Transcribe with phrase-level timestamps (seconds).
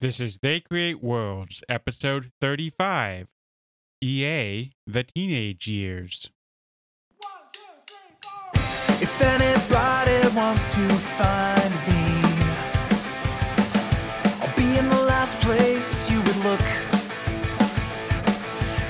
[0.00, 3.26] This is They Create Worlds, episode 35
[4.00, 6.30] EA The Teenage Years.
[8.98, 12.22] If anybody wants to find me,
[14.40, 16.64] I'll be in the last place you would look.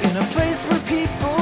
[0.05, 1.40] In a place where people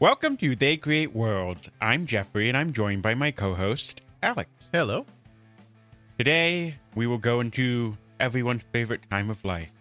[0.00, 1.68] Welcome to They Create Worlds.
[1.80, 4.70] I'm Jeffrey, and I'm joined by my co host, Alex.
[4.72, 5.04] Hello.
[6.16, 9.72] Today, we will go into everyone's favorite time of life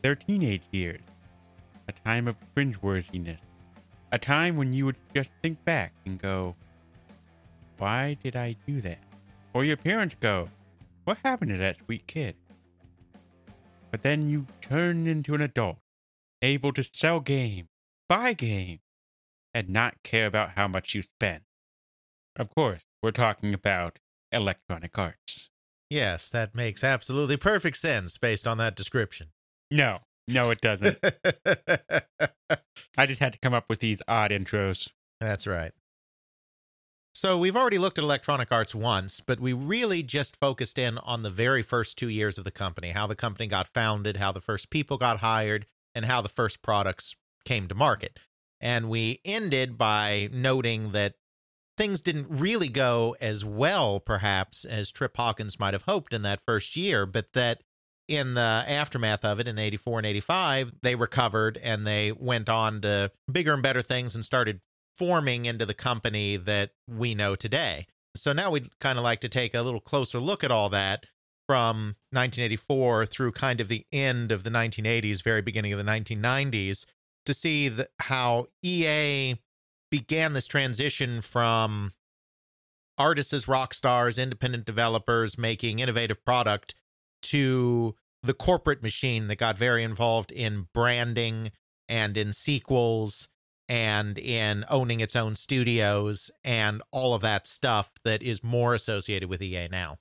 [0.00, 1.02] their teenage years.
[1.88, 3.40] A time of cringeworthiness.
[4.12, 6.56] A time when you would just think back and go,
[7.76, 9.00] Why did I do that?
[9.52, 10.48] Or your parents go,
[11.04, 12.34] What happened to that sweet kid?
[13.90, 15.76] But then you turn into an adult,
[16.40, 17.68] able to sell game,
[18.08, 18.80] buy games,
[19.54, 21.42] and not care about how much you spend.
[22.36, 24.00] Of course, we're talking about
[24.32, 25.50] Electronic Arts.
[25.88, 29.28] Yes, that makes absolutely perfect sense based on that description.
[29.70, 30.98] No, no, it doesn't.
[32.96, 34.90] I just had to come up with these odd intros.
[35.20, 35.72] That's right.
[37.14, 41.22] So we've already looked at Electronic Arts once, but we really just focused in on
[41.22, 44.40] the very first two years of the company, how the company got founded, how the
[44.40, 48.18] first people got hired, and how the first products came to market.
[48.60, 51.14] And we ended by noting that
[51.76, 56.40] things didn't really go as well, perhaps, as Trip Hawkins might have hoped in that
[56.40, 57.62] first year, but that
[58.06, 62.80] in the aftermath of it in 84 and 85, they recovered and they went on
[62.82, 64.60] to bigger and better things and started
[64.94, 67.86] forming into the company that we know today.
[68.16, 71.06] So now we'd kind of like to take a little closer look at all that
[71.48, 76.86] from 1984 through kind of the end of the 1980s, very beginning of the 1990s,
[77.26, 79.36] to see the, how EA
[79.90, 81.92] began this transition from
[82.98, 86.74] artists as rock stars, independent developers making innovative product
[87.22, 91.52] to the corporate machine that got very involved in branding
[91.88, 93.28] and in sequels
[93.68, 99.28] and in owning its own studios and all of that stuff that is more associated
[99.28, 99.96] with EA now.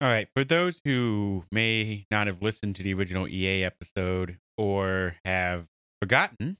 [0.00, 5.16] All right, for those who may not have listened to the original EA episode or
[5.24, 5.66] have
[6.00, 6.56] forgotten,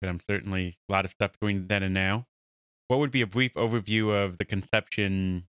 [0.00, 2.26] but I'm certainly a lot of stuff between then and now,
[2.88, 5.46] what would be a brief overview of the conception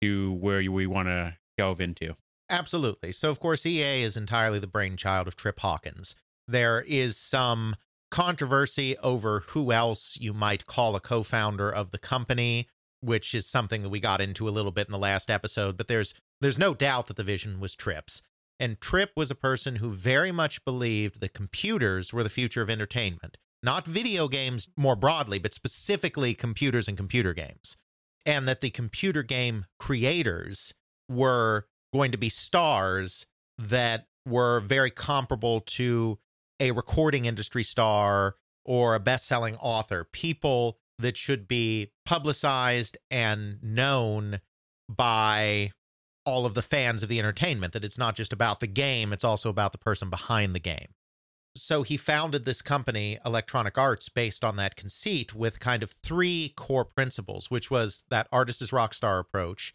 [0.00, 2.16] to where we want to delve into?
[2.50, 3.12] Absolutely.
[3.12, 6.14] So, of course, EA is entirely the brainchild of Trip Hawkins.
[6.46, 7.76] There is some
[8.10, 12.66] controversy over who else you might call a co founder of the company,
[13.00, 15.88] which is something that we got into a little bit in the last episode, but
[15.88, 18.22] there's there's no doubt that the vision was Trip's.
[18.60, 22.70] And Trip was a person who very much believed that computers were the future of
[22.70, 27.76] entertainment, not video games more broadly, but specifically computers and computer games.
[28.26, 30.74] And that the computer game creators
[31.08, 33.26] were going to be stars
[33.58, 36.18] that were very comparable to
[36.60, 43.62] a recording industry star or a best selling author, people that should be publicized and
[43.62, 44.40] known
[44.88, 45.70] by
[46.28, 49.24] all of the fans of the entertainment, that it's not just about the game, it's
[49.24, 50.88] also about the person behind the game.
[51.56, 56.52] So he founded this company, Electronic Arts, based on that conceit with kind of three
[56.54, 59.74] core principles, which was that artist is rock star approach,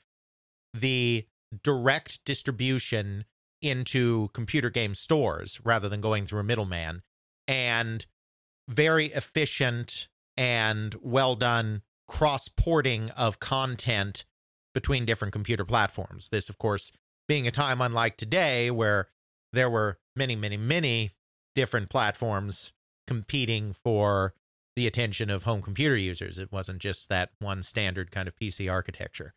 [0.75, 1.25] the
[1.63, 3.25] direct distribution
[3.59, 7.01] into computer game stores rather than going through a middleman,
[7.47, 8.05] and
[8.69, 14.23] very efficient and well done cross porting of content
[14.73, 16.29] between different computer platforms.
[16.29, 16.91] This, of course,
[17.27, 19.09] being a time unlike today where
[19.51, 21.11] there were many, many, many
[21.55, 22.73] different platforms
[23.07, 24.33] competing for
[24.75, 26.39] the attention of home computer users.
[26.39, 29.35] It wasn't just that one standard kind of PC architecture.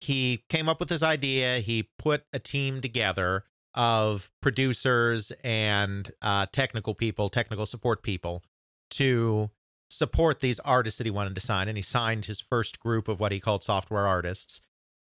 [0.00, 1.58] He came up with this idea.
[1.58, 3.44] He put a team together
[3.74, 8.42] of producers and uh, technical people, technical support people
[8.90, 9.50] to
[9.92, 11.68] support these artists that he wanted to sign.
[11.68, 14.60] And he signed his first group of what he called software artists.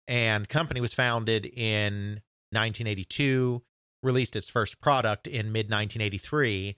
[0.07, 2.21] And company was founded in
[2.51, 3.63] 1982,
[4.03, 6.75] released its first product in mid 1983.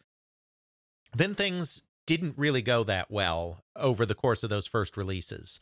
[1.16, 5.60] Then things didn't really go that well over the course of those first releases.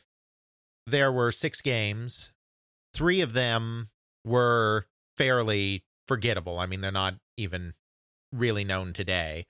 [0.85, 2.31] There were six games.
[2.93, 3.89] Three of them
[4.23, 4.85] were
[5.17, 6.59] fairly forgettable.
[6.59, 7.73] I mean, they're not even
[8.31, 9.47] really known today.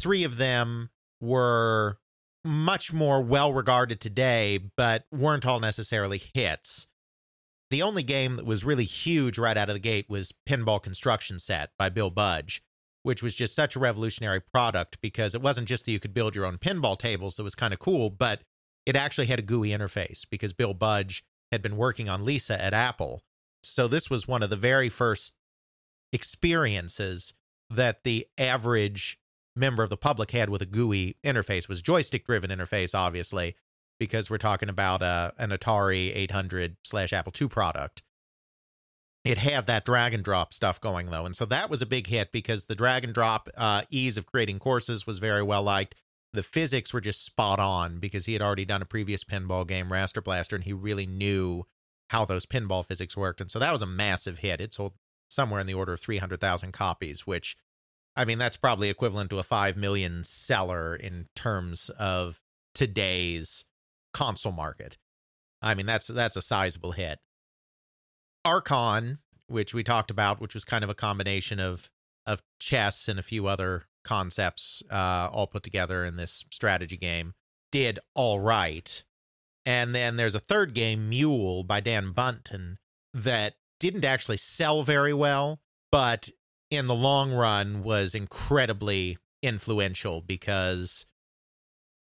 [0.00, 0.90] Three of them
[1.20, 1.98] were
[2.44, 6.86] much more well regarded today, but weren't all necessarily hits.
[7.70, 11.38] The only game that was really huge right out of the gate was Pinball Construction
[11.38, 12.62] Set by Bill Budge,
[13.02, 16.34] which was just such a revolutionary product because it wasn't just that you could build
[16.34, 18.40] your own pinball tables that was kind of cool, but
[18.86, 22.72] it actually had a GUI interface because Bill Budge had been working on Lisa at
[22.72, 23.22] Apple.
[23.62, 25.34] So this was one of the very first
[26.12, 27.34] experiences
[27.68, 29.18] that the average
[29.58, 33.56] member of the public had with a GUI interface was joystick driven interface, obviously,
[33.98, 38.02] because we're talking about uh, an Atari 800 slash Apple II product.
[39.24, 42.06] It had that drag and drop stuff going though, and so that was a big
[42.06, 45.94] hit because the drag and drop uh, ease of creating courses was very well liked.
[46.32, 49.88] The physics were just spot on because he had already done a previous pinball game,
[49.88, 51.64] Raster Blaster, and he really knew
[52.10, 54.60] how those pinball physics worked, and so that was a massive hit.
[54.60, 54.94] It sold
[55.28, 57.56] somewhere in the order of 300,000 copies, which
[58.18, 62.40] I mean, that's probably equivalent to a 5 million seller in terms of
[62.74, 63.64] today's
[64.12, 64.98] console market.
[65.62, 67.20] I mean, that's that's a sizable hit.
[68.44, 71.92] Archon, which we talked about, which was kind of a combination of
[72.26, 77.34] of chess and a few other concepts uh, all put together in this strategy game,
[77.70, 79.04] did all right.
[79.64, 82.78] And then there's a third game, Mule, by Dan Bunten,
[83.14, 85.60] that didn't actually sell very well,
[85.92, 86.30] but
[86.70, 91.06] in the long run was incredibly influential because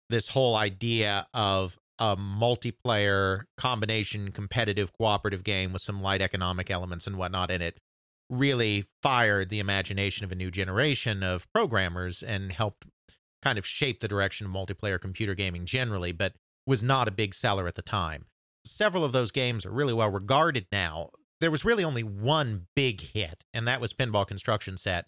[0.09, 7.07] this whole idea of a multiplayer combination competitive cooperative game with some light economic elements
[7.07, 7.79] and whatnot in it
[8.29, 12.85] really fired the imagination of a new generation of programmers and helped
[13.41, 16.33] kind of shape the direction of multiplayer computer gaming generally, but
[16.65, 18.25] was not a big seller at the time.
[18.65, 21.11] Several of those games are really well regarded now.
[21.41, 25.07] There was really only one big hit, and that was Pinball Construction Set.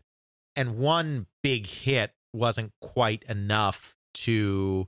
[0.55, 4.87] And one big hit wasn't quite enough to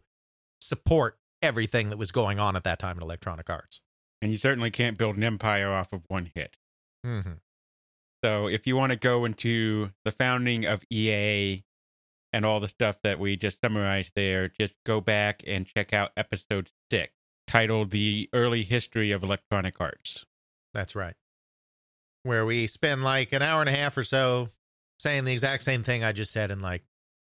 [0.62, 3.82] support everything that was going on at that time in Electronic Arts.
[4.22, 6.58] And you certainly can't build an empire off of one hit.
[7.06, 7.34] Mm-hmm.
[8.24, 11.64] So if you want to go into the founding of EA
[12.34, 16.12] and all the stuff that we just summarized there, just go back and check out
[16.18, 17.14] episode six,
[17.48, 20.26] titled The Early History of Electronic Arts.
[20.74, 21.16] That's right.
[22.24, 24.50] Where we spend like an hour and a half or so
[25.00, 26.84] saying the exact same thing I just said in like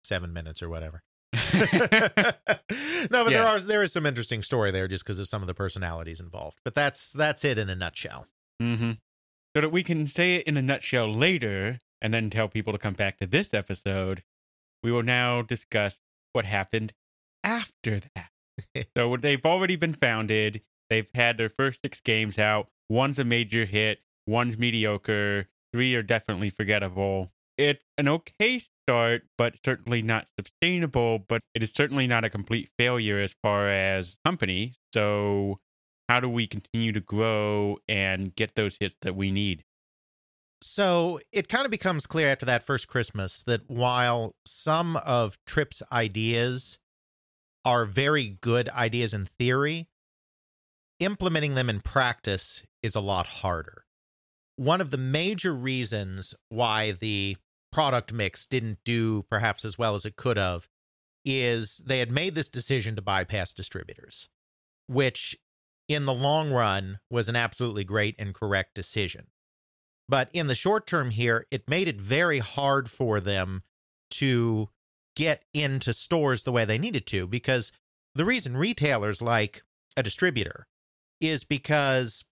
[0.05, 1.03] seven minutes or whatever.
[1.55, 1.75] no,
[3.11, 5.55] but there are there is some interesting story there just because of some of the
[5.55, 6.59] personalities involved.
[6.65, 8.27] But that's that's it in a nutshell.
[8.61, 8.93] Mm-hmm.
[9.55, 12.79] So that we can say it in a nutshell later and then tell people to
[12.79, 14.23] come back to this episode,
[14.83, 16.01] we will now discuss
[16.33, 16.93] what happened
[17.45, 18.31] after that.
[18.97, 20.63] so they've already been founded.
[20.91, 22.69] They've had their first six games out.
[22.89, 27.33] One's a major hit, one's mediocre, three are definitely forgettable.
[27.59, 32.71] It's an okay start, but certainly not sustainable, but it is certainly not a complete
[32.79, 34.75] failure as far as company.
[34.93, 35.61] So
[36.09, 39.65] how do we continue to grow and get those hits that we need?
[40.63, 45.83] So it kind of becomes clear after that first Christmas that while some of Trip's
[45.91, 46.79] ideas
[47.65, 49.89] are very good ideas in theory,
[51.01, 53.82] implementing them in practice is a lot harder.
[54.57, 57.37] One of the major reasons why the
[57.73, 60.69] product mix didn't do perhaps as well as it could have
[61.25, 64.29] is they had made this decision to bypass distributors,
[64.87, 65.37] which
[65.89, 69.29] in the long run was an absolutely great and correct decision.
[70.09, 73.63] But in the short term here, it made it very hard for them
[74.13, 74.69] to
[75.17, 77.73] get into stores the way they needed to because
[78.15, 79.63] the reason retailers like
[79.97, 80.67] a distributor
[81.21, 82.25] is because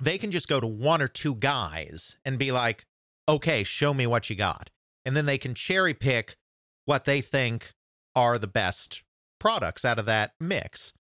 [0.00, 2.86] they can just go to one or two guys and be like,
[3.28, 4.70] okay, show me what you got.
[5.04, 6.36] And then they can cherry pick
[6.84, 7.74] what they think
[8.14, 9.02] are the best
[9.38, 10.92] products out of that mix.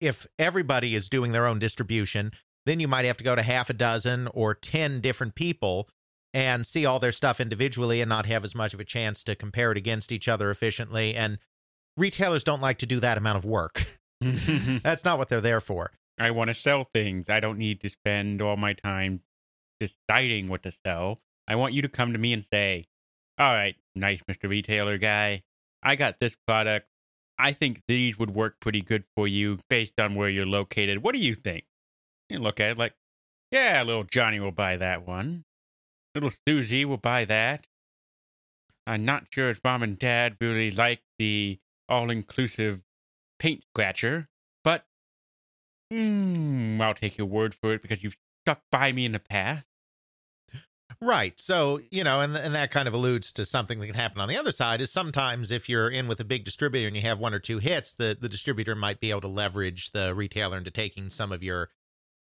[0.00, 2.32] If everybody is doing their own distribution,
[2.66, 5.88] then you might have to go to half a dozen or 10 different people
[6.32, 9.36] and see all their stuff individually and not have as much of a chance to
[9.36, 11.14] compare it against each other efficiently.
[11.14, 11.38] And
[11.96, 13.86] retailers don't like to do that amount of work.
[14.20, 15.92] That's not what they're there for.
[16.18, 17.28] I want to sell things.
[17.28, 19.22] I don't need to spend all my time
[19.80, 21.20] deciding what to sell.
[21.48, 22.86] I want you to come to me and say,
[23.38, 24.48] All right, nice, Mr.
[24.48, 25.42] Retailer guy.
[25.82, 26.88] I got this product.
[27.38, 31.02] I think these would work pretty good for you based on where you're located.
[31.02, 31.64] What do you think?
[32.28, 32.94] You look at it like,
[33.50, 35.44] Yeah, little Johnny will buy that one.
[36.14, 37.66] Little Susie will buy that.
[38.86, 42.82] I'm not sure his mom and dad really like the all inclusive
[43.38, 44.28] paint scratcher,
[45.94, 49.64] mm, I'll take your word for it because you've stuck by me in the past.
[51.00, 51.38] Right.
[51.40, 54.28] So, you know, and, and that kind of alludes to something that can happen on
[54.28, 57.18] the other side is sometimes if you're in with a big distributor and you have
[57.18, 60.70] one or two hits, the, the distributor might be able to leverage the retailer into
[60.70, 61.70] taking some of your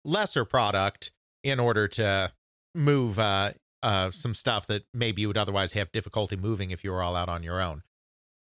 [0.05, 1.11] lesser product
[1.43, 2.33] in order to
[2.75, 3.53] move uh,
[3.83, 7.17] uh, some stuff that maybe you would otherwise have difficulty moving if you were all
[7.17, 7.83] out on your own.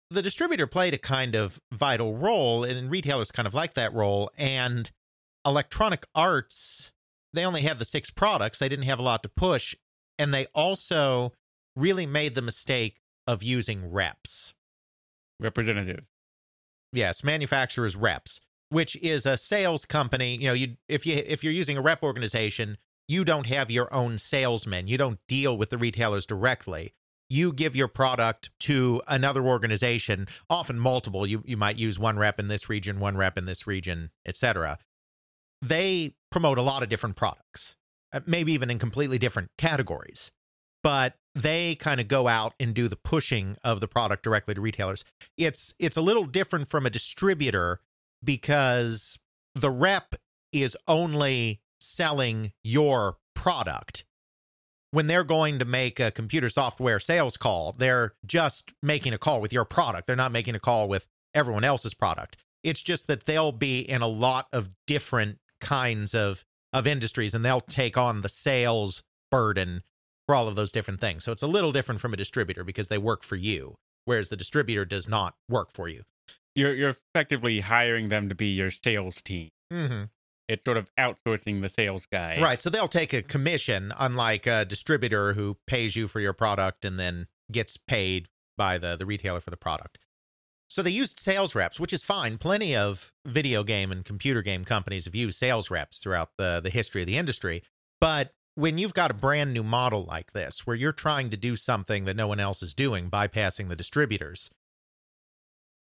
[0.10, 4.32] The distributor played a kind of vital role, and retailers kind of like that role.
[4.38, 4.90] And
[5.48, 6.92] Electronic Arts,
[7.34, 9.76] they only had the six products, they didn't have a lot to push.
[10.20, 11.32] And they also
[11.76, 14.54] really made the mistake of using reps.
[15.40, 16.06] Representative.
[16.92, 20.36] Yes, manufacturers reps, which is a sales company.
[20.36, 22.78] You know, you if you if you're using a rep organization,
[23.08, 24.88] you don't have your own salesmen.
[24.88, 26.94] You don't deal with the retailers directly.
[27.30, 31.28] You give your product to another organization, often multiple.
[31.28, 34.80] You you might use one rep in this region, one rep in this region, etc.
[35.62, 37.76] They promote a lot of different products,
[38.14, 40.32] uh, maybe even in completely different categories.
[40.84, 44.62] But they kind of go out and do the pushing of the product directly to
[44.62, 45.04] retailers.
[45.38, 47.82] It's it's a little different from a distributor
[48.24, 49.20] because
[49.54, 50.16] the rep
[50.52, 54.06] is only selling your product.
[54.92, 59.42] When they're going to make a computer software sales call, they're just making a call
[59.42, 60.08] with your product.
[60.08, 62.38] They're not making a call with everyone else's product.
[62.64, 67.46] It's just that they'll be in a lot of different kinds of of industries and
[67.46, 69.84] they'll take on the sales burden
[70.26, 71.24] for all of those different things.
[71.24, 74.36] So it's a little different from a distributor because they work for you, whereas the
[74.36, 76.04] distributor does not work for you.
[76.56, 79.50] You're you're effectively hiring them to be your sales team.
[79.72, 80.04] Mm-hmm.
[80.48, 82.40] It's sort of outsourcing the sales guy.
[82.42, 82.62] Right.
[82.62, 86.98] So they'll take a commission, unlike a distributor who pays you for your product and
[86.98, 90.00] then gets paid by the, the retailer for the product.
[90.70, 92.38] So they used sales reps, which is fine.
[92.38, 96.70] Plenty of video game and computer game companies have used sales reps throughout the, the
[96.70, 97.64] history of the industry.
[98.02, 101.56] But when you've got a brand new model like this, where you're trying to do
[101.56, 104.50] something that no one else is doing, bypassing the distributors,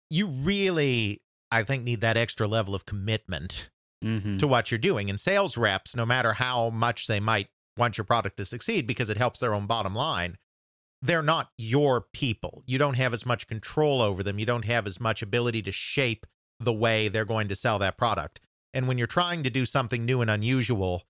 [0.09, 3.69] you really, I think, need that extra level of commitment
[4.03, 4.37] Mm-hmm.
[4.37, 5.09] to what you're doing.
[5.09, 9.09] And sales reps, no matter how much they might want your product to succeed because
[9.09, 10.37] it helps their own bottom line,
[11.05, 12.63] they're not your people.
[12.65, 14.39] You don't have as much control over them.
[14.39, 16.25] You don't have as much ability to shape
[16.59, 18.39] the way they're going to sell that product.
[18.73, 21.03] And when you're trying to do something new and unusual,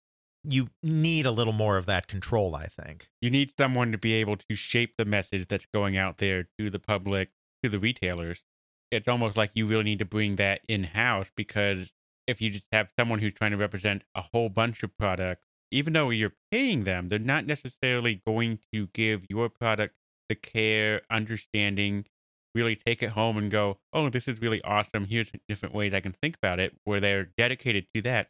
[0.44, 3.10] you need a little more of that control, I think.
[3.22, 6.70] You need someone to be able to shape the message that's going out there to
[6.70, 7.32] the public,
[7.64, 8.46] to the retailers.
[8.92, 11.94] It's almost like you really need to bring that in house because
[12.28, 15.94] if you just have someone who's trying to represent a whole bunch of products, even
[15.94, 19.96] though you're paying them, they're not necessarily going to give your product
[20.30, 22.06] the care, understanding,
[22.54, 25.06] really take it home and go, oh, this is really awesome.
[25.06, 28.30] Here's different ways I can think about it, where they're dedicated to that.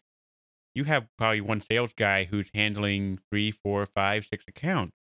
[0.74, 4.98] You have probably one sales guy who's handling three, four, five, six accounts.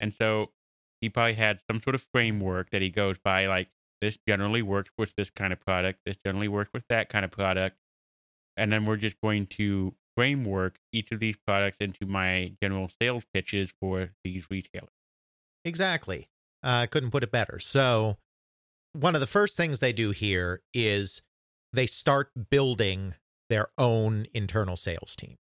[0.00, 0.52] And so
[1.00, 3.68] he probably had some sort of framework that he goes by, like,
[4.00, 7.30] this generally works with this kind of product, this generally works with that kind of
[7.30, 7.76] product
[8.58, 13.24] and then we're just going to framework each of these products into my general sales
[13.32, 14.90] pitches for these retailers.
[15.64, 16.28] Exactly.
[16.60, 17.60] I uh, couldn't put it better.
[17.60, 18.16] So,
[18.94, 21.22] one of the first things they do here is
[21.72, 23.14] they start building
[23.48, 25.36] their own internal sales team.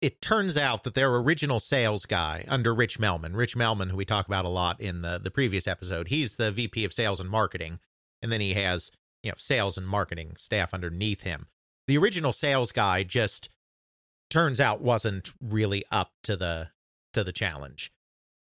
[0.00, 4.06] It turns out that their original sales guy under Rich Melmon, Rich Melmon, who we
[4.06, 7.28] talk about a lot in the, the previous episode, he's the VP of sales and
[7.28, 7.80] marketing.
[8.22, 8.90] And then he has,
[9.22, 11.48] you know, sales and marketing staff underneath him
[11.86, 13.48] the original sales guy just
[14.30, 16.70] turns out wasn't really up to the
[17.14, 17.92] to the challenge.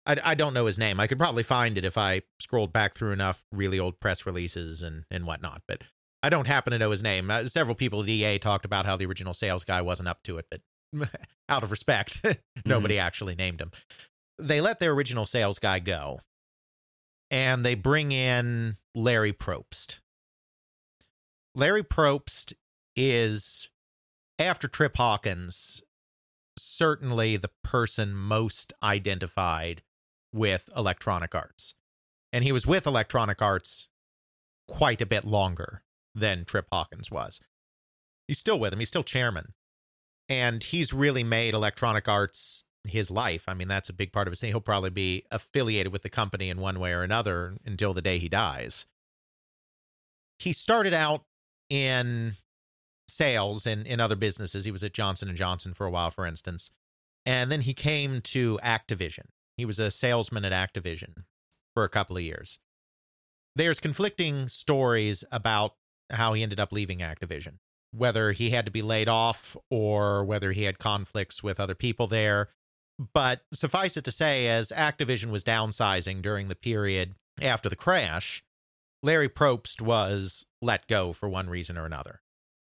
[0.07, 1.01] I, I don't know his name.
[1.01, 4.83] I could probably find it if I scrolled back through enough really old press releases
[4.83, 5.83] and and whatnot, but
[6.23, 7.31] I don't happen to know his name.
[7.31, 10.39] Uh, several people at EA talked about how the original sales guy wasn't up to
[10.39, 10.61] it, but
[11.49, 12.23] out of respect,
[12.65, 13.07] nobody mm-hmm.
[13.07, 13.73] actually named him.
[14.39, 16.21] They let their original sales guy go,
[17.31, 20.01] and they bring in Larry Probst.
[21.55, 22.55] Larry Probst
[22.97, 23.69] is
[24.39, 25.83] after Trip Hawkins,
[26.59, 29.83] certainly the person most identified
[30.33, 31.75] with Electronic Arts.
[32.33, 33.89] And he was with Electronic Arts
[34.67, 35.83] quite a bit longer
[36.15, 37.41] than Trip Hawkins was.
[38.27, 39.53] He's still with him, he's still chairman.
[40.29, 43.45] And he's really made Electronic Arts his life.
[43.47, 44.51] I mean, that's a big part of his thing.
[44.51, 48.19] He'll probably be affiliated with the company in one way or another until the day
[48.19, 48.87] he dies.
[50.39, 51.25] He started out
[51.71, 52.35] in
[53.09, 54.65] sales in in other businesses.
[54.65, 56.71] He was at Johnson and Johnson for a while, for instance,
[57.27, 59.27] and then he came to Activision.
[59.57, 61.25] He was a salesman at Activision
[61.75, 62.59] for a couple of years.
[63.57, 65.75] There's conflicting stories about
[66.11, 67.59] how he ended up leaving Activision,
[67.93, 72.07] whether he had to be laid off or whether he had conflicts with other people
[72.07, 72.49] there.
[73.13, 78.43] But suffice it to say, as Activision was downsizing during the period after the crash,
[79.03, 82.21] Larry Probst was let go for one reason or another.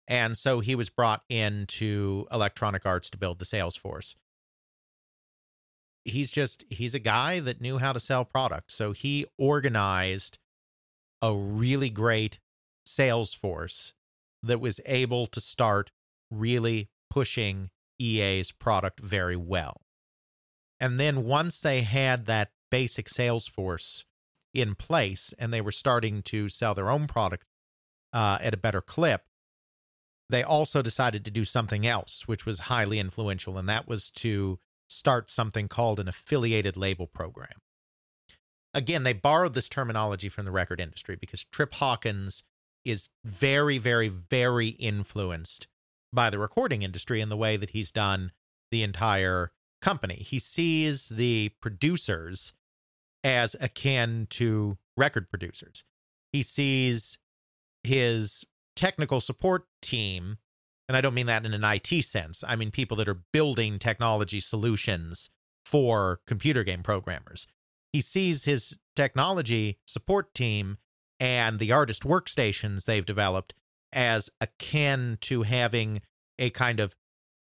[0.09, 4.17] And so he was brought into Electronic Arts to build the sales force.
[6.05, 8.73] he's just he's a guy that knew how to sell product.
[8.73, 10.39] So he organized
[11.21, 12.39] a really great
[12.87, 13.93] sales force
[14.43, 15.91] that was able to start
[16.31, 19.83] really pushing EA's product very well.
[20.81, 24.05] And then once they had that basic sales force
[24.55, 27.45] in place and they were starting to sell their own product
[28.13, 29.25] uh, at a better clip,
[30.31, 34.59] they also decided to do something else, which was highly influential, and that was to
[34.89, 37.61] start something called an affiliated label program.
[38.75, 42.45] Again, they borrowed this terminology from the record industry because Trip Hawkins
[42.85, 45.67] is very, very, very influenced
[46.13, 48.33] by the recording industry in the way that he's done
[48.71, 50.17] the entire company.
[50.17, 52.53] He sees the producers
[53.25, 55.85] as akin to record producers.
[56.33, 57.19] He sees
[57.83, 58.45] his
[58.79, 60.39] technical support team,
[60.89, 63.81] and I don't mean that in an IT sense, I mean people that are building
[63.81, 65.31] technology solutions
[65.67, 67.49] for computer game programmers.
[67.93, 70.77] He sees his technology support team
[71.19, 73.53] and the artist workstations they've developed
[73.93, 76.01] as akin to having
[76.39, 76.95] a kind of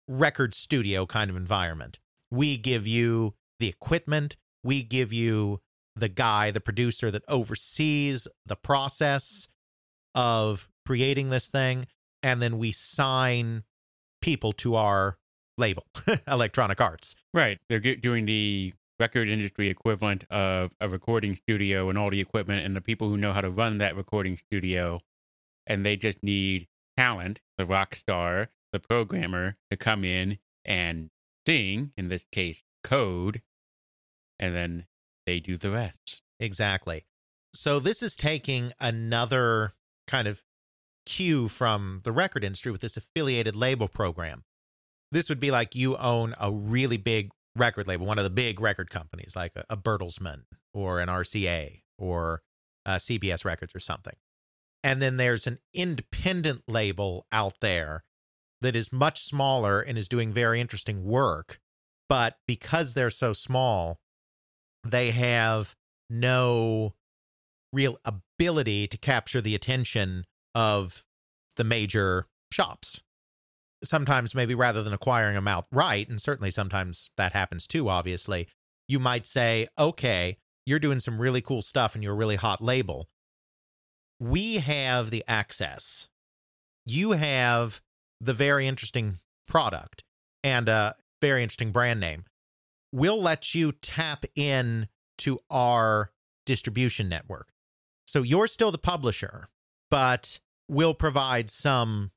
[0.07, 1.99] record studio kind of environment.
[2.31, 5.59] We give you the equipment, we give you
[5.95, 9.47] the guy, the producer that oversees the process
[10.15, 11.85] of creating this thing,
[12.23, 13.63] and then we sign
[14.21, 15.17] people to our
[15.57, 15.85] label,
[16.27, 17.13] Electronic Arts.
[17.33, 17.59] Right.
[17.67, 22.73] They're doing the record industry equivalent of a recording studio and all the equipment and
[22.73, 25.01] the people who know how to run that recording studio.
[25.67, 31.09] And they just need talent, the rock star, the programmer to come in and
[31.45, 33.41] sing, in this case, code,
[34.39, 34.85] and then
[35.25, 36.23] they do the rest.
[36.39, 37.05] Exactly.
[37.53, 39.73] So this is taking another
[40.07, 40.41] kind of
[41.07, 44.43] cue from the record industry with this affiliated label program.
[45.11, 48.59] This would be like you own a really big record label, one of the big
[48.59, 52.41] record companies like a, a Bertelsmann or an RCA or
[52.85, 54.15] uh, CBS Records or something.
[54.83, 58.03] And then there's an independent label out there
[58.61, 61.59] that is much smaller and is doing very interesting work.
[62.09, 63.99] But because they're so small,
[64.83, 65.75] they have
[66.09, 66.95] no
[67.71, 70.25] real ability to capture the attention
[70.57, 71.05] of
[71.55, 73.03] the major shops.
[73.83, 78.47] Sometimes, maybe rather than acquiring them outright, and certainly sometimes that happens too, obviously,
[78.87, 82.59] you might say, okay, you're doing some really cool stuff and you're a really hot
[82.59, 83.07] label.
[84.19, 86.07] We have the access.
[86.87, 87.81] You have
[88.19, 90.03] the very interesting product
[90.43, 92.25] and a very interesting brand name.
[92.91, 94.87] We'll let you tap in
[95.19, 96.09] to our
[96.47, 97.49] distribution network.
[98.07, 99.49] So you're still the publisher,
[99.91, 102.11] but we'll provide some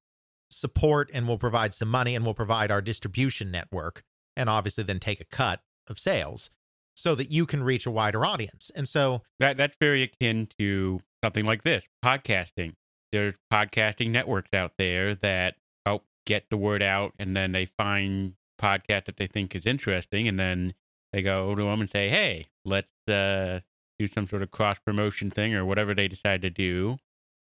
[0.50, 4.02] support and we'll provide some money and we'll provide our distribution network
[4.36, 6.50] and obviously then take a cut of sales
[6.96, 8.70] so that you can reach a wider audience.
[8.74, 12.74] And so that that's very akin to something like this, podcasting.
[13.12, 18.34] There's podcasting networks out there that help get the word out and then they find
[18.60, 20.74] podcast that they think is interesting and then
[21.12, 23.60] they go to them and say, "Hey, let's uh,
[23.98, 26.98] do some sort of cross promotion thing or whatever they decide to do."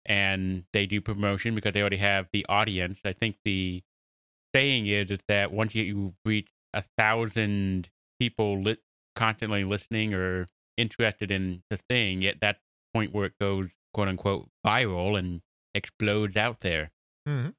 [0.07, 3.01] And they do promotion because they already have the audience.
[3.03, 3.83] I think the
[4.55, 7.89] saying is is that once you reach a thousand
[8.19, 8.77] people li-
[9.15, 12.59] constantly listening or interested in the thing, at that
[12.93, 15.41] point where it goes quote unquote viral and
[15.73, 16.91] explodes out there.
[17.27, 17.49] Mm-hmm.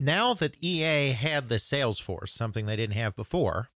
[0.00, 3.68] Now that EA had the sales force, something they didn't have before,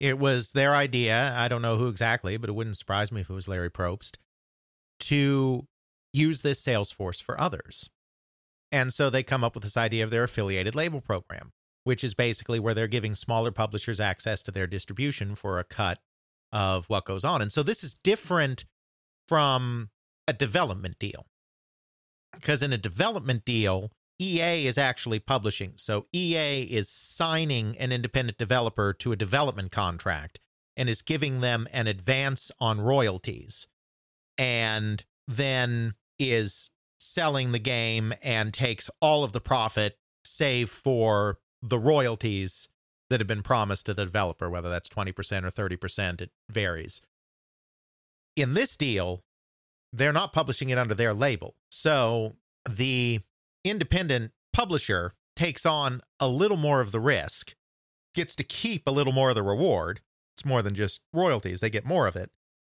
[0.00, 1.34] it was their idea.
[1.36, 4.16] I don't know who exactly, but it wouldn't surprise me if it was Larry Probst
[5.00, 5.66] to
[6.12, 7.88] use this sales force for others.
[8.70, 11.52] And so they come up with this idea of their affiliated label program,
[11.84, 15.98] which is basically where they're giving smaller publishers access to their distribution for a cut
[16.52, 17.42] of what goes on.
[17.42, 18.64] And so this is different
[19.28, 19.90] from
[20.26, 21.26] a development deal.
[22.34, 25.72] Because in a development deal, EA is actually publishing.
[25.76, 30.38] So EA is signing an independent developer to a development contract
[30.76, 33.66] and is giving them an advance on royalties
[34.38, 41.78] and then is selling the game and takes all of the profit save for the
[41.78, 42.68] royalties
[43.10, 45.10] that have been promised to the developer whether that's 20%
[45.44, 47.02] or 30% it varies.
[48.36, 49.24] In this deal
[49.92, 51.54] they're not publishing it under their label.
[51.70, 52.36] So
[52.68, 53.20] the
[53.64, 57.54] independent publisher takes on a little more of the risk,
[58.14, 60.00] gets to keep a little more of the reward.
[60.36, 62.30] It's more than just royalties, they get more of it,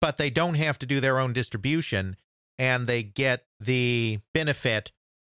[0.00, 2.16] but they don't have to do their own distribution
[2.58, 4.92] and they get the benefit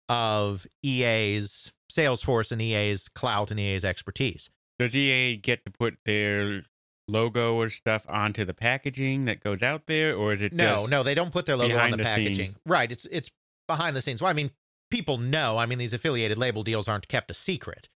[0.09, 4.49] of EA's sales force and EA's clout and EA's expertise.
[4.79, 6.63] Does EA get to put their
[7.07, 10.89] logo or stuff onto the packaging that goes out there, or is it No, just,
[10.89, 12.33] no, they don't put their logo on the, the packaging.
[12.47, 12.55] scenes.
[12.65, 12.91] Right.
[12.91, 13.29] It's it's
[13.67, 14.21] behind the scenes.
[14.21, 14.51] Well, I mean,
[14.89, 15.57] people know.
[15.57, 17.89] I mean, these affiliated label deals aren't kept a secret.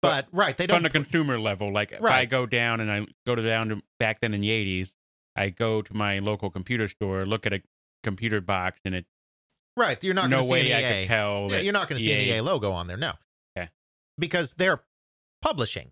[0.00, 0.82] But, right, they don't.
[0.82, 1.72] the put- consumer level?
[1.72, 4.50] Like if I go down and I go to down to back then in the
[4.50, 4.94] eighties,
[5.36, 7.62] I go to my local computer store, look at a
[8.04, 9.06] computer box, and it
[9.76, 11.02] right, you're not no going to see way an I EA.
[11.02, 12.96] could tell Yeah, you're not going to see an EA EA logo on there.
[12.96, 13.14] No.
[13.58, 13.70] Okay.
[14.18, 14.82] Because they're
[15.42, 15.90] publishing.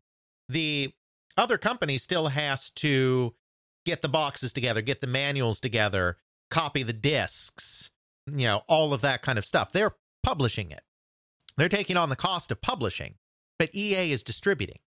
[0.49, 0.93] The
[1.37, 3.35] other company still has to
[3.85, 6.19] get the boxes together, get the manuals together,
[6.51, 7.91] copy the discs,
[8.27, 9.73] you know, all of that kind of stuff.
[9.73, 10.83] They're publishing it.
[11.57, 13.17] They're taking on the cost of publishing,
[13.59, 14.79] but EA is distributing.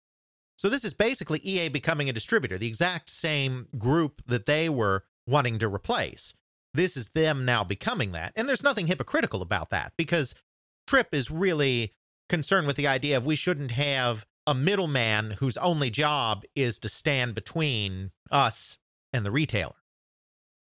[0.57, 5.03] So this is basically EA becoming a distributor, the exact same group that they were
[5.27, 6.33] wanting to replace.
[6.75, 8.33] This is them now becoming that.
[8.35, 10.35] And there's nothing hypocritical about that because
[10.87, 11.93] Trip is really
[12.29, 16.89] concerned with the idea of we shouldn't have a middleman whose only job is to
[16.89, 18.77] stand between us
[19.13, 19.75] and the retailer.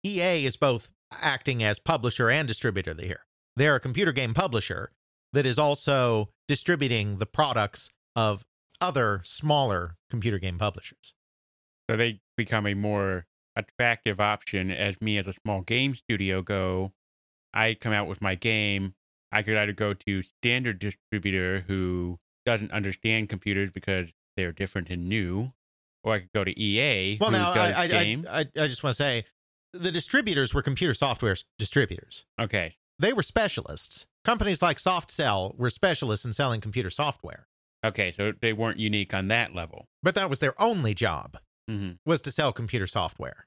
[0.04, 3.26] EA is both acting as publisher and distributor here.
[3.56, 4.92] They're a computer game publisher
[5.32, 8.44] that is also distributing the products of
[8.80, 11.14] other smaller computer game publishers.
[11.88, 16.92] so they become a more attractive option as me as a small game studio go
[17.52, 18.94] i come out with my game
[19.32, 25.08] i could either go to standard distributor who doesn't understand computers because they're different and
[25.08, 25.52] new
[26.04, 28.82] or i could go to ea Well, who now I, I, I, I, I just
[28.82, 29.24] want to say
[29.72, 32.24] the distributors were computer software distributors.
[32.40, 34.06] okay They were specialists.
[34.24, 37.46] Companies like Softsel were specialists in selling computer software,
[37.84, 41.36] okay so they weren't unique on that level but that was their only job.
[41.70, 43.46] Hmm was to sell computer software.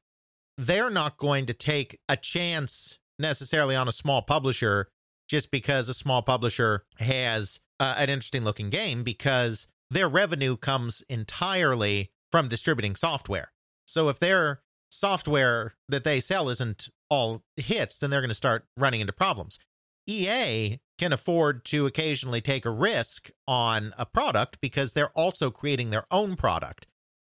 [0.57, 4.89] They're not going to take a chance necessarily on a small publisher
[5.27, 11.03] just because a small publisher has uh, an interesting looking game because their revenue comes
[11.09, 13.51] entirely from distributing software.
[13.87, 18.65] So if their software that they sell isn't all hits, then they're going to start
[18.77, 19.59] running into problems.
[20.07, 25.89] EA can afford to occasionally take a risk on a product because they're also creating
[25.89, 26.87] their own product.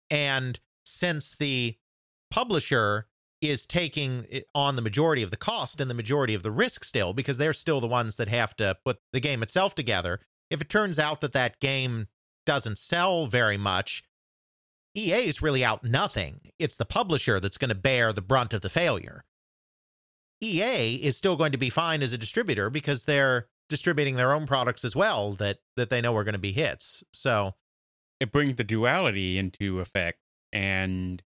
[0.09, 1.77] And since the
[2.31, 3.07] publisher
[3.41, 7.13] is taking on the majority of the cost and the majority of the risk still,
[7.13, 10.19] because they're still the ones that have to put the game itself together,
[10.49, 12.07] if it turns out that that game
[12.45, 14.03] doesn't sell very much,
[14.95, 16.39] EA is really out nothing.
[16.59, 19.25] It's the publisher that's going to bear the brunt of the failure.
[20.41, 24.45] EA is still going to be fine as a distributor because they're distributing their own
[24.45, 27.03] products as well that that they know are going to be hits.
[27.11, 27.55] So,
[28.19, 30.19] it brings the duality into effect
[30.53, 31.21] and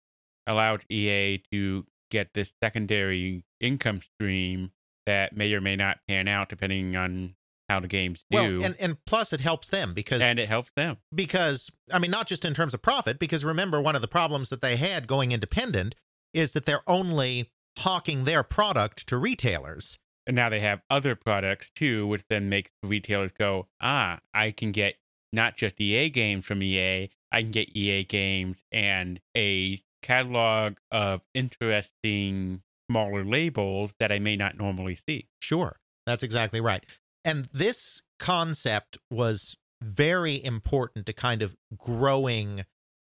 [0.46, 4.72] allowed EA to get this secondary income stream
[5.06, 7.34] that may or may not pan out depending on
[7.70, 8.38] how the games do.
[8.38, 10.98] well, and and plus it helps them because and it helps them.
[11.16, 14.50] because I mean not just in terms of profit because remember one of the problems
[14.50, 15.96] that they had going independent
[16.34, 19.98] is that they're only hawking their product to retailers.
[20.28, 24.52] And now they have other products too, which then makes the retailers go, ah, I
[24.52, 24.96] can get
[25.34, 31.22] not just EA games from EA, I can get EA games and a catalog of
[31.34, 35.28] interesting smaller labels that I may not normally see.
[35.40, 35.78] Sure.
[36.06, 36.86] That's exactly right.
[37.26, 42.66] And this concept was very important to kind of growing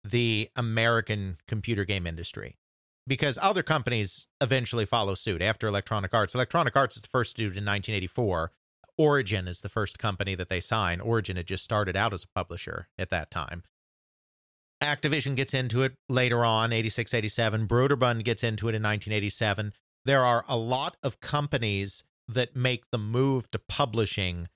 [0.03, 2.57] the American computer game industry
[3.07, 6.35] because other companies eventually follow suit after Electronic Arts.
[6.35, 8.51] Electronic Arts is the first to do it in 1984.
[8.97, 11.01] Origin is the first company that they sign.
[11.01, 13.63] Origin had just started out as a publisher at that time.
[14.81, 17.67] Activision gets into it later on, 86, 87.
[17.67, 19.73] Broderbund gets into it in 1987.
[20.05, 24.47] There are a lot of companies that make the move to publishing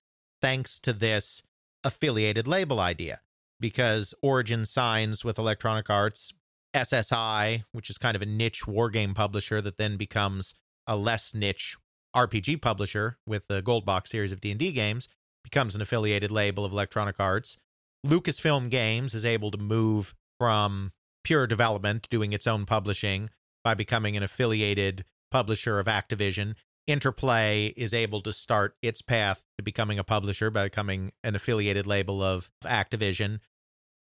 [0.41, 1.43] thanks to this
[1.83, 3.21] affiliated label idea
[3.59, 6.33] because Origin signs with Electronic Arts,
[6.73, 10.55] SSI, which is kind of a niche war game publisher that then becomes
[10.87, 11.77] a less niche
[12.15, 15.07] RPG publisher with the Gold Box series of D&D games,
[15.43, 17.57] becomes an affiliated label of Electronic Arts.
[18.05, 20.91] Lucasfilm Games is able to move from
[21.23, 23.31] pure development, doing its own publishing,
[23.63, 26.55] by becoming an affiliated publisher of Activision.
[26.85, 31.87] Interplay is able to start its path to becoming a publisher by becoming an affiliated
[31.87, 33.39] label of Activision.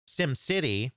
[0.08, 0.92] SimCity,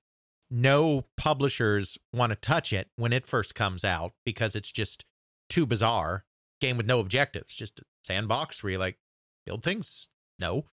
[0.50, 5.06] no publishers want to touch it when it first comes out because it's just
[5.48, 6.24] too bizarre.
[6.60, 8.98] Game with no objectives, just a sandbox where you like
[9.46, 10.08] build things.
[10.42, 10.64] No.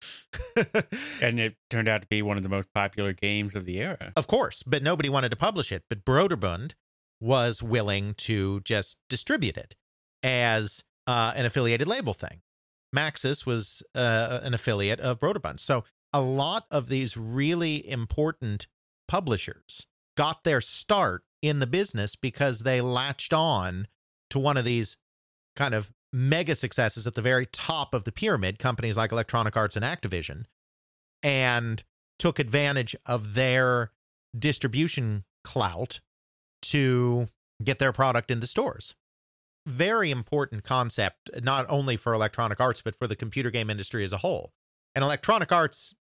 [1.21, 4.13] And it turned out to be one of the most popular games of the era.
[4.17, 5.85] Of course, but nobody wanted to publish it.
[5.91, 6.73] But Broderbund
[7.21, 9.75] was willing to just distribute it
[10.23, 12.41] as uh, an affiliated label thing.
[12.95, 15.61] Maxis was uh, an affiliate of Broderbund.
[15.61, 18.69] So a lot of these really important
[19.07, 23.87] publishers got their start in the business because they latched on
[24.31, 24.97] to one of these
[25.57, 29.77] kind of mega successes at the very top of the pyramid, companies like Electronic Arts
[29.77, 30.45] and Activision,
[31.23, 31.83] and
[32.19, 33.93] took advantage of their
[34.37, 36.01] distribution clout
[36.63, 37.29] to
[37.63, 38.95] get their product into stores.
[39.67, 44.13] Very important concept, not only for Electronic Arts, but for the computer game industry as
[44.13, 44.53] a whole.
[44.95, 45.95] And Electronic Arts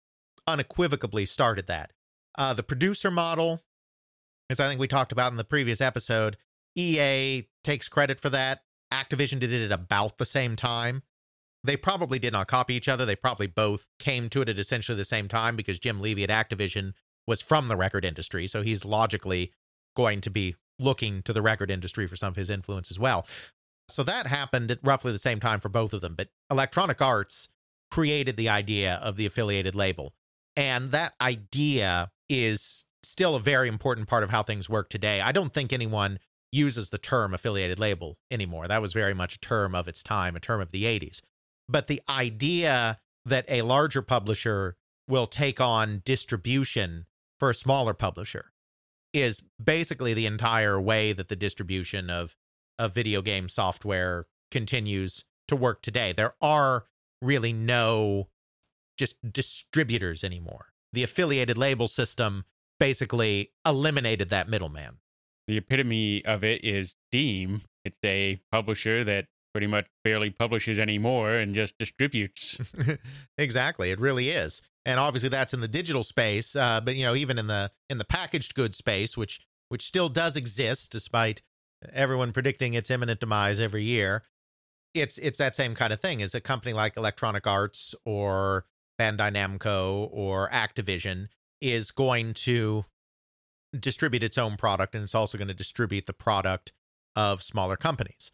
[0.48, 1.92] unequivocally started that.
[2.38, 3.62] Uh, the producer model,
[4.50, 6.38] as I think we talked about in the previous episode,
[6.76, 8.62] EA takes credit for that.
[8.92, 11.04] Activision did it at about the same time.
[11.64, 13.06] They probably did not copy each other.
[13.06, 16.30] They probably both came to it at essentially the same time because Jim Levy at
[16.30, 16.94] Activision
[17.26, 18.48] was from the record industry.
[18.48, 19.52] So he's logically
[19.96, 23.26] going to be looking to the record industry for some of his influence as well.
[23.90, 26.14] So that happened at roughly the same time for both of them.
[26.16, 27.50] But Electronic Arts
[27.90, 30.14] created the idea of the affiliated label.
[30.56, 35.22] And that idea is still a very important part of how things work today.
[35.22, 36.20] I don't think anyone
[36.52, 38.68] uses the term affiliated label anymore.
[38.68, 41.22] That was very much a term of its time, a term of the 80s.
[41.68, 47.06] But the idea that a larger publisher will take on distribution
[47.40, 48.52] for a smaller publisher
[49.14, 52.36] is basically the entire way that the distribution of
[52.80, 56.14] of video game software continues to work today.
[56.14, 56.86] There are
[57.22, 58.28] really no
[58.98, 60.68] just distributors anymore.
[60.94, 62.46] The affiliated label system
[62.80, 64.98] basically eliminated that middleman.
[65.48, 67.62] The epitome of it is Steam.
[67.86, 72.60] It's a publisher that pretty much barely publishes anymore and just distributes.
[73.38, 74.62] exactly, it really is.
[74.86, 77.98] And obviously that's in the digital space, uh, but you know even in the in
[77.98, 81.42] the packaged goods space, which which still does exist despite
[81.94, 84.24] everyone predicting its imminent demise every year.
[84.94, 86.20] It's it's that same kind of thing.
[86.20, 88.66] Is a company like Electronic Arts or
[89.00, 91.28] Bandai Namco or Activision
[91.62, 92.86] is going to
[93.78, 96.72] distribute its own product and it's also going to distribute the product
[97.16, 98.32] of smaller companies.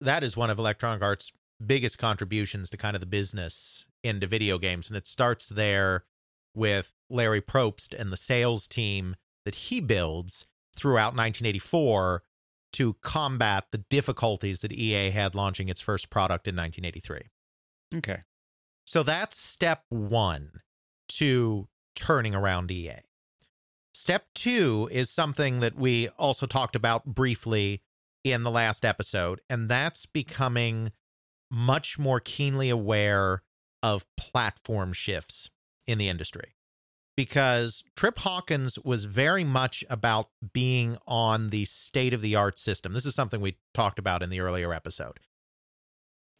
[0.00, 1.32] That is one of Electronic Arts'
[1.64, 4.88] biggest contributions to kind of the business into video games.
[4.88, 6.04] And it starts there
[6.54, 10.46] with Larry Probst and the sales team that he builds
[10.76, 12.22] throughout 1984
[12.74, 17.98] to combat the difficulties that EA had launching its first product in 1983.
[17.98, 18.22] Okay.
[18.86, 20.60] So that's step one
[21.08, 23.00] to turning around EA.
[23.94, 27.82] Step two is something that we also talked about briefly
[28.24, 30.92] in the last episode, and that's becoming
[31.50, 33.42] much more keenly aware
[33.82, 35.50] of platform shifts
[35.86, 36.54] in the industry.
[37.16, 42.92] Because Trip Hawkins was very much about being on the state of the art system.
[42.92, 45.18] This is something we talked about in the earlier episode.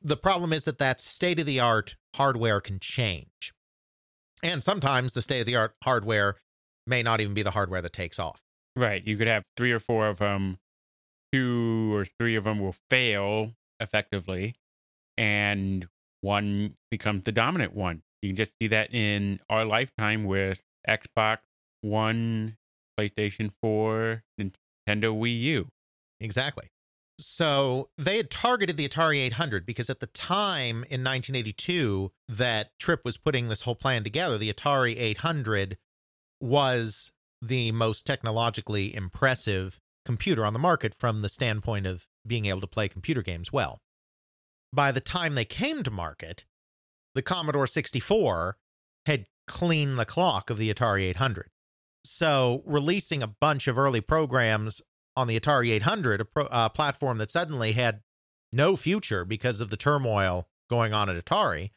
[0.01, 3.53] The problem is that that state of the art hardware can change.
[4.41, 6.37] And sometimes the state of the art hardware
[6.88, 8.40] may not even be the hardware that takes off.
[8.77, 9.05] Right.
[9.07, 10.59] You could have three or four of them,
[11.33, 14.55] two or three of them will fail effectively,
[15.16, 15.88] and
[16.20, 18.03] one becomes the dominant one.
[18.22, 21.38] You can just see that in our lifetime with Xbox
[21.83, 22.57] One,
[22.98, 24.53] PlayStation 4, Nintendo
[24.88, 25.68] Wii U.
[26.20, 26.70] Exactly.
[27.20, 33.05] So they had targeted the Atari 800 because at the time in 1982 that Trip
[33.05, 35.77] was putting this whole plan together, the Atari 800
[36.40, 42.61] was the most technologically impressive computer on the market from the standpoint of being able
[42.61, 43.81] to play computer games well.
[44.72, 46.44] By the time they came to market,
[47.14, 48.57] the Commodore 64
[49.07, 51.48] had cleaned the clock of the Atari 800.
[52.05, 54.81] So, releasing a bunch of early programs
[55.16, 58.03] on the Atari 800, a pro, uh, platform that suddenly had
[58.53, 61.70] no future because of the turmoil going on at Atari,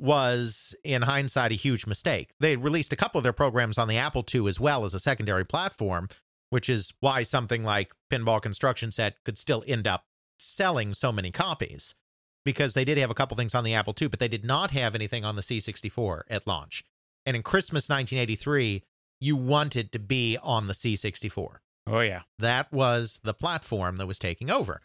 [0.00, 2.30] was in hindsight a huge mistake.
[2.40, 5.00] They released a couple of their programs on the Apple II as well as a
[5.00, 6.08] secondary platform,
[6.50, 10.04] which is why something like Pinball Construction Set could still end up
[10.38, 11.94] selling so many copies
[12.44, 14.70] because they did have a couple things on the Apple II, but they did not
[14.70, 16.84] have anything on the C64 at launch.
[17.26, 18.82] And in Christmas 1983,
[19.20, 21.56] you wanted to be on the C64.
[21.86, 22.22] Oh, yeah.
[22.38, 24.80] That was the platform that was taking over.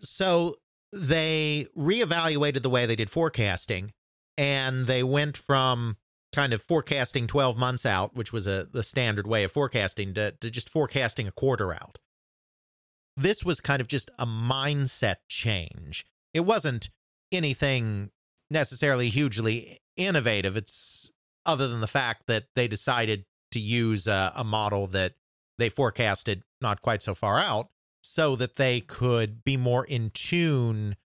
[0.00, 0.56] So
[0.92, 3.92] they reevaluated the way they did forecasting
[4.36, 5.96] and they went from
[6.32, 10.32] kind of forecasting 12 months out, which was a the standard way of forecasting, to,
[10.32, 11.98] to just forecasting a quarter out.
[13.16, 16.04] This was kind of just a mindset change.
[16.32, 16.90] It wasn't
[17.30, 18.10] anything
[18.50, 20.56] necessarily hugely innovative.
[20.56, 21.12] It's
[21.46, 25.14] other than the fact that they decided to use a, a model that
[25.58, 27.68] they forecasted not quite so far out
[28.02, 30.96] so that they could be more in tune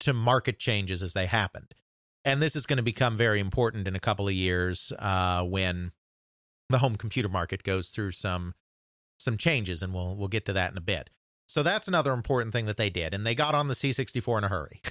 [0.00, 1.74] to market changes as they happened.
[2.28, 5.92] And this is going to become very important in a couple of years uh, when
[6.68, 8.54] the home computer market goes through some
[9.18, 11.08] some changes, and we'll we'll get to that in a bit.
[11.46, 14.44] So that's another important thing that they did, and they got on the C64 in
[14.44, 14.82] a hurry.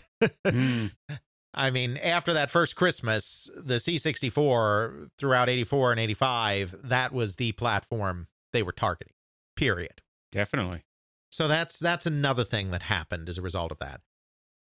[0.47, 0.91] Mm,
[1.53, 7.51] I mean, after that first Christmas, the C64 throughout 84 and 85, that was the
[7.51, 9.13] platform they were targeting.
[9.55, 10.01] Period.
[10.31, 10.85] definitely.
[11.31, 14.01] So that's that's another thing that happened as a result of that.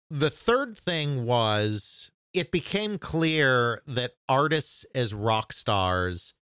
[0.08, 6.34] The third thing was it became clear that artists as rock stars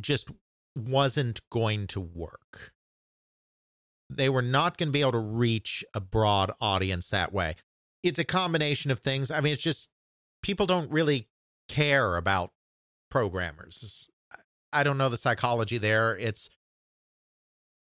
[0.00, 0.30] just
[0.76, 2.72] wasn't going to work.
[4.10, 7.54] They were not going to be able to reach a broad audience that way.
[8.02, 9.30] It's a combination of things.
[9.30, 9.88] I mean, it's just
[10.42, 11.28] people don't really
[11.68, 12.52] care about
[13.10, 14.10] programmers.
[14.72, 16.16] I don't know the psychology there.
[16.16, 16.50] It's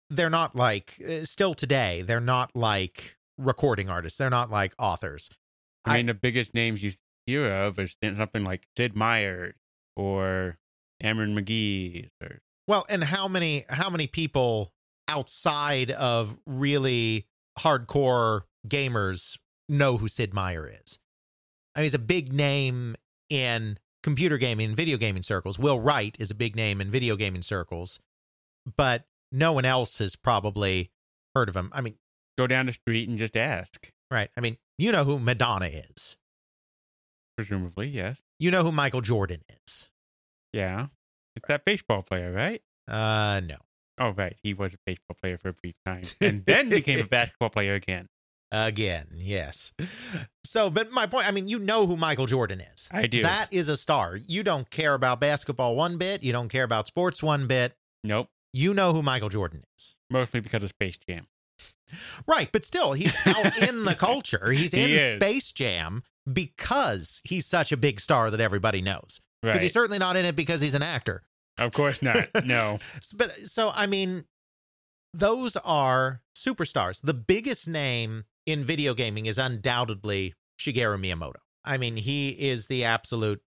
[0.10, 5.30] they're not like uh, still today they're not like recording artists they're not like authors
[5.86, 6.92] I I- mean, the biggest names you
[7.26, 9.56] hear of is something like Sid Meier
[9.96, 10.58] or
[11.02, 14.74] American McGee or well and how many how many people
[15.08, 17.26] outside of really
[17.58, 19.38] hardcore gamers
[19.68, 21.00] know who sid meier is?
[21.76, 22.96] I mean he's a big name
[23.30, 25.60] in computer gaming and video gaming circles.
[25.60, 28.00] Will wright is a big name in video gaming circles
[28.78, 30.92] but no one else has probably
[31.36, 31.72] heard of him.
[31.74, 31.96] I mean
[32.38, 33.92] go down the street and just ask.
[34.12, 34.30] right.
[34.38, 36.18] I mean you know who madonna is
[37.38, 38.24] Presumably, yes.
[38.40, 39.90] you know who michael jordan is
[40.54, 40.88] Yeah.
[41.36, 42.62] It's that baseball player, right?
[42.88, 43.58] uh no
[44.00, 44.36] Oh, right.
[44.42, 47.74] He was a baseball player for a brief time and then became a basketball player
[47.74, 48.08] again.
[48.52, 49.74] Again, yes.
[50.44, 52.90] So, but my point, I mean, you know who Michael Jordan is.
[52.92, 53.22] I do.
[53.22, 54.16] That is a star.
[54.16, 56.24] You don't care about basketball one bit.
[56.24, 57.76] You don't care about sports one bit.
[58.04, 58.30] Nope.
[58.54, 59.96] You know who Michael Jordan is.
[60.10, 61.28] Mostly because of Space Jam.
[62.28, 62.52] Right.
[62.52, 64.52] But still, he's out in the culture.
[64.52, 65.16] He's in He.
[65.16, 69.20] Space Jam because he's such a big star that everybody knows.
[69.42, 69.62] Because Right.
[69.64, 71.24] he's certainly not in it because he's an actor.
[71.58, 72.30] of course not.
[72.46, 72.78] No.
[73.16, 74.26] But so, I mean,
[75.14, 77.02] those are superstars.
[77.02, 81.38] The biggest name in video gaming is undoubtedly Shigeru Miyamoto.
[81.66, 83.42] I mean, he is the absolute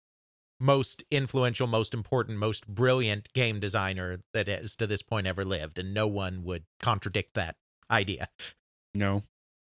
[0.60, 5.78] most influential, most important, most brilliant game designer that has to this point ever lived,
[5.78, 7.56] and no one would contradict that
[7.90, 8.28] idea.
[8.94, 9.22] No.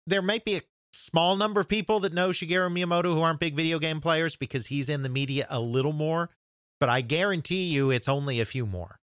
[0.07, 3.55] There might be a small number of people that know Shigeru Miyamoto who aren't big
[3.55, 6.31] video game players because he's in the media a little more,
[6.81, 9.01] but I guarantee you it's only a few more.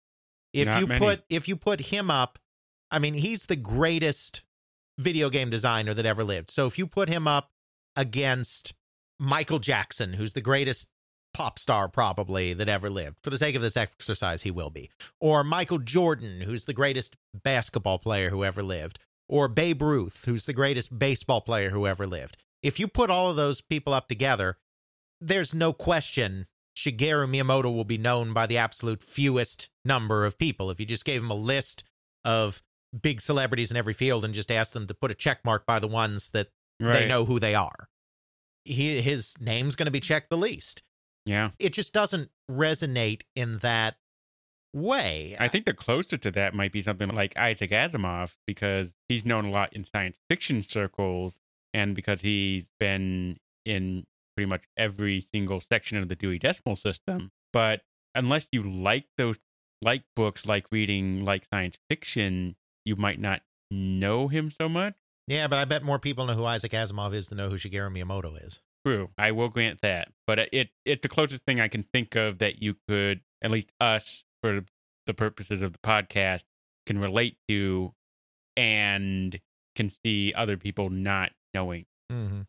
[0.53, 0.99] If Not you many.
[0.99, 2.39] put if you put him up,
[2.89, 4.43] I mean, he's the greatest
[4.97, 6.49] video game designer that ever lived.
[6.49, 7.51] So if you put him up
[7.95, 8.73] against
[9.19, 10.87] Michael Jackson, who's the greatest
[11.38, 13.17] pop star probably that ever lived.
[13.21, 14.89] For the sake of this exercise, he will be.
[15.19, 18.97] Or Michael Jordan, who's the greatest basketball player who ever lived.
[19.30, 22.38] Or Babe Ruth, who's the greatest baseball player who ever lived.
[22.63, 24.58] If you put all of those people up together,
[25.21, 30.71] there's no question Shigeru Miyamoto will be known by the absolute fewest number of people.
[30.71, 31.84] If you just gave him a list
[32.26, 32.63] of
[33.00, 35.80] big celebrities in every field and just asked them to put a check mark by
[35.80, 36.47] the ones that
[36.80, 36.93] Right.
[37.00, 37.89] they know who they are,
[38.63, 40.84] he, his name's going to be checked the least
[41.27, 41.51] Yeah.
[41.59, 43.97] it just doesn't resonate in that
[44.73, 45.35] way.
[45.39, 49.45] I think the closest to that might be something like Isaac Asimov because he's known
[49.45, 51.39] a lot in science fiction circles
[51.73, 57.31] and because he's been in pretty much every single section of the Dewey Decimal System.
[57.51, 57.81] But
[58.15, 59.37] unless you like those
[59.81, 64.95] like books, like reading like science fiction, you might not know him so much.
[65.27, 67.91] yeah, but I bet more people know who Isaac Asimov is than know who Shigeru
[67.91, 68.61] Miyamoto is.
[68.88, 72.39] True, I will grant that, but it it's the closest thing I can think of
[72.39, 74.62] that you could, at least us, for
[75.06, 76.43] the purposes of the podcast,
[76.86, 77.93] can relate to,
[78.56, 79.41] and
[79.76, 81.86] can see other people not knowing.
[82.10, 82.41] Mm-hmm.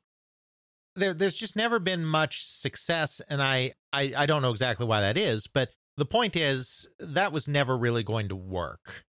[0.94, 5.01] There, there's just never been much success, and I, I, I don't know exactly why
[5.01, 5.48] that is.
[5.48, 9.05] But the point is that was never really going to work.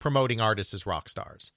[0.00, 1.50] Promoting artists as rock stars.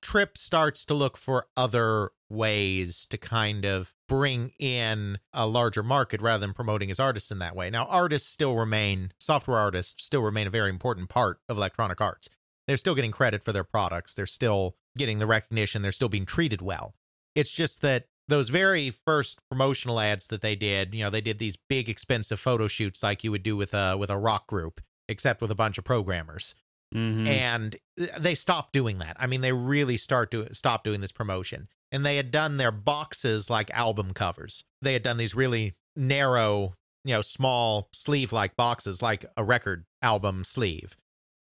[0.00, 6.20] Trip starts to look for other ways to kind of bring in a larger market
[6.20, 7.70] rather than promoting his artists in that way.
[7.70, 12.28] Now, artists still remain, software artists still remain a very important part of electronic arts.
[12.66, 16.26] They're still getting credit for their products, they're still getting the recognition, they're still being
[16.26, 16.94] treated well.
[17.34, 21.38] It's just that those very first promotional ads that they did, you know, they did
[21.38, 24.80] these big expensive photo shoots like you would do with a with a rock group,
[25.08, 26.54] except with a bunch of programmers
[26.96, 27.26] Mm-hmm.
[27.26, 27.76] and
[28.18, 29.16] they stopped doing that.
[29.20, 31.68] I mean, they really start to stop doing this promotion.
[31.92, 34.64] And they had done their boxes like album covers.
[34.80, 36.74] They had done these really narrow,
[37.04, 40.96] you know, small sleeve-like boxes, like a record album sleeve.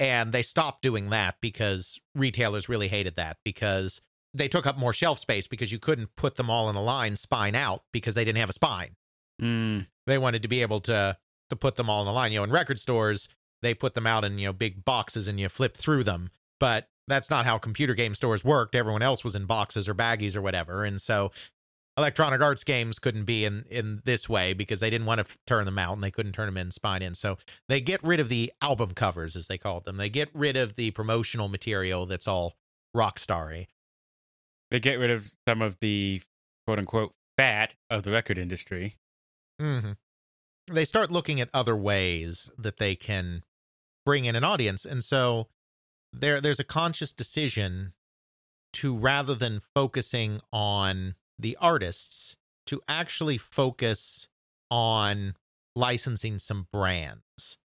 [0.01, 4.01] And they stopped doing that because retailers really hated that because
[4.33, 7.17] they took up more shelf space because you couldn't put them all in a line
[7.17, 8.97] spine out because they didn't have a spine
[9.41, 11.17] mm, they wanted to be able to
[11.51, 12.33] to put them all in a line.
[12.33, 13.29] You know, in record stores,
[13.65, 16.31] they put them out in you know big boxes and you flip through them.
[16.61, 18.75] But that's not how computer game stores worked.
[18.75, 20.85] Everyone else was in boxes or baggies or whatever.
[20.85, 21.33] And so
[21.97, 25.39] electronic arts games couldn't be in in this way because they didn't want to f-
[25.47, 27.15] turn them out and they couldn't turn them in spine in.
[27.15, 27.39] So
[27.69, 29.97] they get rid of the album covers as they called them.
[29.97, 32.57] They get rid of the promotional material that's all
[32.95, 33.69] rock starry.
[34.71, 36.23] They get rid of some of the
[36.67, 38.97] quote unquote fat of the record industry.
[39.61, 39.93] hmm
[40.73, 43.43] They start looking at other ways that they can
[44.05, 45.49] bring in an audience, and so
[46.13, 47.93] there there's a conscious decision
[48.75, 52.37] to rather than focusing on the artists,
[52.67, 54.29] to actually focus
[54.71, 55.35] on
[55.77, 57.59] licensing some brands,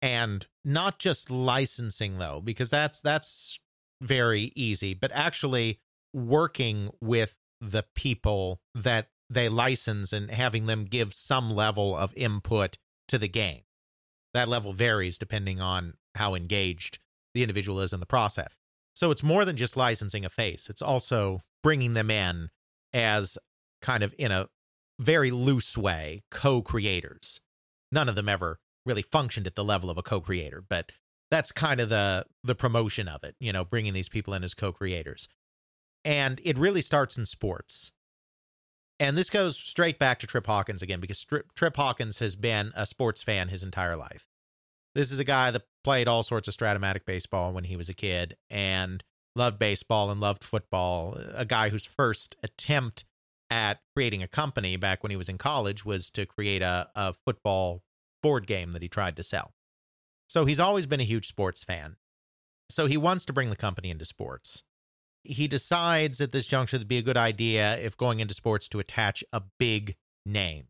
[0.00, 3.58] and not just licensing though, because that's that's
[4.00, 5.80] very easy, but actually
[6.14, 12.78] working with the people that they license and having them give some level of input
[13.08, 13.62] to the game.
[14.38, 17.00] That level varies depending on how engaged
[17.34, 18.54] the individual is in the process.
[18.94, 22.50] So it's more than just licensing a face, it's also bringing them in
[22.92, 23.36] as
[23.82, 24.48] kind of in a
[25.00, 27.40] very loose way co creators.
[27.90, 30.92] None of them ever really functioned at the level of a co creator, but
[31.32, 34.54] that's kind of the the promotion of it, you know, bringing these people in as
[34.54, 35.26] co creators.
[36.04, 37.90] And it really starts in sports
[39.00, 42.72] and this goes straight back to Trip Hawkins again because Trip, Trip Hawkins has been
[42.74, 44.27] a sports fan his entire life.
[44.94, 47.94] This is a guy that played all sorts of Strat-O-Matic baseball when he was a
[47.94, 49.04] kid and
[49.36, 51.16] loved baseball and loved football.
[51.34, 53.04] A guy whose first attempt
[53.50, 57.14] at creating a company back when he was in college was to create a, a
[57.26, 57.82] football
[58.22, 59.54] board game that he tried to sell.
[60.28, 61.96] So he's always been a huge sports fan.
[62.70, 64.64] So he wants to bring the company into sports
[65.28, 68.78] he decides at this juncture it'd be a good idea if going into sports to
[68.78, 70.68] attach a big name.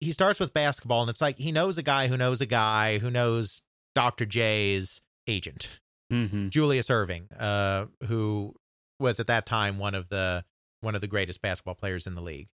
[0.00, 2.98] He starts with basketball, and it's like he knows a guy who knows a guy
[2.98, 3.62] who knows
[3.94, 4.26] Dr.
[4.26, 5.80] J's agent,
[6.12, 6.50] Mm-hmm.
[6.50, 8.54] Julius Erving, uh, who
[9.00, 10.44] was at that time one of the
[10.80, 12.48] one of the greatest basketball players in the league.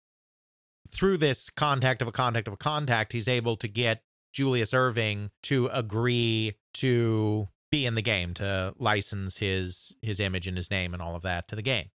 [0.92, 5.30] Through this contact of a contact of a contact, he's able to get Julius Erving
[5.44, 10.92] to agree to be in the game to license his his image and his name
[10.94, 11.90] and all of that to the game.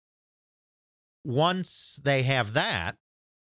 [1.25, 2.97] Once they have that,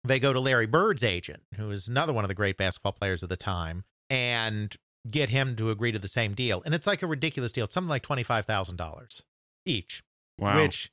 [0.05, 3.23] they go to Larry Bird's agent, who is another one of the great basketball players
[3.23, 4.75] of the time, and
[5.11, 6.63] get him to agree to the same deal.
[6.65, 7.65] And it's like a ridiculous deal.
[7.65, 9.23] It's something like $25,000
[9.67, 10.03] each,
[10.39, 10.57] Wow.
[10.57, 10.91] which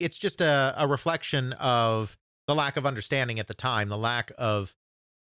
[0.00, 2.16] it's just a, a reflection of
[2.48, 4.74] the lack of understanding at the time, the lack of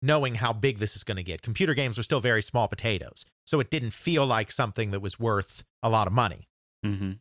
[0.02, 1.40] knowing how big this is going to get.
[1.42, 5.18] Computer games were still very small potatoes, so it didn't feel like something that was
[5.18, 6.48] worth a lot of money.
[6.84, 7.12] mm-hmm.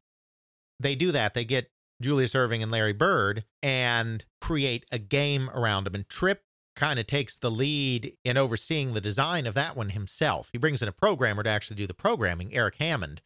[0.79, 1.33] They do that.
[1.33, 1.69] They get
[2.01, 5.95] Julius Erving and Larry Bird and create a game around them.
[5.95, 6.43] And Trip
[6.75, 10.49] kind of takes the lead in overseeing the design of that one himself.
[10.51, 13.21] He brings in a programmer to actually do the programming, Eric Hammond,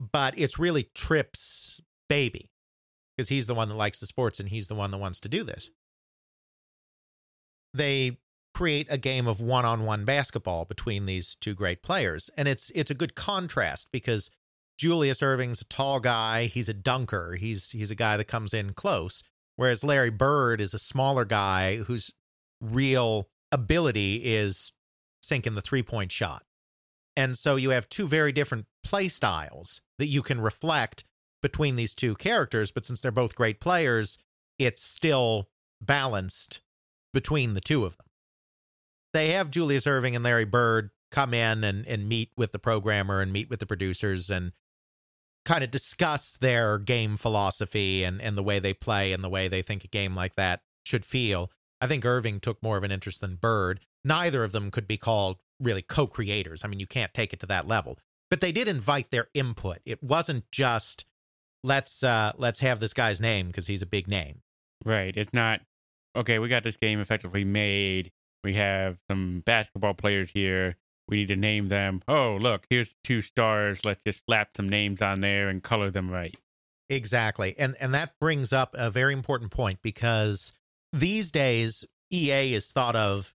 [0.00, 2.50] but it's really Trip's baby
[3.16, 5.28] because he's the one that likes the sports and he's the one that wants to
[5.28, 5.70] do this.
[7.72, 8.18] They
[8.54, 12.94] create a game of one-on-one basketball between these two great players and it's it's a
[12.94, 14.30] good contrast because
[14.78, 17.34] Julius Erving's a tall guy, he's a dunker.
[17.34, 19.24] He's he's a guy that comes in close,
[19.56, 22.12] whereas Larry Bird is a smaller guy whose
[22.60, 24.72] real ability is
[25.20, 26.44] sinking the three-point shot.
[27.16, 31.02] And so you have two very different play styles that you can reflect
[31.42, 34.18] between these two characters, but since they're both great players,
[34.58, 35.48] it's still
[35.80, 36.60] balanced
[37.12, 38.06] between the two of them.
[39.12, 43.20] They have Julius Erving and Larry Bird come in and, and meet with the programmer
[43.20, 44.52] and meet with the producers and
[45.48, 49.48] kind of discuss their game philosophy and, and the way they play and the way
[49.48, 51.50] they think a game like that should feel.
[51.80, 53.80] I think Erving took more of an interest than Bird.
[54.04, 56.62] Neither of them could be called really co-creators.
[56.62, 57.98] I mean, you can't take it to that level.
[58.30, 59.78] But they did invite their input.
[59.86, 61.06] It wasn't just
[61.64, 64.42] let's uh let's have this guy's name because he's a big name.
[64.84, 65.16] Right.
[65.16, 65.60] It's not
[66.14, 66.38] okay.
[66.38, 68.12] We got this game effectively made.
[68.44, 70.76] We have some basketball players here.
[71.08, 72.02] We need to name them.
[72.06, 73.80] Oh, look, here's two stars.
[73.84, 76.34] Let's just slap some names on there and color them right.
[76.90, 77.54] Exactly.
[77.58, 80.52] And and that brings up a very important point because
[80.92, 83.34] these days EA is thought of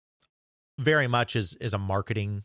[0.77, 2.43] very much as as a marketing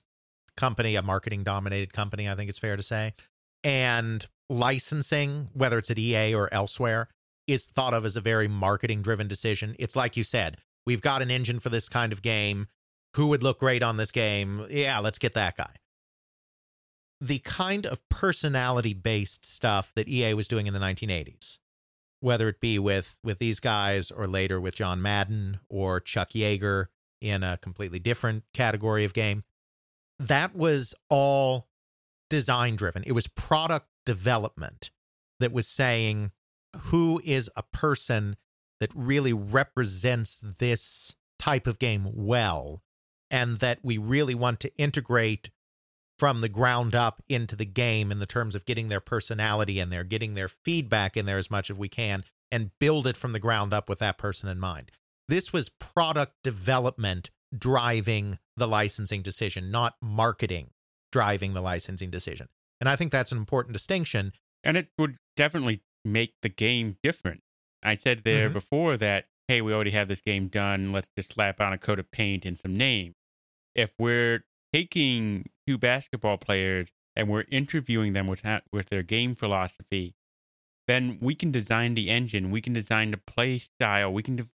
[0.57, 3.15] company, a marketing dominated company, I think it's fair to say.
[3.63, 7.09] And licensing, whether it's at EA or elsewhere,
[7.47, 9.77] is thought of as a very marketing driven decision.
[9.79, 12.69] It's like you said, we've got an engine for this kind of game.
[13.15, 14.67] Who would look great on this game?
[14.71, 15.77] Yeah, let's get that guy
[17.25, 21.59] the kind of personality based stuff that EA was doing in the 1980s,
[22.21, 26.87] whether it be with with these guys or later with John Madden or Chuck Yeager
[27.23, 29.45] in a completely different category of game,
[30.19, 31.69] that was all
[32.29, 33.03] design driven.
[33.07, 34.91] It was product development
[35.41, 36.31] that was saying
[36.77, 38.37] who is a person
[38.81, 42.84] that really represents this type of game well
[43.35, 45.51] and that we really want to integrate
[46.21, 49.91] from the ground up into the game in the terms of getting their personality in
[49.91, 52.23] there, getting their feedback in there as much as we can,
[52.53, 54.93] and build it from the ground up with that person in mind.
[55.29, 60.71] This was product development driving the licensing decision, not marketing
[61.11, 62.47] driving the licensing decision.
[62.81, 64.33] And I think that's an important distinction.
[64.63, 67.43] And it would definitely make the game different.
[67.83, 68.53] I said there Mhm.
[68.53, 70.93] before that, hey, we already have this game done.
[70.93, 73.15] Let's just slap on a coat of paint and some name.
[73.75, 79.35] If we're taking two basketball players and we're interviewing them with ha- with their game
[79.35, 80.15] philosophy,
[80.87, 84.49] then we can design the engine, we can design the play style, we can de-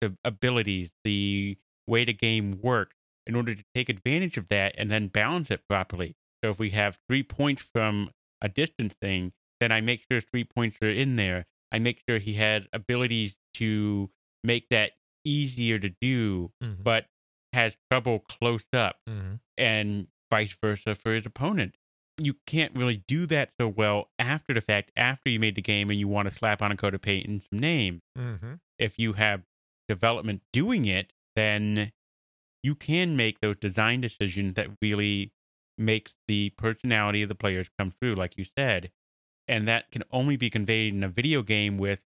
[0.00, 1.56] the abilities, the
[1.86, 2.96] way the game works
[3.26, 6.14] in order to take advantage of that and then balance it properly.
[6.42, 10.44] So if we have three points from a distance thing, then I make sure three
[10.44, 11.46] points are in there.
[11.72, 14.10] I make sure he has abilities to
[14.44, 14.92] make that
[15.24, 16.82] easier to do, Mhm.
[16.82, 17.08] but
[17.58, 19.40] has trouble close up Mhm.
[19.56, 21.76] and vice versa for his opponent.
[22.20, 25.90] You can't really do that so well after the fact, after you made the game
[25.90, 28.02] and you want to slap on a coat of paint and some name.
[28.16, 28.60] Mhm.
[28.78, 29.44] If you have
[29.88, 31.92] development doing it, then
[32.62, 35.32] you can make those design decisions that really
[35.76, 38.90] makes the personality of the players come through, like you said.
[39.46, 42.02] And that can only be conveyed in a video game with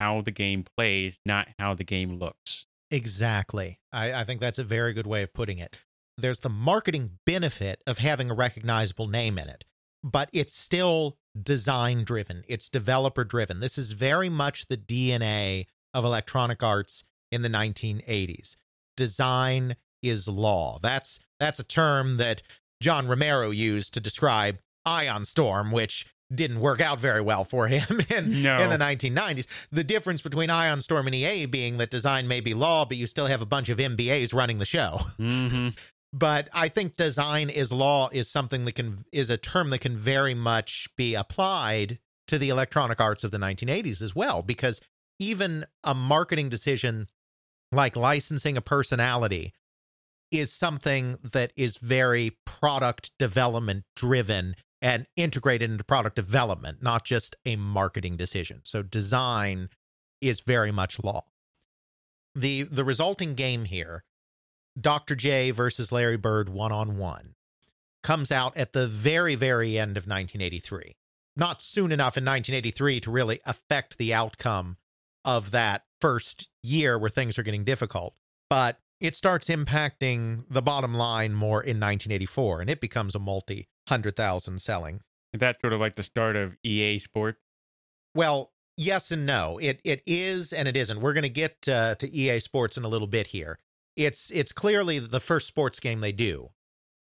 [0.00, 2.66] how the game plays, not how the game looks.
[2.94, 3.80] Exactly.
[3.92, 5.76] I, I think that's a very good way of putting it.
[6.16, 9.64] There's the marketing benefit of having a recognizable name in it,
[10.04, 13.58] but it's still design driven, it's developer driven.
[13.58, 18.54] This is very much the DNA of Electronic Arts in the 1980s.
[18.96, 20.78] Design is law.
[20.80, 22.42] That's that's a term that
[22.80, 28.00] John Romero used to describe Ion Storm, which didn't work out very well for him
[28.14, 28.58] in, No.
[28.58, 29.46] in the 1990s.
[29.70, 33.06] The difference between Ion Storm and EA being that design may be law, but you
[33.06, 34.98] still have a bunch of MBAs running the show.
[35.16, 35.68] hmm
[36.16, 39.96] But I think design is law is something that can is a term that can
[39.96, 41.98] very much be applied
[42.28, 44.80] to the electronic arts of the 1980s as well because
[45.18, 47.08] even a marketing decision
[47.72, 49.52] like licensing a personality
[50.30, 54.54] is something that is very product development driven
[54.84, 58.60] and integrated into product development, not just a marketing decision.
[58.64, 59.70] So design
[60.20, 61.24] is very much law.
[62.34, 64.04] The the resulting game here,
[64.78, 65.16] Dr.
[65.16, 67.34] J versus Larry Bird one on one,
[68.02, 70.96] comes out at the very, very end of 1983.
[71.34, 74.76] Not soon enough in 1983 to really affect the outcome
[75.24, 78.14] of that first year where things are getting difficult,
[78.50, 83.68] but it starts impacting the bottom line more in 1984 and it becomes a multi
[83.88, 85.00] hundred thousand selling.
[85.32, 87.40] That's sort of like the start of EA Sports.
[88.14, 89.58] Well, yes and no.
[89.58, 91.00] It it is and it isn't.
[91.00, 93.58] We're going to get uh, to EA Sports in a little bit here.
[93.96, 96.48] It's it's clearly the first sports game they do.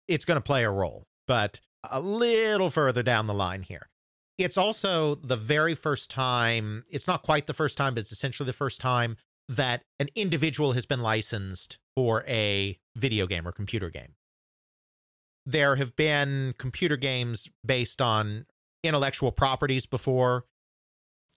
[0.07, 3.89] It's going to play a role, but a little further down the line here.
[4.38, 8.47] It's also the very first time, it's not quite the first time, but it's essentially
[8.47, 9.17] the first time
[9.47, 14.15] that an individual has been licensed for a video game or computer game.
[15.45, 18.45] There have been computer games based on
[18.83, 20.45] intellectual properties before.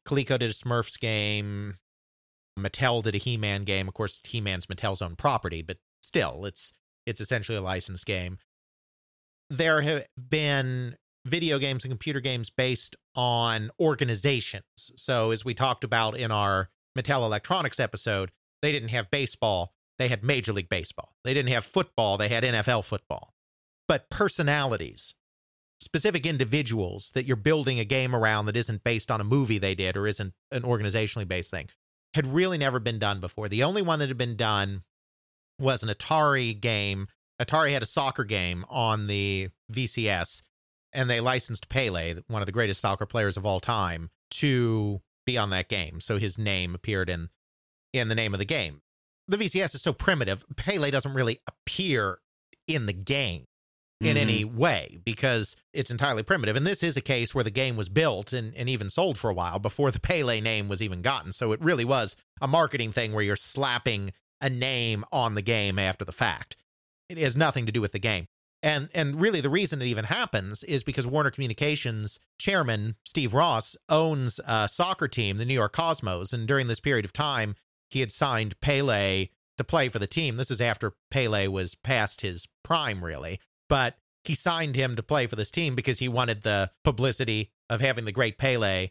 [0.06, 1.78] Coleco did a Smurfs game.
[2.58, 3.88] Mattel did a He-Man game.
[3.88, 6.72] Of course, He-Man's Mattel's own property, but still, it's
[7.06, 8.38] it's essentially a licensed game.
[9.50, 10.96] There have been
[11.26, 14.64] video games and computer games based on organizations.
[14.96, 18.30] So, as we talked about in our Mattel Electronics episode,
[18.62, 21.14] they didn't have baseball, they had Major League Baseball.
[21.24, 23.33] They didn't have football, they had NFL football.
[23.86, 25.14] But personalities,
[25.80, 29.74] specific individuals that you're building a game around that isn't based on a movie they
[29.74, 31.68] did or isn't an organizationally based thing
[32.14, 33.48] had really never been done before.
[33.48, 34.82] The only one that had been done
[35.58, 37.08] was an Atari game.
[37.40, 40.42] Atari had a soccer game on the VCS
[40.92, 45.36] and they licensed Pele, one of the greatest soccer players of all time, to be
[45.36, 46.00] on that game.
[46.00, 47.28] So his name appeared in
[47.92, 48.80] in the name of the game.
[49.26, 52.18] The VCS is so primitive, Pele doesn't really appear
[52.68, 53.46] in the game
[54.06, 54.20] in Mhm.
[54.20, 56.56] any way because it's entirely primitive.
[56.56, 59.30] And this is a case where the game was built and, and even sold for
[59.30, 61.32] a while before the Pele name was even gotten.
[61.32, 65.78] So it really was a marketing thing where you're slapping a name on the game
[65.78, 66.56] after the fact.
[67.08, 68.26] It has nothing to do with the game.
[68.62, 73.76] And and really the reason it even happens is because Warner Communications chairman Steve Ross
[73.90, 77.56] owns a soccer team, the New York Cosmos, and during this period of time
[77.90, 79.28] he had signed Pele
[79.58, 80.36] to play for the team.
[80.36, 83.38] This is after Pele was past his prime really
[83.74, 87.80] but he signed him to play for this team because he wanted the publicity of
[87.80, 88.90] having the great Pele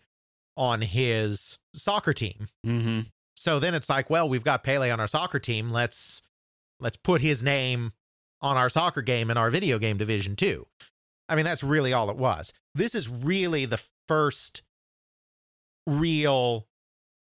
[0.58, 2.50] on his soccer team.
[2.68, 3.00] Mm-hmm.
[3.34, 5.70] So then it's like, well, we've got Pele on our soccer team.
[5.70, 6.22] Let's
[6.82, 7.94] let's put his name
[8.42, 10.68] on our soccer game in our video game division too.
[11.30, 12.52] I mean, that's really all it was.
[12.76, 14.64] This is really the first
[15.88, 16.68] real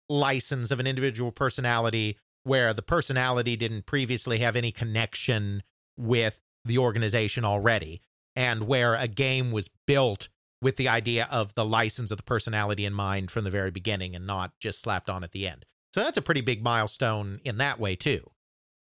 [0.10, 5.64] license of an individual personality where the personality didn't previously have any connection
[5.98, 8.02] with the organization already
[8.36, 10.30] and where a game was built
[10.62, 14.16] with the idea of the license of the personality in mind from the very beginning
[14.16, 15.66] and not just slapped on at the end.
[15.94, 18.32] So that's a pretty big milestone in that way too.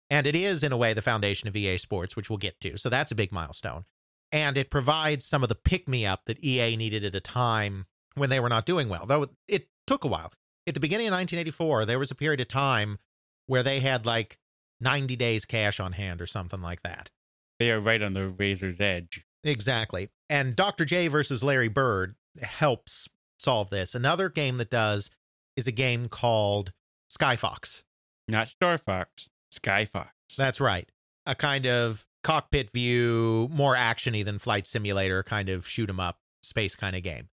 [0.10, 2.78] And it is in a way the foundation of EA Sports, which we'll get to.
[2.78, 3.86] So that's a big milestone.
[4.32, 7.86] And it provides some of the pick me up that EA needed at a time
[8.16, 10.32] when they were not doing well, though it took a while.
[10.68, 13.00] At the beginning of 1984, there was a period of time
[13.46, 14.40] where they had like
[14.82, 17.12] 90 days cash on hand or something like that.
[17.60, 19.24] They are right on the razor's edge.
[19.44, 20.10] Exactly.
[20.30, 20.86] And Dr.
[20.86, 23.08] J versus Larry Bird helps
[23.40, 23.96] solve this.
[23.96, 25.10] Another game that does
[25.56, 26.72] is a game called
[27.10, 27.84] Sky Fox.
[28.28, 30.12] Not Star Fox, Sky Fox.
[30.38, 30.90] That's right.
[31.26, 36.20] A kind of cockpit view, more actiony than Flight Simulator, kind of shoot 'em up
[36.42, 37.30] space kind of game.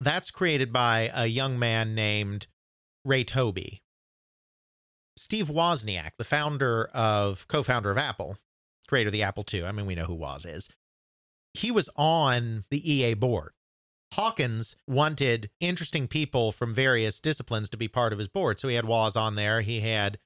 [0.00, 2.46] That's created by a young man named
[3.04, 3.82] Ray Tobey.
[5.16, 8.38] Steve Wozniak, the founder of co-founder of Apple,
[8.88, 9.64] creator of the Apple II.
[9.64, 10.68] I mean, we know who Woz is.
[11.52, 13.52] He was on the EA board.
[14.14, 18.60] Hawkins wanted interesting people from various disciplines to be part of his board.
[18.60, 19.60] So he had Woz on there.
[19.60, 20.18] He had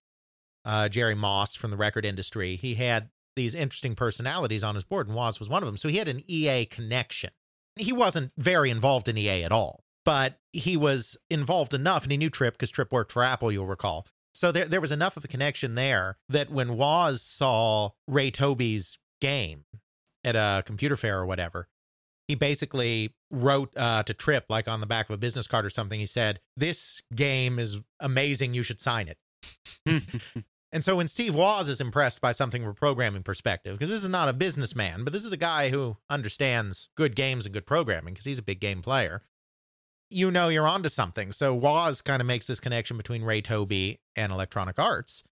[0.64, 2.56] uh, Jerry Moss from the record industry.
[2.56, 5.76] He had these interesting personalities on his board, and Woz was one of them.
[5.76, 7.30] So he had an EA connection.
[7.76, 12.18] He wasn't very involved in EA at all, but he was involved enough, and he
[12.18, 14.06] knew Trip because Trip worked for Apple, you'll recall.
[14.38, 18.96] So there, there was enough of a connection there that when Woz saw Ray Tobey's
[19.20, 19.64] game
[20.22, 21.66] at a computer fair or whatever,
[22.28, 25.70] he basically wrote uh, to Trip, like on the back of a business card or
[25.70, 25.98] something.
[25.98, 28.54] He said, This game is amazing.
[28.54, 29.98] You should sign it.
[30.70, 34.04] And so when Steve Woz is impressed by something from a programming perspective, because this
[34.04, 37.64] is not a businessman, but this is a guy who understands good games and good
[37.64, 39.22] programming because he's a big game player,
[40.10, 41.32] you know you're onto something.
[41.32, 45.24] So Woz kind of makes this connection between Ray Tobey and Electronic Arts.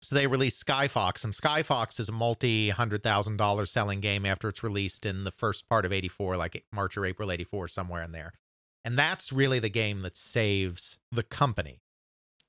[0.00, 4.48] So they released Skyfox, and Skyfox is a multi hundred thousand dollar selling game after
[4.48, 8.10] it's released in the first part of 84, like March or April 84, somewhere in
[8.10, 8.32] there.
[8.84, 11.82] And that's really the game that saves the company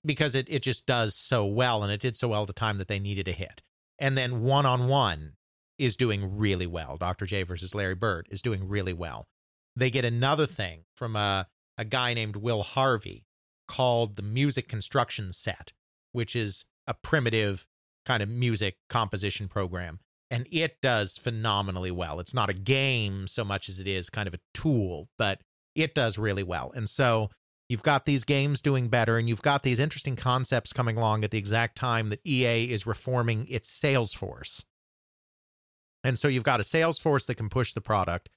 [0.03, 2.79] because it, it just does so well and it did so well at the time
[2.79, 3.61] that they needed a hit.
[3.99, 5.33] And then one on one
[5.77, 6.97] is doing really well.
[6.97, 7.25] Dr.
[7.25, 9.27] J versus Larry Bird is doing really well.
[9.75, 11.47] They get another thing from a,
[11.77, 13.25] a guy named Will Harvey
[13.67, 15.73] called the Music Construction Set,
[16.11, 17.65] which is a primitive
[18.05, 19.99] kind of music composition program.
[20.29, 22.19] And it does phenomenally well.
[22.19, 25.41] It's not a game so much as it is kind of a tool, but
[25.75, 26.71] it does really well.
[26.75, 27.29] And so
[27.69, 31.31] You've got these games doing better, and you've got these interesting concepts coming along at
[31.31, 34.65] the exact time that EA is reforming its sales force.
[36.03, 38.29] And so you've got a sales force that can push the product.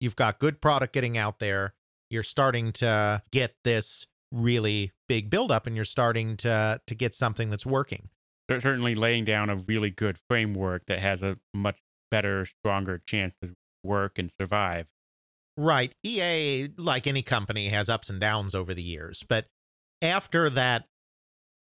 [0.00, 1.74] You've got good product getting out there.
[2.08, 7.50] You're starting to get this really big buildup, and you're starting to to get something
[7.50, 8.08] that's working.
[8.48, 11.78] They're certainly laying down a really good framework that has a much
[12.10, 14.86] better, stronger chance to work and survive.
[15.56, 15.94] Right.
[16.04, 19.24] EA, like any company, has ups and downs over the years.
[19.28, 19.46] But
[20.02, 20.86] after that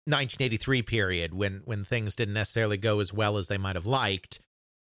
[0.04, 4.40] 1983 period, when when things didn't necessarily go as well as they might have liked,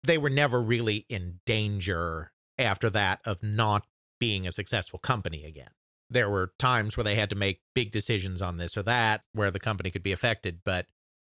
[0.04, 3.86] they were never really in danger after that of not
[4.20, 5.70] being a successful company again.
[6.10, 9.52] There were times where they had to make big decisions on this or that where
[9.52, 10.88] the company could be affected, but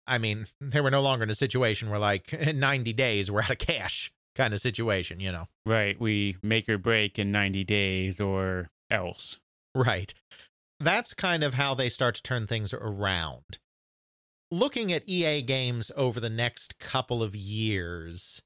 [0.06, 3.50] I mean, they were no longer in a situation where like 90 days we're out
[3.50, 5.46] of cash kind of situation, you know.
[5.66, 5.98] Right.
[6.00, 9.40] We make or break in 90 days or else.
[9.74, 10.12] Right.
[10.80, 13.58] That's kind of how they start to turn things around.
[14.50, 18.42] Looking at EA games over the next couple of years,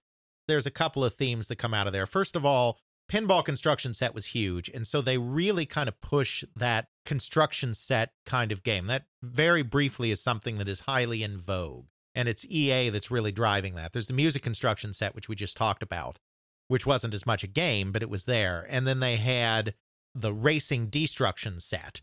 [0.48, 2.06] there's a couple of themes that come out of there.
[2.06, 2.78] First of all,
[3.10, 4.68] Pinball Construction Set was huge.
[4.68, 8.86] And so they really kind of push that construction set kind of game.
[8.86, 11.86] That very briefly is something that is highly in vogue
[12.16, 13.92] and it's EA that's really driving that.
[13.92, 16.18] There's the music construction set, which we just talked about,
[16.66, 18.66] which wasn't as much a game, but it was there.
[18.68, 19.74] And then they had
[20.14, 22.00] the racing destruction set,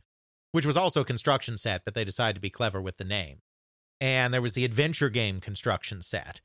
[0.52, 3.40] which was also a construction set, but they decided to be clever with the name.
[4.00, 6.42] And there was the adventure game construction set,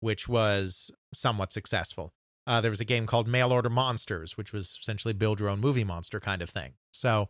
[0.00, 2.12] which was somewhat successful.
[2.46, 5.60] Uh, there was a game called Mail Order Monsters, which was essentially build your own
[5.60, 6.72] movie monster kind of thing.
[6.92, 7.28] So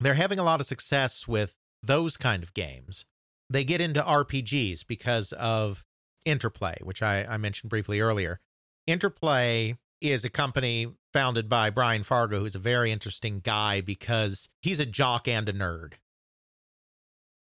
[0.00, 3.06] they're having a lot of success with those kind of games
[3.50, 5.84] they get into RPGs because of
[6.24, 8.40] Interplay, which I, I mentioned briefly earlier.
[8.86, 14.80] Interplay is a company founded by Brian Fargo, who's a very interesting guy because he's
[14.80, 15.94] a jock and a nerd.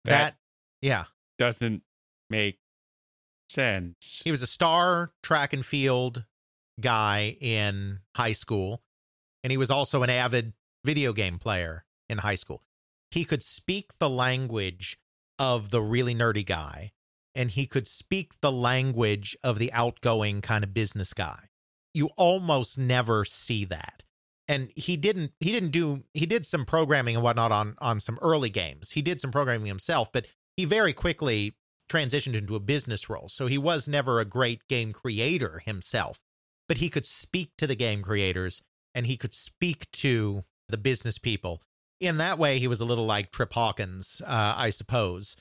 [0.05, 0.35] That, That-
[0.81, 1.05] yeah.
[1.37, 1.83] Doesn't
[2.29, 2.57] make
[3.51, 4.21] sense.
[4.23, 6.25] He was a star track and field
[6.79, 8.81] guy in high school,
[9.43, 12.63] and he was also an avid video game player in high school.
[13.11, 14.99] He could speak the language
[15.37, 16.91] of the really nerdy guy,
[17.33, 21.49] and he could speak the language of the outgoing kind of business guy.
[21.93, 24.03] You almost never see that.
[24.47, 28.17] And he didn't he didn't do he did some programming and whatnot on on some
[28.21, 28.91] early games.
[28.91, 30.25] He did some programming himself, but
[30.57, 31.55] he very quickly
[31.89, 33.27] transitioned into a business role.
[33.27, 36.19] So he was never a great game creator himself,
[36.67, 38.61] but he could speak to the game creators
[38.95, 41.61] and he could speak to the business people.
[41.99, 45.35] In that way, he was a little like Trip Hawkins, uh, I suppose,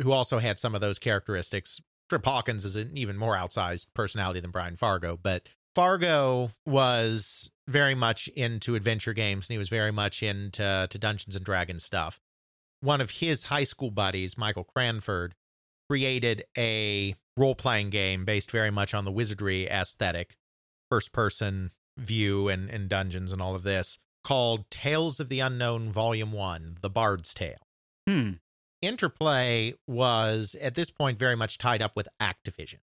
[0.00, 1.80] who also had some of those characteristics.
[2.08, 7.94] Trip Hawkins is an even more outsized personality than Brian Fargo, but Fargo was very
[7.94, 12.20] much into adventure games and he was very much into to Dungeons and Dragons stuff.
[12.80, 15.34] One of his high school buddies, Michael Cranford,
[15.88, 20.36] created a role playing game based very much on the wizardry aesthetic,
[20.90, 25.92] first person view and, and dungeons and all of this, called Tales of the Unknown
[25.92, 27.68] Volume 1 The Bard's Tale.
[28.08, 28.32] Hmm.
[28.82, 32.80] Interplay was at this point very much tied up with Activision.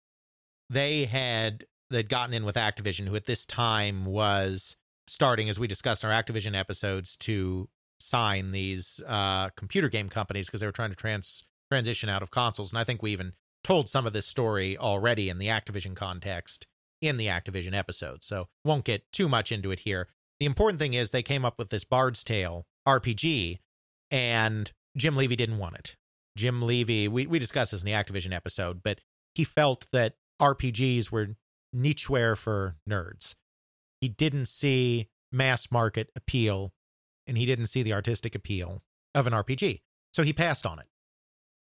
[0.69, 4.77] They had they'd gotten in with Activision, who at this time was
[5.07, 7.69] starting, as we discussed in our Activision episodes, to
[8.01, 12.31] sign these uh, computer game companies because they were trying to trans transition out of
[12.31, 12.73] consoles.
[12.73, 13.33] And I think we even
[13.65, 16.69] told some of this story already in the Activision context
[17.03, 18.23] in the Activision episode.
[18.23, 20.07] So won't get too much into it here.
[20.39, 23.59] The important thing is they came up with this Bard's Tale RPG,
[24.09, 25.97] and Jim Levy didn't want it.
[26.37, 29.01] Jim Levy, we, we discussed this in the Activision episode, but
[29.35, 31.31] he felt that RPGs were
[31.75, 33.35] nicheware for nerds.
[34.01, 36.73] He didn't see mass market appeal
[37.27, 38.83] and he didn't see the artistic appeal
[39.15, 39.81] of an RPG.
[40.13, 40.87] So he passed on it.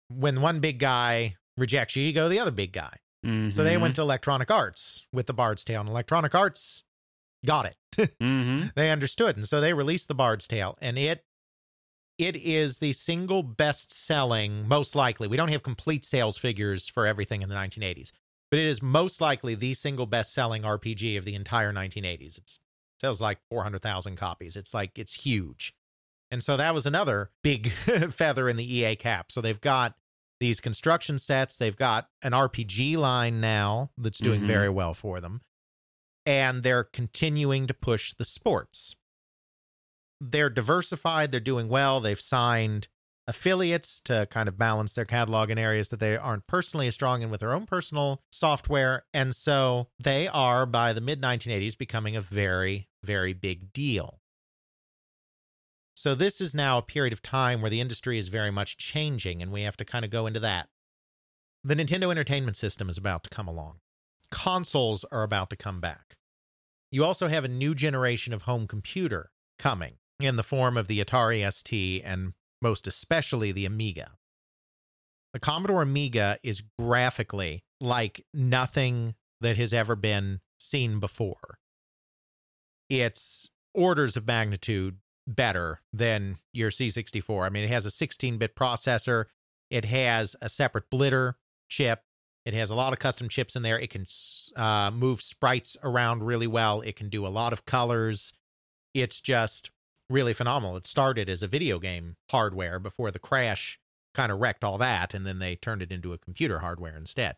[0.08, 2.96] When one big guy rejects you, you go to the other big guy.
[3.50, 6.84] So they went to Electronic Arts with the Bard's Tale, and Electronic Arts
[7.44, 7.76] got it.
[8.22, 8.72] Mhm.
[8.74, 11.24] they understood, and so they released the Bard's Tale, and it
[12.16, 15.28] it is the single best selling, most likely.
[15.28, 18.10] We don't have complete sales figures for everything in the 1980s,
[18.50, 22.38] but it is most likely the single best selling RPG of the entire 1980s.
[22.38, 22.58] It
[23.00, 24.56] sells like 400,000 copies.
[24.56, 25.74] It's like it's huge.
[26.30, 27.70] And so that was another big
[28.12, 29.32] feather in the EA cap.
[29.32, 29.94] So they've got
[30.40, 34.46] these construction sets, they've got an RPG line now that's doing Mhm.
[34.46, 35.40] very well for them.
[36.26, 38.94] And they're continuing to push the sports.
[40.20, 42.00] They're diversified, they're doing well.
[42.00, 42.88] They've signed
[43.26, 47.22] affiliates to kind of balance their catalog in areas that they aren't personally as strong
[47.22, 49.04] in with their own personal software.
[49.12, 54.17] And so they are, by the mid 1980s, becoming a very, very big deal.
[55.98, 59.42] So this is now a period of time where the industry is very much changing,
[59.42, 60.68] and we have to kind of go into that.
[61.64, 63.80] The Nintendo Entertainment System is about to come along.
[64.30, 66.14] Consoles are about to come back.
[66.92, 71.04] You also have a new generation of home computer coming in the form of the
[71.04, 74.12] Atari ST and most especially the Amiga.
[75.32, 81.58] The Commodore Amiga is graphically like nothing that has ever been seen before.
[82.88, 84.98] It's orders of magnitude
[85.28, 87.46] better than your C64.
[87.46, 89.26] I mean, it has a 16 bit processor,
[89.70, 91.34] it has a separate blitter
[91.68, 92.02] chip,
[92.44, 93.78] it has a lot of custom chips in there.
[93.78, 94.06] It can
[94.56, 98.32] uh, move sprites around really well, it can do a lot of colors.
[98.94, 99.70] It's just
[100.08, 100.76] really phenomenal.
[100.76, 103.78] It started as a video game hardware before the crash
[104.14, 107.36] kind of wrecked all that, and then they turned it into a computer hardware instead.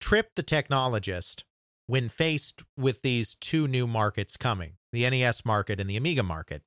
[0.00, 1.44] Trip the technologist,
[1.86, 6.62] when faced with these two new markets coming, the NES market and the Amiga market,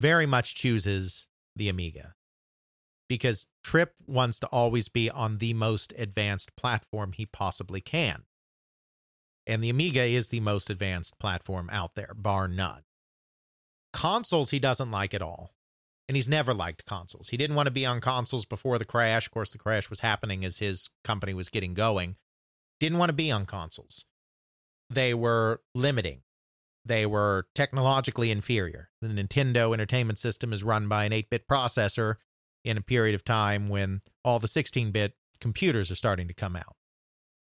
[0.00, 2.14] very much chooses the Amiga
[3.08, 8.24] because Trip wants to always be on the most advanced platform he possibly can.
[9.46, 12.82] And the Amiga is the most advanced platform out there, bar none.
[13.92, 15.54] Consoles he doesn't like at all.
[16.06, 17.30] And he's never liked consoles.
[17.30, 19.26] He didn't want to be on consoles before the crash.
[19.26, 22.16] Of course, the crash was happening as his company was getting going.
[22.78, 24.04] Didn't want to be on consoles.
[24.90, 26.23] They were limiting.
[26.84, 28.90] They were technologically inferior.
[29.00, 32.16] The Nintendo Entertainment System is run by an 8 bit processor
[32.64, 36.56] in a period of time when all the 16 bit computers are starting to come
[36.56, 36.76] out.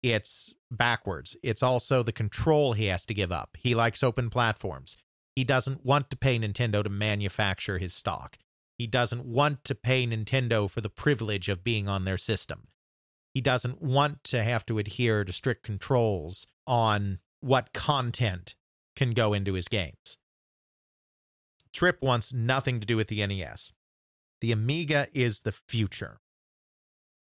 [0.04, 1.36] It's backwards.
[1.44, 3.58] It's also the control he has to give up.
[3.58, 4.98] He likes open platforms.
[5.36, 8.38] He doesn't want to pay Nintendo to manufacture his stock.
[8.78, 12.68] He doesn't want to pay Nintendo for the privilege of being on their system.
[13.34, 18.56] He doesn't want to have to adhere to strict controls on what content
[18.96, 20.18] can go into his games.
[21.74, 23.72] Trip wants nothing to do with the NES.
[24.42, 26.20] The Amiga is the future.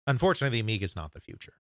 [0.06, 1.54] Unfortunately, the Amiga is not the future.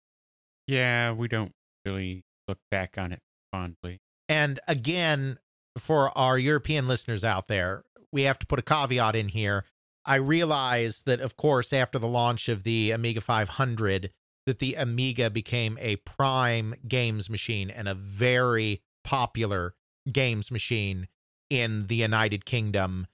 [0.66, 1.52] Yeah, we don't
[1.84, 3.20] really look back on it
[3.52, 4.00] fondly.
[4.28, 5.38] And again,
[5.78, 9.64] for our European listeners out there, we have to put a caveat in here.
[10.04, 14.10] I realize that, of course, after the launch of the Amiga 500,
[14.46, 19.74] that the Amiga became a prime games machine and a very popular
[20.10, 21.08] games machine
[21.50, 23.06] in the United Kingdom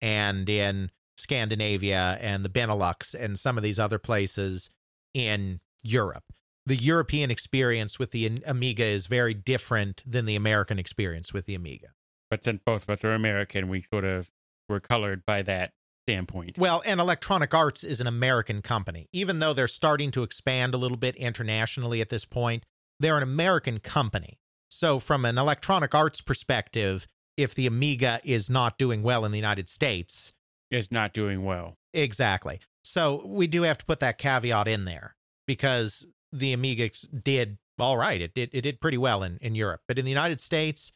[0.00, 4.70] and in Scandinavia and the Benelux and some of these other places
[5.14, 6.24] in Europe.
[6.66, 11.54] The European experience with the Amiga is very different than the American experience with the
[11.54, 11.88] Amiga.
[12.30, 14.30] But since both of us are American, we sort of
[14.68, 15.72] were colored by that
[16.06, 16.58] standpoint.
[16.58, 19.08] Well, and Electronic Arts is an American company.
[19.12, 22.64] Even though they're starting to expand a little bit internationally at this point,
[23.00, 24.38] they're an American company.
[24.68, 27.06] So, from an Electronic Arts perspective,
[27.36, 30.32] if the Amiga is not doing well in the United States,
[30.70, 31.76] It's not doing well.
[31.94, 32.60] exactly.
[32.84, 35.16] So, we do have to put that caveat in there
[35.46, 36.90] because the Amiga
[37.22, 38.20] did all right.
[38.20, 39.82] It did it did pretty well in, in Europe.
[39.88, 40.92] But in the United States,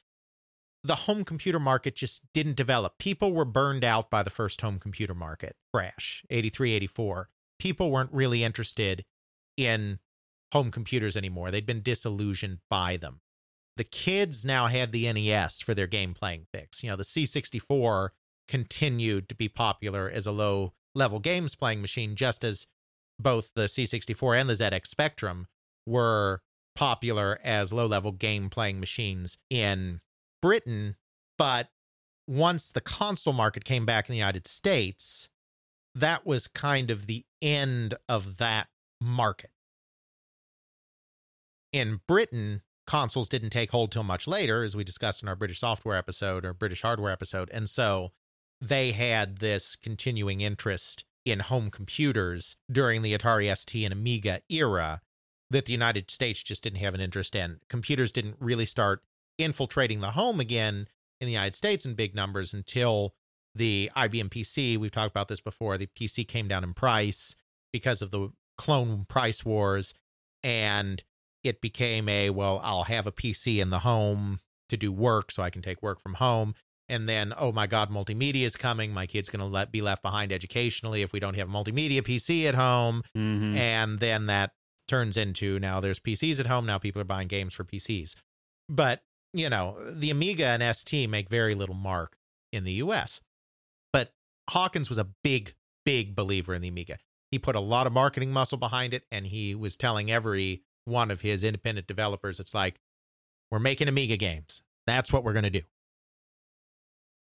[0.85, 2.99] the home computer market just didn't develop.
[2.99, 7.29] People were burned out by the first home computer market crash, 83, 84.
[7.59, 9.05] People weren't really interested
[9.57, 10.01] in
[10.53, 11.51] home computers anymore.
[11.51, 13.20] They'd been disillusioned by them.
[13.77, 16.83] The kids now had the NES for their game playing fix.
[16.83, 18.11] You know, the C64
[18.49, 22.66] continued to be popular as a low level games playing machine, just as
[23.18, 25.47] both the C64 and the ZX Spectrum
[25.87, 26.43] were
[26.75, 30.01] popular as low level game playing machines in
[30.41, 30.97] Britain.
[31.39, 31.68] But
[32.27, 35.29] once the console market came back in the United States,
[35.95, 38.68] that was kind of the end of that
[39.01, 39.51] market.
[41.73, 45.61] In Britain, consoles didn't take hold till much later, as we discussed in our British
[45.61, 47.51] software episode or British hardware episode.
[47.53, 48.12] And so
[48.61, 55.01] they had this continuing interest in home computers during the Atari ST and Amiga era
[55.51, 57.61] that the United States just didn't have an interest in.
[57.68, 59.03] Computers didn't really start
[59.39, 60.89] infiltrating the home again
[61.20, 63.14] in the United States in big numbers until
[63.55, 64.76] the IBM PC.
[64.76, 65.76] We've talked about this before.
[65.76, 67.37] The PC came down in price
[67.72, 69.95] because of the clone price wars,
[70.43, 71.03] and
[71.45, 75.43] it became a well, I'll have a PC in the home to do work so
[75.43, 76.55] I can take work from home.
[76.88, 78.93] And then, oh my God, multimedia is coming.
[78.93, 82.03] My kid's going to let, be left behind educationally if we don't have a multimedia
[82.03, 83.03] PC at home.
[83.16, 83.57] Mhm.
[83.57, 84.53] And then that
[84.88, 86.66] turns into now there's PCs at home.
[86.66, 88.14] Now people are buying games for PCs.
[88.68, 92.16] But, you know, the Amiga and ST make very little mark
[92.53, 93.20] in the US.
[93.93, 94.12] But
[94.51, 95.55] Hawkins was a big,
[95.86, 96.99] big believer in the Amiga.
[97.30, 101.11] He put a lot of marketing muscle behind it, and he was telling every one
[101.11, 102.80] of his independent developers, it's like,
[103.51, 104.62] we're making Amiga games.
[104.87, 105.62] That's what we're going to do.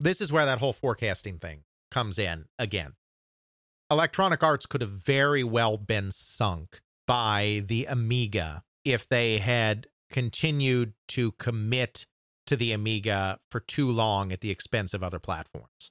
[0.00, 2.94] This is where that whole forecasting thing comes in again.
[3.90, 10.92] Electronic Arts could have very well been sunk by the Amiga if they had continued
[11.08, 12.06] to commit
[12.46, 15.90] to the Amiga for too long at the expense of other platforms.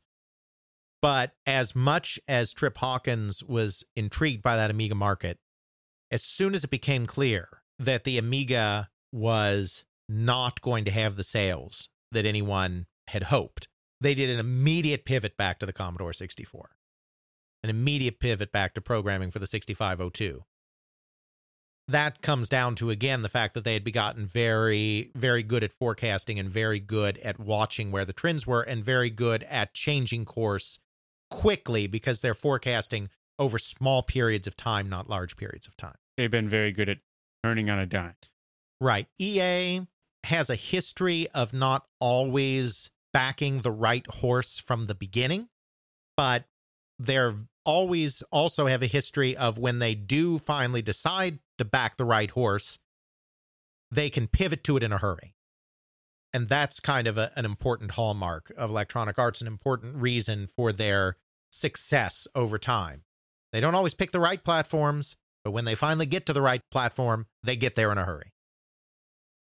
[1.02, 5.38] But as much as Trip Hawkins was intrigued by that Amiga market,
[6.12, 11.24] as soon as it became clear that the Amiga was not going to have the
[11.24, 13.68] sales that anyone had hoped,
[14.00, 16.70] they did an immediate pivot back to the Commodore 64,
[17.64, 20.44] an immediate pivot back to programming for the 6502.
[21.90, 25.72] That comes down to, again, the fact that they had begotten very, very good at
[25.72, 30.26] forecasting and very good at watching where the trends were and very good at changing
[30.26, 30.80] course
[31.30, 35.96] quickly because they're forecasting over small periods of time, not large periods of time.
[36.18, 37.00] They've been very good at
[37.44, 38.16] turning on a dime.
[38.82, 39.08] Right.
[39.20, 39.82] EA
[40.26, 45.50] has a history of not always backing the right horse from the beginning,
[46.16, 46.46] but
[47.00, 47.36] they're
[47.66, 52.32] always also have a history of when they do finally decide to back the right
[52.32, 52.80] horse,
[53.92, 55.36] they can pivot to it in a hurry.
[56.34, 60.72] And that's kind of a, an important hallmark of Electronic Arts, an important reason for
[60.72, 61.18] their
[61.52, 63.04] success over time.
[63.52, 66.62] They don't always pick the right platforms, but when they finally get to the right
[66.72, 68.34] platform, they get there in a hurry.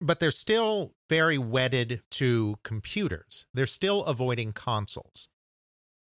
[0.02, 3.46] But they're still very wedded to computers.
[3.54, 5.30] They're still avoiding consoles.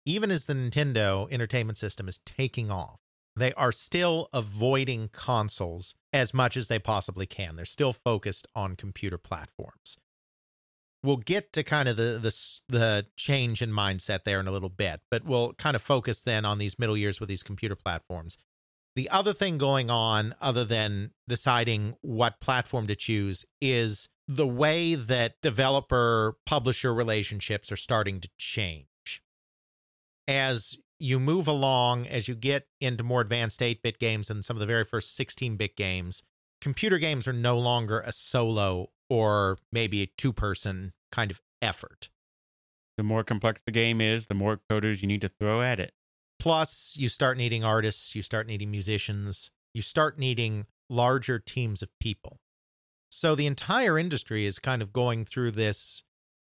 [0.05, 2.99] Even as the Nintendo Entertainment System is taking off,
[3.35, 7.55] they are still avoiding consoles as much as they possibly can.
[7.55, 9.97] They're still focused on computer platforms.
[11.03, 12.35] We'll get to kind of the the
[12.67, 16.43] the change in mindset there in a little bit, but we'll kind of focus then
[16.43, 18.37] on these middle years with these computer platforms.
[18.95, 24.95] The other thing going on, other than deciding what platform to choose, is the way
[24.95, 28.87] that developer publisher relationships are starting to change.
[30.27, 34.57] As you move along, as you get into more advanced 8 bit games and some
[34.57, 36.23] of the very first 16 bit games,
[36.59, 42.09] computer games are no longer a solo or maybe a two person kind of effort.
[42.97, 45.93] The more complex the game is, the more coders you need to throw at it.
[46.39, 51.89] Plus, you start needing artists, you start needing musicians, you start needing larger teams of
[51.99, 52.39] people.
[53.09, 56.03] So the entire industry is kind of going through this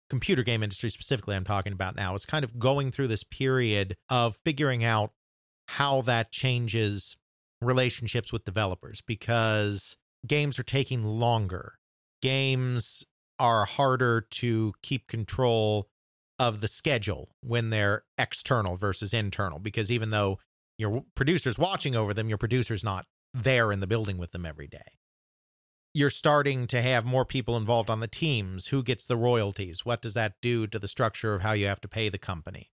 [0.09, 3.95] computer game industry specifically I'm talking about now is kind of going through this period
[4.09, 5.11] of figuring out
[5.70, 7.18] how that changes
[7.61, 9.97] relationships with developers because
[10.28, 11.80] games are taking longer.
[12.24, 13.05] Games
[13.38, 15.89] are harder to keep control
[16.39, 20.39] of the schedule when they're external versus internal because even though
[20.78, 24.67] your producer's watching over them, your producer's not there in the building with them every
[24.67, 24.99] day.
[25.93, 28.67] You're starting to have more people involved on the teams.
[28.67, 29.86] Who gets the royalties?
[29.86, 32.71] What does that do to the structure of how you have to pay the company?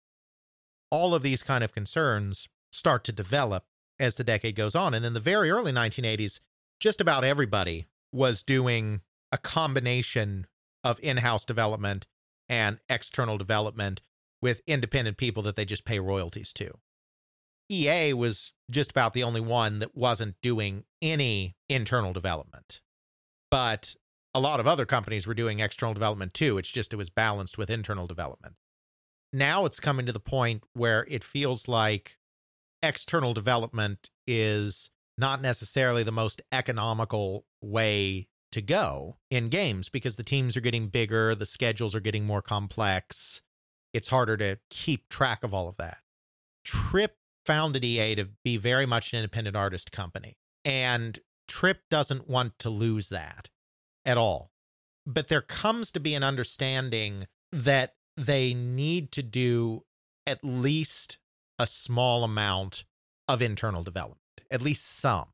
[0.91, 3.63] All of these kind of concerns start to develop
[3.99, 4.93] as the decade goes on.
[4.93, 6.39] And in the very early 1980s,
[6.79, 9.01] just about everybody was doing
[9.31, 10.47] a combination
[10.83, 12.07] of in house development
[12.47, 14.01] and external development
[14.41, 16.71] with independent people that they just pay royalties to.
[17.69, 22.81] EA was just about the only one that wasn't doing any internal development.
[23.51, 23.95] But
[24.33, 26.57] a lot of other companies were doing external development too.
[26.57, 28.55] It's just it was balanced with internal development.
[29.31, 32.17] Now it's coming to the point where it feels like
[32.81, 40.23] external development is not necessarily the most economical way to go in games because the
[40.23, 43.41] teams are getting bigger, the schedules are getting more complex.
[43.93, 45.99] It's harder to keep track of all of that.
[46.63, 50.37] Trip founded EA to be very much an independent artist company.
[50.63, 53.49] And Trip doesn't want to lose that
[54.05, 54.51] at all.
[55.05, 59.83] But there comes to be an understanding that they need to do
[60.27, 61.17] at least
[61.57, 62.83] a small amount
[63.27, 64.19] of internal development,
[64.51, 65.29] at least some.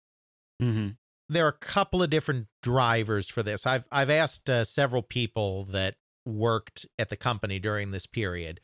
[0.62, 0.90] Mm-hmm.
[1.28, 3.66] There are a couple of different drivers for this.
[3.66, 5.96] I've I've asked uh, several people that
[6.26, 8.60] worked at the company during this period,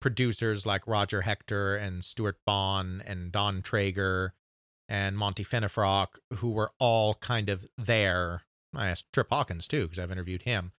[0.00, 4.34] producers like Roger Hector and Stuart Bond and Don Traeger
[4.88, 8.42] and Monty Finnefrock, who were all kind of there.
[8.74, 10.72] I asked Trip Hawkins too, because I've interviewed him,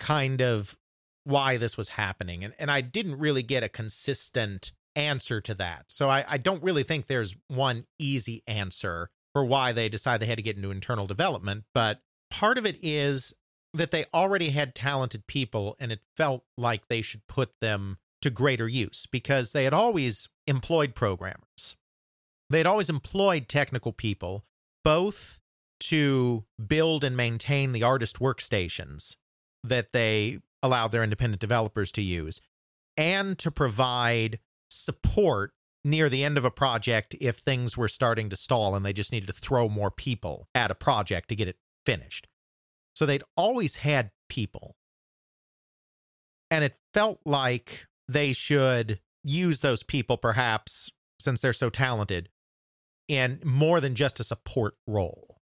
[0.00, 0.76] kind of
[1.24, 2.44] why this was happening.
[2.44, 5.84] And, and I didn't really get a consistent answer to that.
[5.90, 10.26] So I, I don't really think there's one easy answer for why they decided they
[10.26, 11.64] had to get into internal development.
[11.74, 13.34] But part of it is
[13.74, 18.30] that they already had talented people and it felt like they should put them to
[18.30, 21.76] greater use because they had always employed programmers.
[22.48, 24.44] They had always employed technical people,
[24.84, 25.40] both
[25.80, 29.16] to build and maintain the artist workstations
[29.64, 32.40] that they allowed their independent developers to use,
[32.96, 34.38] and to provide
[34.70, 35.52] support
[35.84, 39.12] near the end of a project if things were starting to stall and they just
[39.12, 42.26] needed to throw more people at a project to get it finished.
[42.94, 44.76] So they'd always had people.
[46.50, 52.28] And it felt like they should use those people, perhaps, since they're so talented,
[53.08, 55.40] in more than just a support role.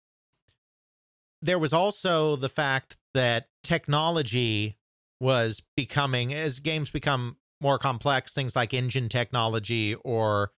[1.40, 4.76] There was also the fact that technology
[5.20, 10.52] was becoming, as games become more complex things like engine technology or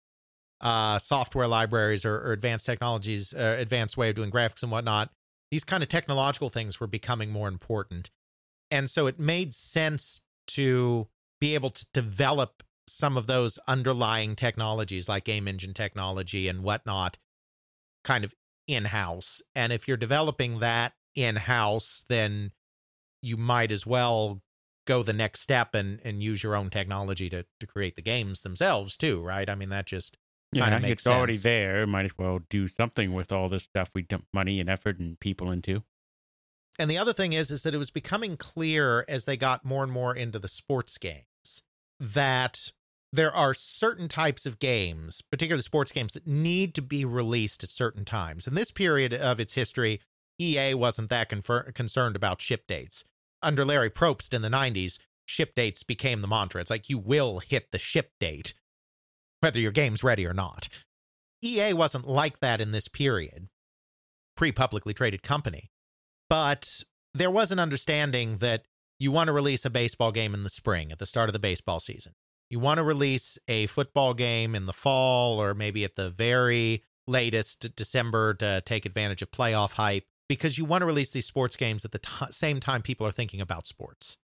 [0.61, 5.09] uh, software libraries or, or advanced technologies, uh, advanced way of doing graphics and whatnot.
[5.49, 8.09] These kind of technological things were becoming more important.
[8.69, 11.07] And so it made sense to
[11.39, 17.17] be able to develop some of those underlying technologies like game engine technology and whatnot
[18.03, 18.33] kind of
[18.67, 19.41] in house.
[19.55, 22.51] And if you're developing that in house, then
[23.21, 24.41] you might as well
[24.91, 28.41] go the next step and and use your own technology to to create the games
[28.41, 29.49] themselves too, right?
[29.49, 30.17] I mean that just
[30.51, 31.87] Yeah, makes it's already there.
[31.87, 35.19] Might as well do something with all this stuff we dump money and effort and
[35.19, 35.83] people into.
[36.77, 39.83] And the other thing is is that it was becoming clear as they got more
[39.83, 41.63] and more into the sports games
[41.99, 42.71] that
[43.13, 47.69] there are certain types of games, particularly sports games, that need to be released at
[47.69, 48.47] certain times.
[48.47, 49.99] In this period of its history,
[50.39, 53.03] EA wasn't that confer- concerned about ship dates.
[53.43, 56.61] Under Larry Probst in the 90s, ship dates became the mantra.
[56.61, 58.53] It's like you will hit the ship date,
[59.39, 60.67] whether your game's ready or not.
[61.43, 63.47] EA wasn't like that in this period,
[64.35, 65.71] pre publicly traded company.
[66.29, 66.83] But
[67.13, 68.63] there was an understanding that
[68.99, 71.39] you want to release a baseball game in the spring at the start of the
[71.39, 72.13] baseball season.
[72.49, 76.83] You want to release a football game in the fall or maybe at the very
[77.07, 81.57] latest December to take advantage of playoff hype because you want to release these sports
[81.57, 84.17] games at the t- same time people are thinking about sports.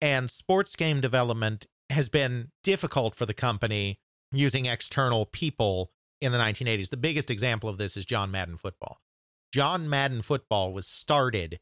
[0.00, 3.98] And sports game development has been difficult for the company
[4.30, 5.90] using external people
[6.20, 6.90] in the 1980s.
[6.90, 9.00] The biggest example of this is John Madden football.
[9.52, 11.58] John Madden football was started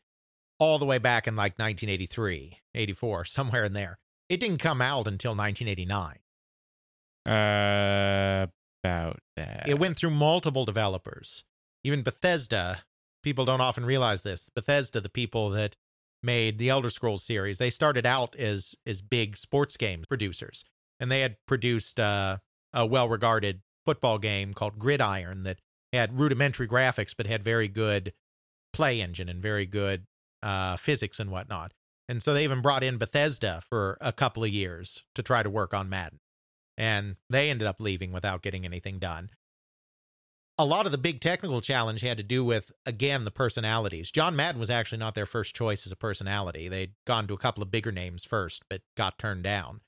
[0.61, 3.99] all the way back in like 1983, 84, somewhere in there.
[4.29, 6.19] It didn't come out until 1989.
[7.25, 8.47] Uh,
[8.85, 9.67] about that.
[9.67, 11.45] It went through multiple developers.
[11.83, 12.85] Even Bethesda,
[13.23, 14.49] people don't often realize this.
[14.55, 15.77] Bethesda, the people that
[16.23, 20.65] made the Elder Scrolls series, they started out as as big sports game producers,
[21.01, 22.39] and they had produced uh,
[22.73, 25.61] a well-regarded football game called Gridiron that
[25.93, 28.13] had rudimentary graphics but had very good
[28.73, 30.07] play engine and very good
[30.43, 31.73] uh, physics and whatnot.
[32.09, 35.51] And so they even brought in Bethesda for a couple of years to try to
[35.51, 36.21] work on Madden.
[36.77, 39.31] And they ended up leaving without getting anything done.
[40.61, 44.11] A lot of the big technical challenge had to do with, again, the personalities.
[44.11, 46.69] John Madden was actually not their first choice as a personality.
[46.69, 49.83] They'd gone to a couple of bigger names first, but got turned down.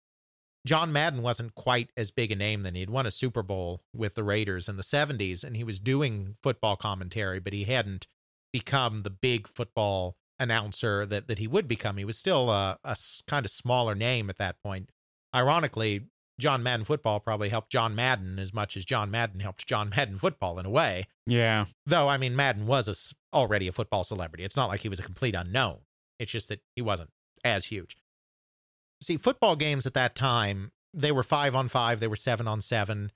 [0.66, 2.75] John Madden wasn't quite as big a name then.
[2.75, 6.37] He'd won a Super Bowl with the Raiders in the 70s, and he was doing
[6.43, 8.07] football commentary, but he hadn't
[8.53, 11.97] become the big football announcer that, that he would become.
[11.97, 12.97] He was still a, a
[13.27, 14.91] kind of smaller name at that point.
[15.35, 16.07] Ironically,
[16.41, 20.18] John Madden football probably helped John Madden as much as John Madden helped John Madden
[20.18, 21.07] football in a way.
[21.26, 21.66] yeah.
[21.86, 24.45] Though, I mean, Madden was a already a football celebrity.
[24.45, 25.78] It's not like he was a complete unknown.
[26.18, 27.11] It's just that he wasn't
[27.45, 27.97] as huge.
[29.03, 32.61] See, football games at that time, they were five on five, they were seven on
[32.61, 33.12] seven.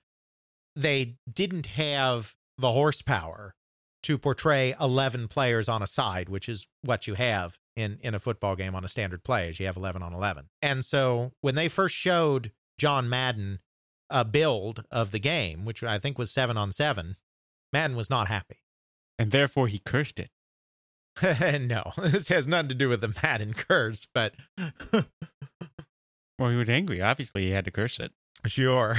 [0.75, 3.55] They didn't have the horsepower
[4.03, 8.19] to portray 11 players on a side, which is what you have in, in a
[8.19, 10.49] football game on a standard play, is you have 11 on 11.
[10.61, 13.59] And so when they first showed John Madden
[14.09, 17.15] a build of the game, which I think was seven on seven,
[17.73, 18.61] Madden was not happy.
[19.17, 20.29] And therefore he cursed it.
[21.67, 24.33] no, this has nothing to do with the Madden curse, but
[26.37, 27.01] Well, he was angry.
[27.01, 28.11] Obviously, he had to curse it.
[28.45, 28.97] sure.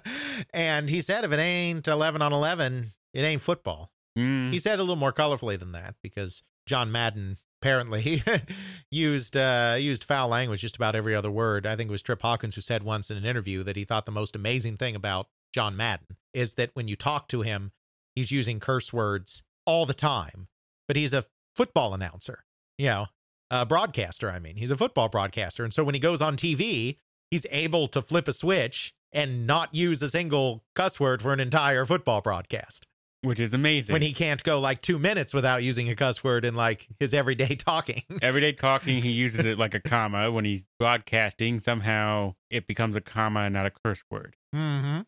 [0.52, 3.92] and he said, if it ain't 11 on 11, it ain't football.
[4.18, 8.20] Mm, He said a little more colorfully than that because John Madden apparently
[8.90, 11.64] used uh, used foul language just about every other word.
[11.64, 14.04] I think it was Trip Hawkins who said once in an interview that he thought
[14.04, 17.70] the most amazing thing about John Madden is that when you talk to him,
[18.16, 20.48] he's using curse words all the time,
[20.88, 22.44] but he's a football announcer,
[22.78, 23.06] you know,
[23.48, 24.28] a broadcaster.
[24.28, 26.96] I mean, he's a football broadcaster, and so when he goes on TV,
[27.30, 31.38] he's able to flip a switch and not use a single cuss word for an
[31.38, 32.88] entire football broadcast
[33.22, 33.92] which is amazing.
[33.92, 37.14] when he can't go like two minutes without using a cuss word in like his
[37.14, 38.02] everyday talking.
[38.20, 40.30] Everyday talking, he uses it like a comma.
[40.30, 44.36] When he's broadcasting, somehow it becomes a comma and not a curse word.
[44.54, 45.00] mm-hmm.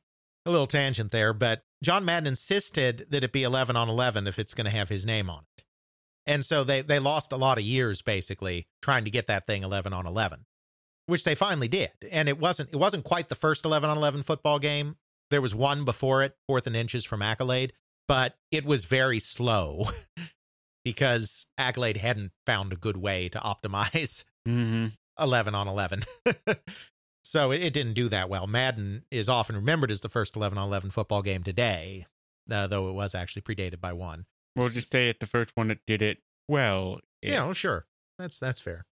[0.47, 4.39] A little tangent there, but John Madden insisted that it be 11 on 11 if
[4.39, 5.65] it's going to have his name on it.
[6.27, 9.63] And so they, they lost a lot of years basically trying to get that thing
[9.63, 10.45] 11 on 11,
[11.07, 11.93] which they finally did.
[12.11, 14.97] And it wasn't it wasn't quite the first 11 on 11 football game.
[15.31, 17.73] There was one before it, fourth and inches from Accolade,
[18.09, 19.87] but it was very slow
[20.85, 24.89] because Accolade hadn't found a good way to optimize Mm-hmm.
[25.19, 26.03] 11 on 11.
[27.25, 28.47] so it, it didn't do that well.
[28.47, 32.07] Madden is often remembered as the first 11 on 11 football game today,
[32.51, 34.27] uh, though it was actually predated by one.
[34.57, 37.01] We'll just say it's the first one that did it well.
[37.23, 37.87] Yeah, well, sure.
[38.19, 38.85] That's that's fair.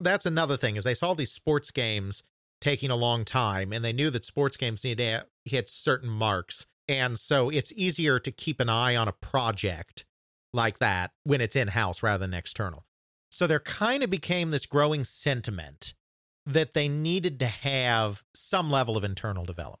[0.00, 2.22] That's another thing is they saw these sports games
[2.60, 6.66] taking a long time and they knew that sports games need to hit certain marks.
[6.88, 10.04] And so it's easier to keep an eye on a project
[10.52, 12.84] like that when it's in-house rather than external.
[13.30, 15.94] So there kind of became this growing sentiment
[16.46, 19.80] that they needed to have some level of internal development.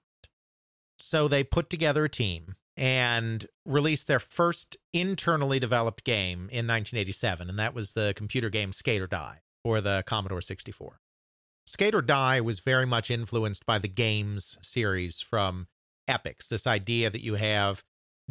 [0.98, 7.48] So they put together a team and released their first internally developed game in 1987,
[7.48, 10.98] and that was the computer game Skate or Die for the Commodore 64.
[11.66, 15.68] Skate or Die was very much influenced by the games series from
[16.08, 17.84] Epyx, this idea that you have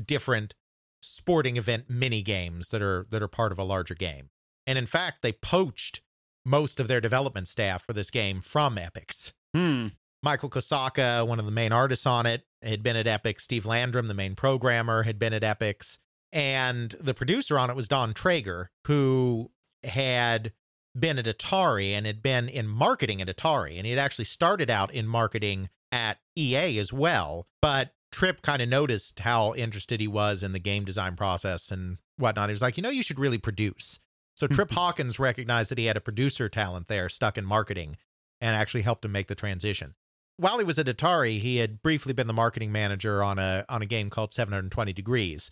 [0.03, 0.53] different
[1.01, 4.29] sporting event mini games that are that are part of a larger game.
[4.65, 6.01] And in fact, they poached
[6.45, 9.33] most of their development staff for this game from Epyx.
[9.53, 9.87] Hmm.
[10.21, 13.41] Michael Kosaka, one of the main artists on it, had been at Epyx.
[13.41, 15.97] Steve Landrum, the main programmer, had been at Epyx.
[16.31, 19.51] And the producer on it was Don Traeger, who
[19.83, 20.53] had
[20.97, 23.77] been at Atari and had been in marketing at Atari.
[23.77, 27.47] And he had actually started out in marketing at EA as well.
[27.61, 31.99] But Trip kind of noticed how interested he was in the game design process and
[32.17, 32.49] whatnot.
[32.49, 33.99] He was like, you know, you should really produce.
[34.35, 34.79] So Trip mm-hmm.
[34.79, 37.97] Hawkins recognized that he had a producer talent there stuck in marketing
[38.41, 39.93] and actually helped him make the transition.
[40.37, 43.83] While he was at Atari, he had briefly been the marketing manager on a on
[43.83, 45.51] a game called 720 Degrees,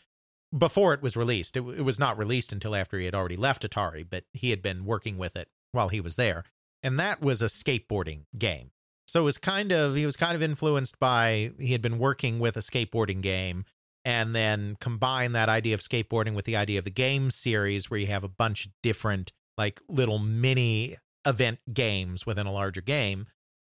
[0.58, 1.56] before it was released.
[1.56, 4.64] It, it was not released until after he had already left Atari, but he had
[4.64, 6.44] been working with it while he was there.
[6.82, 8.72] And that was a skateboarding game.
[9.08, 12.40] So it was kind of he was kind of influenced by he had been working
[12.40, 13.66] with a skateboarding game
[14.04, 18.00] and then combine that idea of skateboarding with the idea of the game series where
[18.00, 23.28] you have a bunch of different like little mini event games within a larger game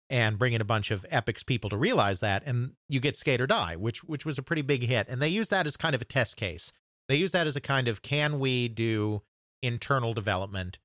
[0.09, 3.41] and bring in a bunch of Epyx people to realize that and you get skate
[3.41, 5.07] or die which which was a pretty big hit.
[5.09, 6.71] And they use that as kind of a test case.
[7.09, 9.23] They use that as a kind of can we do
[9.61, 10.79] internal development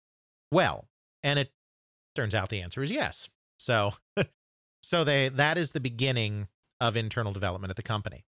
[0.51, 0.89] well?
[1.23, 1.53] And it
[2.15, 3.93] turns out the answer is yes so
[4.83, 6.49] so they that is the beginning
[6.81, 8.25] of internal development at the company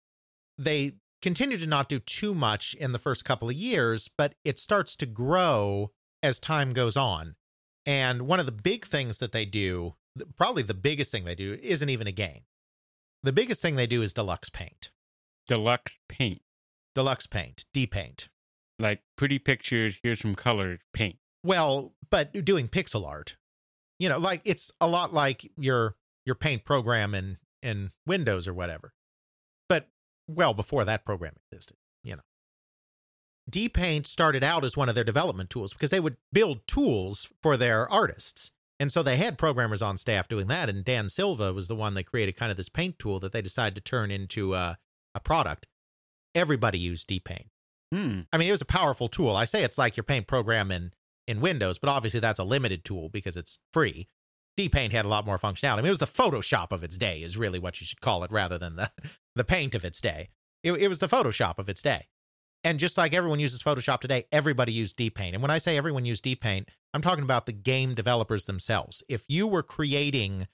[0.58, 4.58] they continue to not do too much in the first couple of years but it
[4.58, 5.92] starts to grow
[6.24, 7.36] as time goes on
[7.86, 9.96] and one of the big things that they do
[10.38, 12.42] probably the biggest thing they do isn't even a game.
[13.24, 14.92] The biggest thing they do is deluxe paint.
[15.48, 16.42] Deluxe paint.
[16.96, 18.30] Deluxe paint, D paint.
[18.80, 21.18] Like pretty pictures, here's some colored paint.
[21.44, 23.38] Well, but doing pixel art.
[24.00, 25.96] You know, like it's a lot like your
[26.26, 28.94] your paint program in in Windows or whatever.
[29.70, 29.88] But
[30.28, 32.22] well before that program existed, you know.
[33.50, 37.32] D Paint started out as one of their development tools because they would build tools
[37.42, 38.52] for their artists.
[38.80, 40.70] And so they had programmers on staff doing that.
[40.70, 43.42] And Dan Silva was the one that created kind of this paint tool that they
[43.42, 44.78] decided to turn into a,
[45.16, 45.66] a product.
[46.36, 47.48] Everybody used DPaint.
[47.92, 48.22] Hmm.
[48.32, 49.36] I mean, it was a powerful tool.
[49.36, 50.92] I say it's like your paint program in,
[51.28, 54.08] in Windows, but obviously that's a limited tool because it's free.
[54.58, 55.74] DPaint had a lot more functionality.
[55.74, 58.24] I mean, it was the Photoshop of its day, is really what you should call
[58.24, 58.92] it, rather than the,
[59.36, 60.30] the paint of its day.
[60.64, 62.08] It, it was the Photoshop of its day.
[62.64, 65.34] And just like everyone uses Photoshop today, everybody used DPaint.
[65.34, 69.04] And when I say everyone used DPaint, I'm talking about the game developers themselves.
[69.08, 70.48] If you were creating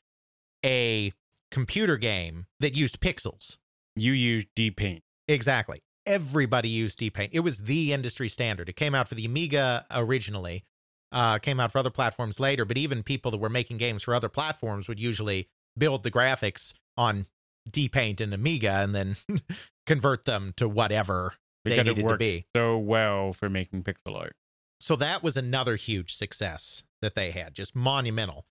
[0.66, 1.14] a
[1.50, 3.58] computer game that used pixels,
[3.96, 5.04] You use D paint.
[5.28, 5.82] exactly.
[6.06, 7.30] Everybody used DPaint.
[7.32, 8.70] It was the industry standard.
[8.70, 10.66] It came out for the Amiga originally,
[11.12, 14.14] uh, came out for other platforms later, but even people that were making games for
[14.14, 15.48] other platforms would usually
[15.78, 17.28] build the graphics on
[17.70, 19.16] DPaint and Amiga and then
[19.86, 22.46] convert them to whatever they needed it to be.
[22.56, 24.36] so well for making pixel art.
[24.80, 28.46] So that was another huge success that they had, just monumental.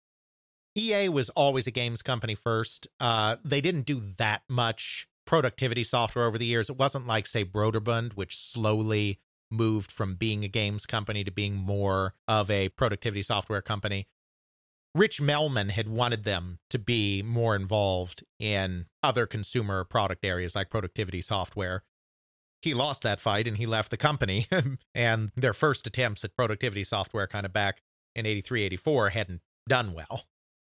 [0.75, 2.89] EA was always a games company first.
[2.99, 6.71] Uh, they didn't do that much productivity software over the years.
[6.71, 9.21] It wasn't like, say, Broderbund, which slowly
[9.51, 14.07] moved from being a games company to being more of a productivity software company.
[14.95, 20.71] Rich Melmon had wanted them to be more involved in other consumer product areas like
[20.71, 21.83] productivity software
[22.63, 24.47] he lost that fight and he left the company.
[24.95, 27.83] and their first attempts at productivity software, kind of back
[28.15, 30.25] in 83, 84, hadn't done well.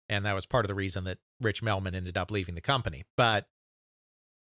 [0.09, 3.05] And that was part of the reason that Rich Melmon ended up leaving the company.
[3.17, 3.47] But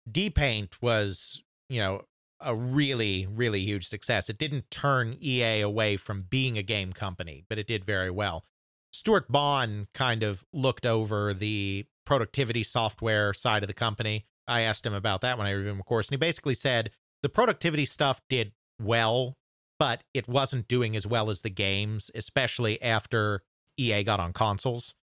[0.09, 2.03] DPaint was, you know,
[2.41, 4.29] a really, really huge success.
[4.29, 8.45] It didn't turn EA away from being a game company, but it did very well.
[8.91, 14.25] Stuart Bond kind of looked over the productivity software side of the company.
[14.47, 16.91] I asked him about that when I reviewed him, of course, and he basically said
[17.21, 19.37] the productivity stuff did well,
[19.77, 23.43] but it wasn't doing as well as the games, especially after
[23.77, 24.95] EA got on consoles.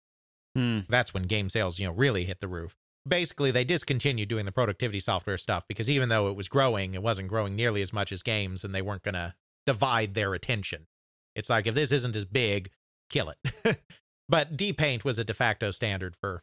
[0.56, 0.80] Hmm.
[0.88, 2.76] That's when game sales, you know, really hit the roof.
[3.06, 7.02] Basically, they discontinued doing the productivity software stuff because even though it was growing, it
[7.02, 9.34] wasn't growing nearly as much as games, and they weren't going to
[9.64, 10.86] divide their attention.
[11.34, 12.70] It's like if this isn't as big,
[13.10, 13.78] kill it.
[14.28, 16.42] but DPaint was a de facto standard for,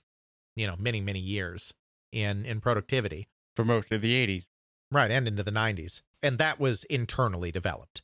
[0.56, 1.74] you know, many many years
[2.12, 3.28] in in productivity.
[3.56, 4.46] For most of the 80s.
[4.92, 6.02] Right, and into the 90s.
[6.22, 8.02] And that was internally developed.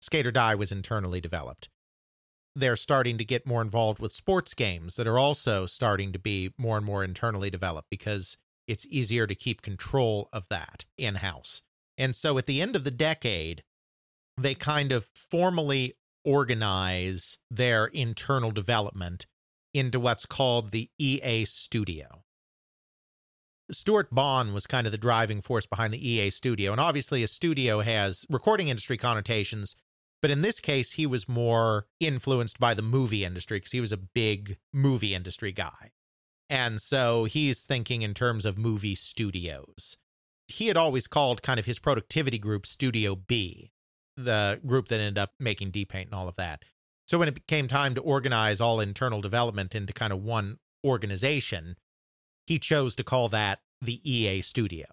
[0.00, 1.68] Skate or Die was internally developed.
[2.56, 6.54] They're starting to get more involved with sports games that are also starting to be
[6.56, 11.62] more and more internally developed because it's easier to keep control of that in house.
[11.98, 13.62] And so at the end of the decade,
[14.38, 19.26] they kind of formally organize their internal development
[19.74, 22.24] into what's called the EA Studio.
[23.70, 26.72] Stuart Bond was kind of the driving force behind the EA studio.
[26.72, 29.76] And obviously, a studio has recording industry connotations,
[30.22, 33.92] but in this case, he was more influenced by the movie industry because he was
[33.92, 35.92] a big movie industry guy.
[36.48, 39.96] And so he's thinking in terms of movie studios.
[40.48, 43.72] He had always called kind of his productivity group Studio B,
[44.16, 46.64] the group that ended up making D Paint and all of that.
[47.06, 51.76] So when it became time to organize all internal development into kind of one organization,
[52.46, 54.86] he chose to call that the EA studio.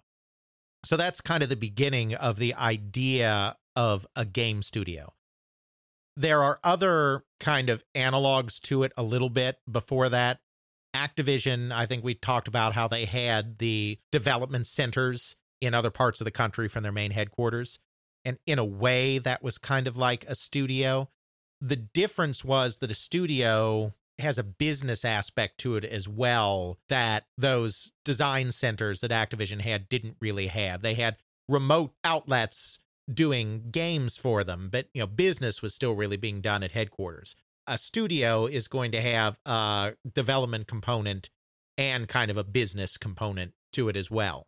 [0.84, 5.12] So that's kind of the beginning of the idea of a game studio.
[6.16, 10.40] There are other kind of analogs to it a little bit before that.
[10.94, 16.20] Activision, I think we talked about how they had the development centers in other parts
[16.20, 17.80] of the country from their main headquarters.
[18.24, 21.10] And in a way, that was kind of like a studio.
[21.60, 27.24] The difference was that a studio has a business aspect to it as well that
[27.36, 30.82] those design centers that Activision had didn't really have.
[30.82, 31.16] They had
[31.48, 32.78] remote outlets
[33.12, 37.36] doing games for them, but you know, business was still really being done at headquarters.
[37.66, 41.30] A studio is going to have a development component
[41.76, 44.46] and kind of a business component to it as well.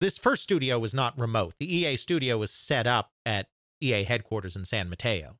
[0.00, 1.54] This first studio was not remote.
[1.58, 3.48] The EA studio was set up at
[3.80, 5.36] EA headquarters in San Mateo.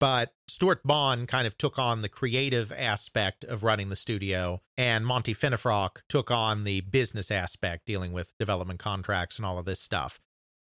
[0.00, 5.06] But Stuart Bond kind of took on the creative aspect of running the studio, and
[5.06, 9.80] Monty Finnefrock took on the business aspect, dealing with development contracts and all of this
[9.80, 10.20] stuff.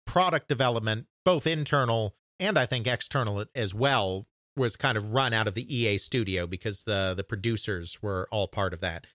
[0.08, 4.26] Product development, both internal and I think external as well,
[4.56, 8.48] was kind of run out of the EA studio because the the producers were all
[8.48, 9.06] part of that.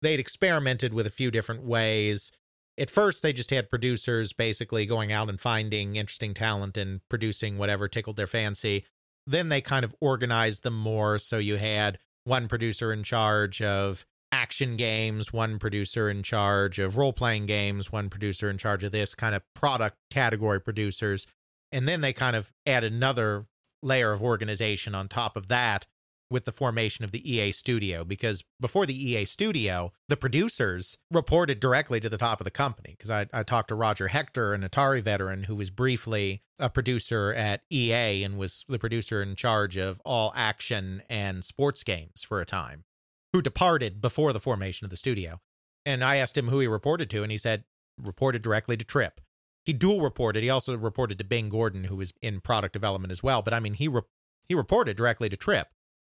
[0.00, 2.30] They'd experimented with a few different ways.
[2.78, 7.58] At first, they just had producers basically going out and finding interesting talent and producing
[7.58, 8.84] whatever tickled their fancy
[9.26, 11.18] then they kind of organized them more.
[11.18, 16.96] So you had one producer in charge of action games, one producer in charge of
[16.96, 21.26] role playing games, one producer in charge of this kind of product category producers.
[21.70, 23.46] And then they kind of add another
[23.82, 25.86] layer of organization on top of that
[26.32, 31.60] with the formation of the EA studio because before the EA studio, the producers reported
[31.60, 32.94] directly to the top of the company.
[32.96, 37.32] Because I, I talked to Roger Hector, an Atari veteran who was briefly a producer
[37.34, 42.40] at EA and was the producer in charge of all action and sports games for
[42.40, 42.84] a time,
[43.32, 45.40] who departed before the formation of the studio.
[45.84, 47.64] And I asked him who he reported to, and he said,
[48.00, 49.20] reported directly to Trip.
[49.64, 50.42] He dual reported.
[50.42, 53.42] He also reported to Bing Gordon, who was in product development as well.
[53.42, 54.02] But I mean, he re-
[54.48, 55.68] he reported directly to Trip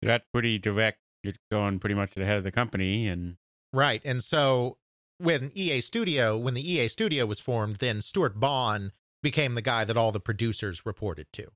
[0.02, 0.98] that's pretty direct.
[1.22, 3.36] You're going pretty much to the head of the company, and
[3.72, 4.02] right.
[4.05, 4.78] And so
[5.18, 9.84] when EA Studio, when the EA Studio was formed, then Stuart Bond became the guy
[9.84, 11.48] that all the producers reported to.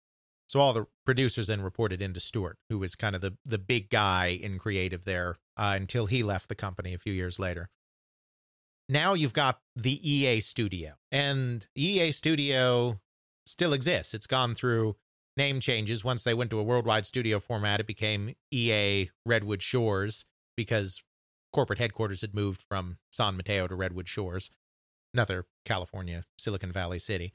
[0.49, 3.91] So all the producers then reported into Stuart, who was kind of the the big
[3.91, 7.69] guy in creative there uh, until he left the company a few years later.
[8.89, 13.01] Now you've got the EA Studio, and EA Studio
[13.45, 14.15] still exists.
[14.15, 14.97] It's gone through
[15.37, 16.05] name changes.
[16.05, 20.25] Once they went to a worldwide studio format, it became EA Redwood Shores
[20.57, 21.03] because
[21.53, 24.51] corporate headquarters had moved from San Mateo to Redwood Shores,
[25.13, 27.33] another California Silicon Valley city.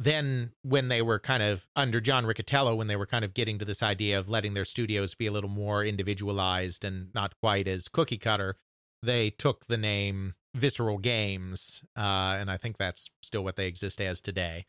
[0.00, 3.58] Then, when they were kind of under John Riccitiello, when they were kind of getting
[3.58, 7.66] to this idea of letting their studios be a little more individualized and not quite
[7.66, 8.54] as cookie cutter,
[9.02, 14.00] they took the name Visceral Games, uh, and I think that's still what they exist
[14.00, 14.66] as today.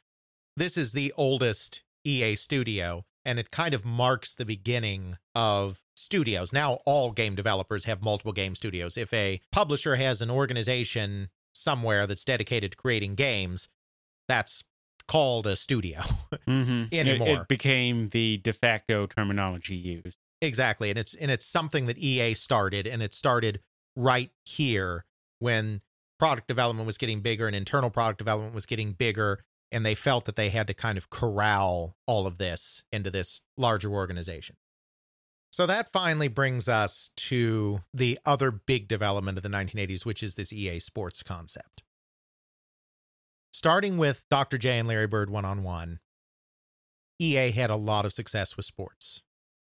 [0.57, 6.51] This is the oldest EA Studio, and it kind of marks the beginning of studios.
[6.51, 8.97] Now, all game developers have multiple game studios.
[8.97, 13.69] If a publisher has an organization somewhere that's dedicated to creating games,
[14.27, 14.63] that's
[15.09, 16.01] called a studio
[16.47, 16.83] mm-hmm.
[16.93, 17.27] anymore.
[17.27, 20.17] It, it became the de facto terminology used.
[20.41, 23.59] Exactly, and it's and it's something that EA started, and it started
[23.95, 25.05] right here
[25.39, 25.81] when
[26.19, 29.39] product development was getting bigger and internal product development was getting bigger
[29.71, 33.41] and they felt that they had to kind of corral all of this into this
[33.57, 34.55] larger organization.
[35.51, 40.35] So that finally brings us to the other big development of the 1980s, which is
[40.35, 41.83] this EA Sports concept.
[43.51, 44.57] Starting with Dr.
[44.57, 45.99] J and Larry Bird one on one,
[47.19, 49.21] EA had a lot of success with sports.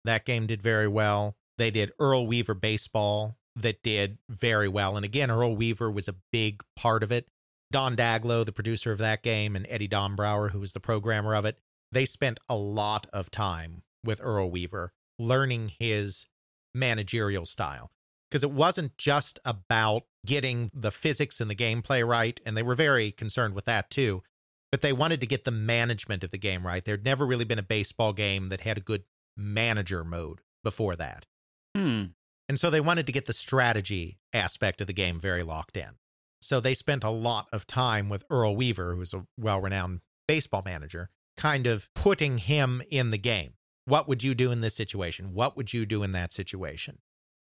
[0.05, 1.37] That game did very well.
[1.57, 4.97] They did Earl Weaver Baseball that did very well.
[4.97, 7.29] And again, Earl Weaver was a big part of it.
[7.71, 11.45] Don Daglow, the producer of that game, and Eddie Dombrower, who was the programmer of
[11.45, 11.59] it,
[11.93, 16.27] they spent a lot of time with Earl Weaver learning his
[16.75, 17.91] managerial style.
[18.31, 22.75] Because it wasn't just about getting the physics and the gameplay right, and they were
[22.75, 24.23] very concerned with that too,
[24.71, 26.85] but they wanted to get the management of the game right.
[26.85, 29.05] There'd never really been a baseball game that had a good
[29.37, 31.27] manager mode before that.
[31.75, 32.05] Hmm.
[32.49, 35.97] And so they wanted to get the strategy aspect of the game very locked in.
[36.41, 40.63] So they spent a lot of time with Earl Weaver, who's a well renowned baseball
[40.65, 43.55] manager, kind of putting him in the game.
[43.85, 45.33] What would you do in this situation?
[45.33, 46.99] What would you do in that situation?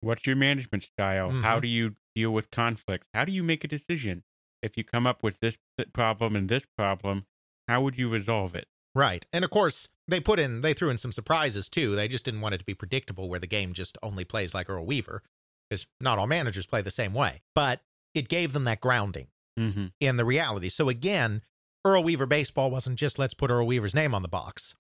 [0.05, 1.31] What's your management style?
[1.31, 1.43] Mm-hmm.
[1.43, 3.07] How do you deal with conflicts?
[3.15, 4.23] How do you make a decision?
[4.63, 5.59] If you come up with this
[5.93, 7.27] problem and this problem,
[7.69, 8.67] how would you resolve it?
[8.95, 9.27] Right.
[9.33, 11.97] And of course, they put in, they threw in some surprises too.
[11.97, 14.71] They just didn't want it to be predictable where the game just only plays like
[14.71, 15.23] Earl Weaver,
[15.69, 17.43] because not all managers play the same way.
[17.55, 17.81] But
[18.15, 19.29] it gave them that grounding
[19.59, 19.87] mm-hmm.
[20.01, 20.69] in the reality.
[20.69, 21.43] So again,
[21.85, 24.77] Earl Weaver baseball wasn't just let's put Earl Weaver's name on the box.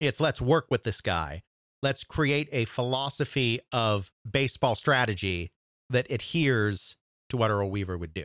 [0.00, 1.42] It's let's work with this guy.
[1.82, 5.50] Let's create a philosophy of baseball strategy
[5.90, 6.96] that adheres
[7.28, 8.24] to what Earl Weaver would do.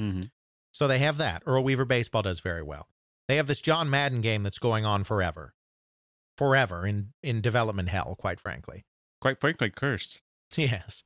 [0.00, 0.22] Mm-hmm.
[0.72, 1.42] So they have that.
[1.46, 2.88] Earl Weaver baseball does very well.
[3.28, 5.54] They have this John Madden game that's going on forever.
[6.36, 8.84] Forever in, in development hell, quite frankly.
[9.20, 10.22] Quite frankly, cursed.
[10.56, 11.04] Yes.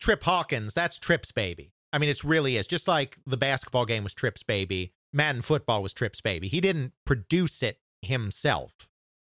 [0.00, 1.74] Trip Hawkins, that's Trip's baby.
[1.92, 2.66] I mean, it really is.
[2.66, 6.48] Just like the basketball game was Trip's baby, Madden football was Trip's baby.
[6.48, 8.88] He didn't produce it himself.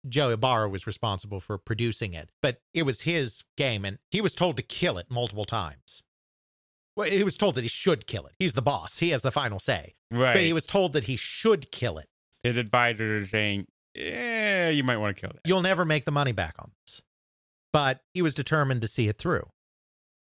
[0.09, 4.35] Joe Ybarra was responsible for producing it, but it was his game, and he was
[4.35, 6.03] told to kill it multiple times.
[6.97, 8.35] Well, he was told that he should kill it.
[8.39, 8.99] He's the boss.
[8.99, 9.95] He has the final say.
[10.11, 10.35] Right.
[10.35, 12.09] But he was told that he should kill it.
[12.43, 15.41] His advisors are saying, yeah, you might want to kill it.
[15.45, 17.03] You'll never make the money back on this.
[17.73, 19.49] But he was determined to see it through.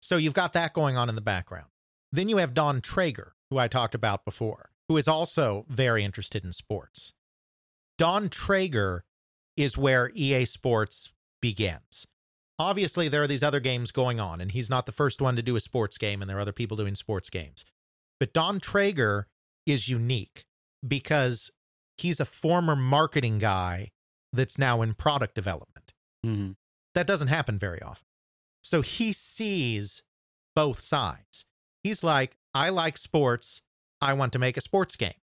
[0.01, 1.67] So you've got that going on in the background.
[2.11, 6.43] Then you have Don Traeger, who I talked about before, who is also very interested
[6.43, 7.13] in sports.
[7.97, 9.03] Don Traeger
[9.63, 11.11] is where EA Sports
[11.41, 12.07] begins.
[12.59, 15.41] Obviously, there are these other games going on, and he's not the first one to
[15.41, 17.65] do a sports game, and there are other people doing sports games.
[18.19, 19.27] But Don Traeger
[19.65, 20.45] is unique
[20.87, 21.51] because
[21.97, 23.89] he's a former marketing guy
[24.31, 25.91] that's now in product development.
[26.25, 26.55] Mhm.
[26.93, 28.07] That doesn't happen very often.
[28.61, 30.03] So he sees
[30.55, 31.45] both sides.
[31.83, 33.61] He's like, I like sports.
[34.01, 35.19] I want to make a sports game.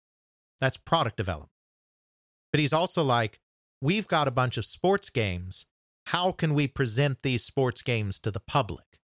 [0.61, 1.51] That's product development.
[2.53, 3.41] But he's also like,
[3.85, 5.67] we've got a bunch of sports games.
[6.07, 8.99] How can we present these sports games to the public?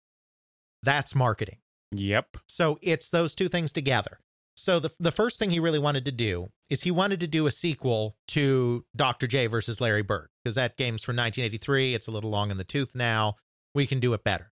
[0.83, 1.59] That's marketing.
[1.93, 2.39] Yep.
[2.49, 4.21] So it's those two things together.
[4.57, 7.47] So the the first thing he really wanted to do is he wanted to do
[7.47, 9.27] a sequel to Dr.
[9.27, 11.95] J versus Larry Bird because that game's from 1983.
[11.95, 13.37] It's a little long in the tooth now.
[13.75, 14.53] We can do it better.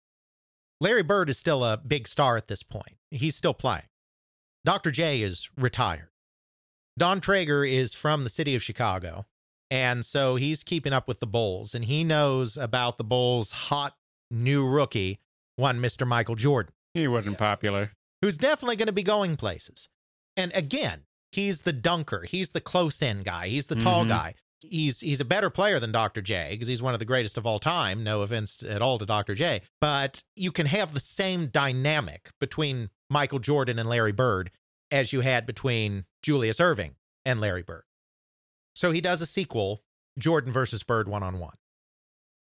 [0.80, 2.98] Larry Bird is still a big star at this point.
[3.11, 3.89] He's still playing.
[4.65, 4.91] Dr.
[4.91, 6.10] J is retired.
[6.98, 9.26] Don Traeger is from the city of Chicago.
[9.72, 13.95] And so he's keeping up with the Bulls and he knows about the Bulls' hot
[14.30, 15.19] new rookie,
[15.56, 16.06] one Mr.
[16.06, 17.93] Michael Jordan He wasn't popular.
[18.22, 19.88] who's definitely going to be going places.
[20.38, 22.23] And again, he's the dunker.
[22.27, 23.48] He's the close in guy.
[23.48, 24.10] He's the tall Mhm.
[24.10, 24.35] guy.
[24.64, 26.22] He's he's a better player than Dr.
[26.22, 28.03] J because he's one of the greatest of all time.
[28.03, 29.34] No offense at all to Dr.
[29.35, 34.52] J, but you can have the same dynamic between Michael Jordan and Larry Bird
[34.91, 36.95] as you had between Julius Erving
[37.26, 37.84] and Larry Bird.
[38.82, 39.84] So he does a sequel,
[40.18, 41.53] Jordan versus Bird one on one.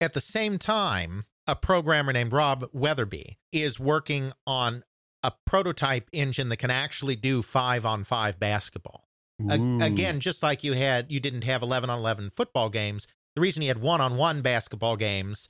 [0.01, 4.85] At the same time, a programmer named Rob Weatherby is working on
[5.25, 9.09] a prototype engine that can actually do five on five basketball.
[9.51, 13.09] A- again, just like you had, you didn't have 11 on 11 football games.
[13.35, 15.49] The reason you had one on one basketball games,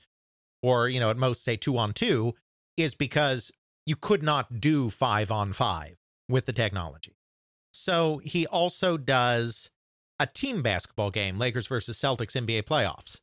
[0.63, 2.33] or, you know, at most say two on two,
[2.77, 3.51] is because
[3.85, 5.97] you could not do five on five
[6.27, 7.15] with the technology.
[7.71, 9.69] So he also does
[10.19, 13.21] a team basketball game, Lakers versus Celtics NBA playoffs.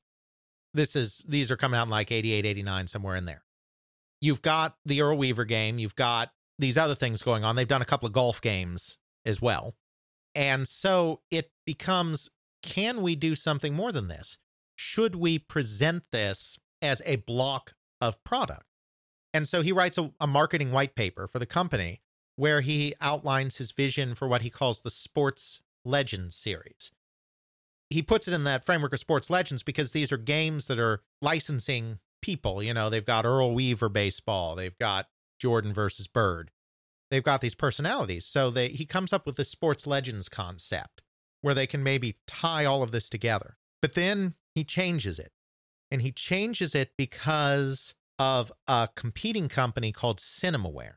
[0.74, 3.42] This is, these are coming out in like 88, 89, somewhere in there.
[4.20, 5.78] You've got the Earl Weaver game.
[5.78, 7.56] You've got these other things going on.
[7.56, 9.74] They've done a couple of golf games as well.
[10.34, 12.30] And so it becomes
[12.62, 14.38] can we do something more than this?
[14.74, 18.64] Should we present this as a block of product?
[19.32, 22.00] And so he writes a, a marketing white paper for the company
[22.36, 26.92] where he outlines his vision for what he calls the Sports Legends series.
[27.88, 31.02] He puts it in that framework of Sports Legends because these are games that are
[31.22, 32.62] licensing people.
[32.62, 35.06] You know, they've got Earl Weaver baseball, they've got
[35.38, 36.50] Jordan versus Bird
[37.10, 38.24] they've got these personalities.
[38.24, 41.02] So they he comes up with this sports legends concept
[41.40, 43.56] where they can maybe tie all of this together.
[43.82, 45.32] But then he changes it.
[45.90, 50.94] And he changes it because of a competing company called Cinemaware.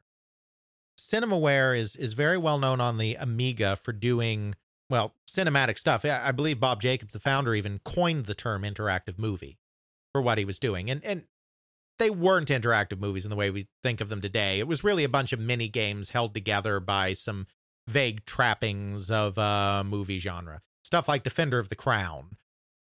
[0.98, 4.56] Cinemaware is is very well known on the Amiga for doing
[4.90, 6.03] well, cinematic stuff.
[6.03, 9.60] I believe Bob Jacobs, the founder, even coined the term interactive movie
[10.11, 10.90] for what he was doing.
[10.90, 11.24] And and
[11.99, 14.60] they weren't interactive movies in the way we think of them today.
[14.60, 17.45] It was really a bunch of mini games held together by some
[17.88, 20.61] vague trappings of a movie genre.
[20.84, 22.38] Stuff like Defender of the Crown,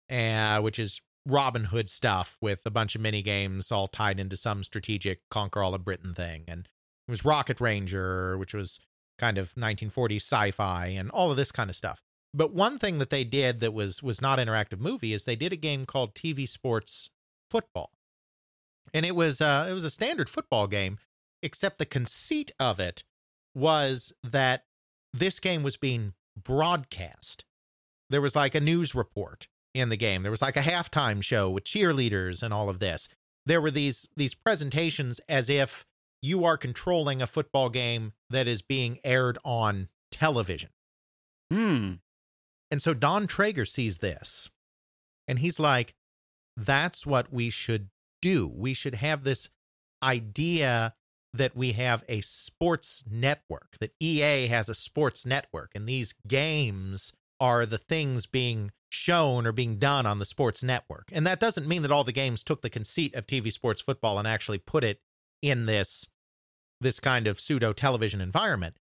[0.10, 4.36] uh, which is Robin Hood stuff with a bunch of mini games all tied into
[4.36, 6.44] some strategic conquer all of Britain thing.
[6.48, 6.68] And
[7.08, 8.80] it was Rocket Ranger, which was
[9.18, 12.02] kind of 1940s sci-fi and all of this kind of stuff.
[12.34, 15.54] But one thing that they did that was was not interactive movie is they did
[15.54, 17.10] a game called TV Sports
[17.50, 17.92] Football.
[18.94, 20.98] And it was uh it was a standard football game
[21.42, 23.04] except the conceit of it
[23.54, 24.64] was that
[25.14, 27.46] this game was being broadcast.
[28.10, 30.24] There was like a news report in the game.
[30.24, 33.08] There was like a halftime show with cheerleaders and all of this.
[33.46, 35.86] There were these these presentations as if
[36.24, 40.70] you are controlling a football game that is being aired on television
[41.52, 41.94] Hmm.
[42.72, 44.50] and so Don Traeger sees this
[45.28, 45.94] and he's like,
[46.58, 47.90] that's what we should
[48.22, 48.48] do.
[48.48, 49.50] We should have this
[50.02, 50.96] idea
[51.34, 57.14] that we have a sports network, that EA has a sports network, and these games
[57.40, 61.10] are the things being shown or being done on the sports network.
[61.12, 64.20] And that doesn't mean that all the games took the conceit of TV sports football
[64.20, 65.02] and actually put it
[65.42, 66.08] in this
[66.84, 68.78] this kind of pseudo television environment.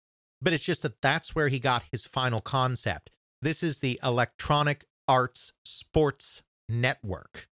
[0.40, 3.10] But it's just that that's where he got his final concept.
[3.42, 7.48] This is the Electronic Arts Sports Network.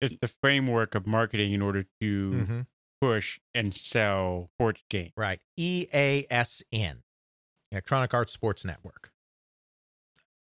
[0.00, 2.60] It's the framework of marketing in order to Mm-hmm.
[3.00, 5.12] push and sell sports games.
[5.16, 5.40] Right.
[5.56, 6.98] E EASN,
[7.72, 9.10] Electronic Arts Sports Network.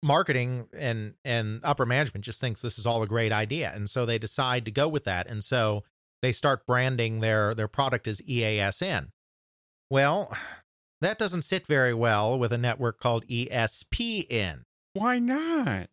[0.03, 4.05] Marketing and and upper management just thinks this is all a great idea, and so
[4.05, 5.83] they decide to go with that, and so
[6.23, 9.09] they start branding their their product as EASN.
[9.91, 10.37] Well,
[11.01, 14.63] that doesn't sit very well with a network called ESPN.
[14.95, 15.89] Why not?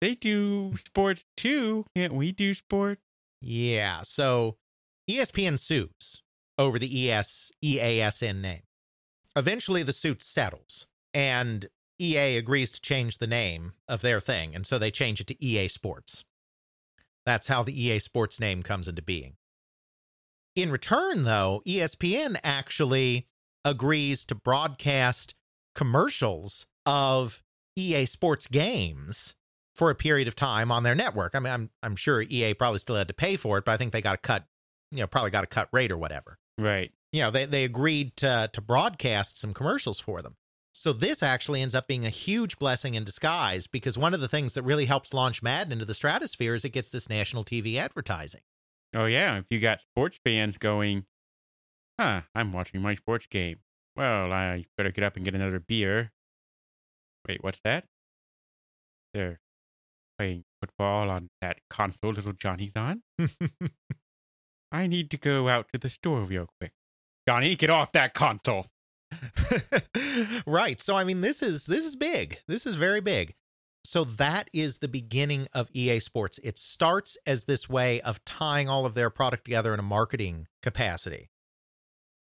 [0.00, 1.84] They do sports too.
[1.94, 3.00] Can't we do sports?
[3.40, 4.56] Yeah, so
[5.08, 6.22] ESPN sues
[6.58, 8.62] over the ES EASN name.
[9.34, 11.66] Eventually the suit settles and
[11.98, 15.44] EA agrees to change the name of their thing and so they change it to
[15.44, 16.24] EA Sports.
[17.24, 19.36] That's how the EA Sports name comes into being.
[20.60, 23.26] In return though, ESPN actually
[23.64, 25.34] agrees to broadcast
[25.74, 27.42] commercials of
[27.76, 29.36] EA Sports games
[29.74, 31.34] for a period of time on their network.
[31.34, 33.78] I mean, I'm I'm sure EA probably still had to pay for it, but I
[33.78, 34.44] think they got a cut,
[34.90, 36.36] you know, probably got a cut rate or whatever.
[36.58, 36.92] Right.
[37.10, 40.36] You know, they they agreed to to broadcast some commercials for them.
[40.74, 44.28] So this actually ends up being a huge blessing in disguise because one of the
[44.28, 47.76] things that really helps launch Madden into the stratosphere is it gets this national TV
[47.76, 48.42] advertising.
[48.94, 49.38] Oh yeah.
[49.38, 51.06] If you got sports fans going,
[51.98, 52.22] huh?
[52.34, 53.58] I'm watching my sports game.
[53.96, 56.12] Well, I better get up and get another beer.
[57.28, 57.84] Wait, what's that?
[59.12, 59.40] They're
[60.18, 63.02] playing football on that console little Johnny's on.
[64.72, 66.72] I need to go out to the store real quick.
[67.28, 68.66] Johnny, get off that console.
[70.46, 70.80] right.
[70.80, 72.38] So I mean this is this is big.
[72.46, 73.34] This is very big.
[73.84, 76.38] So that is the beginning of EA Sports.
[76.42, 80.48] It starts as this way of tying all of their product together in a marketing
[80.62, 81.30] capacity.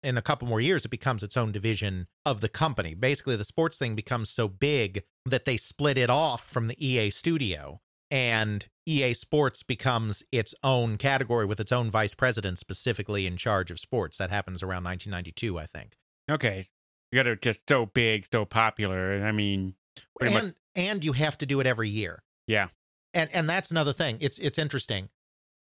[0.03, 2.95] In a couple more years it becomes its own division of the company.
[2.95, 7.11] Basically the sports thing becomes so big that they split it off from the EA
[7.11, 7.81] studio
[8.11, 13.71] and EA Sports becomes its own category with its own vice president specifically in charge
[13.71, 14.19] of sports.
[14.19, 15.97] That happens around 1992, I think.
[16.31, 16.67] Okay.
[17.11, 19.13] You got it just so big, so popular.
[19.13, 19.75] And I mean,
[20.21, 22.23] and much, and you have to do it every year.
[22.47, 22.69] yeah.
[23.15, 24.19] And and that's another thing.
[24.21, 25.09] It's it's interesting.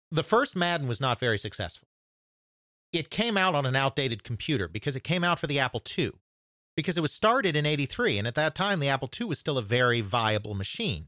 [0.09, 1.87] The first Madden was not very successful.
[2.93, 6.11] It came out on an outdated computer because it came out for the Apple II.
[6.75, 9.57] Because it was started in 83 and at that time the Apple II was still
[9.57, 11.07] a very viable machine.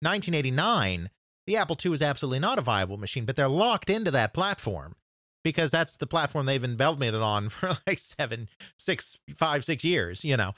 [0.00, 1.10] 1989,
[1.46, 4.96] the Apple II was absolutely not a viable machine, but they're locked into that platform
[5.44, 6.76] because that's the platform they've been
[7.14, 8.48] it on for like seven,
[8.78, 10.52] six, five, six years, you know.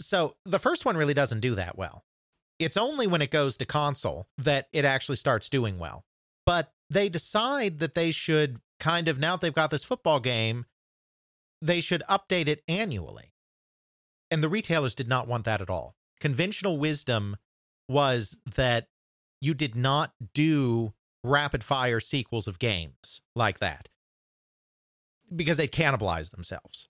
[0.00, 2.04] So the first one really doesn't do that well.
[2.58, 6.04] It's only when it goes to console that it actually starts doing well.
[6.46, 10.66] But they decide that they should kind of, now that they've got this football game,
[11.60, 13.32] they should update it annually.
[14.30, 15.96] And the retailers did not want that at all.
[16.20, 17.36] Conventional wisdom
[17.88, 18.88] was that
[19.40, 20.94] you did not do
[21.24, 23.88] rapid fire sequels of games like that
[25.34, 26.88] because they cannibalize themselves.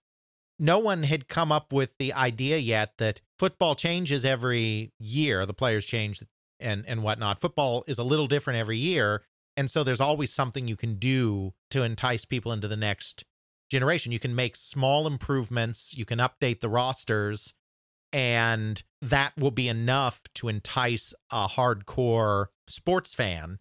[0.58, 5.46] No one had come up with the idea yet that football changes every year.
[5.46, 6.22] The players change
[6.58, 7.40] and, and whatnot.
[7.40, 9.22] Football is a little different every year.
[9.56, 13.24] And so there's always something you can do to entice people into the next
[13.70, 14.12] generation.
[14.12, 17.54] You can make small improvements, you can update the rosters,
[18.12, 23.58] and that will be enough to entice a hardcore sports fan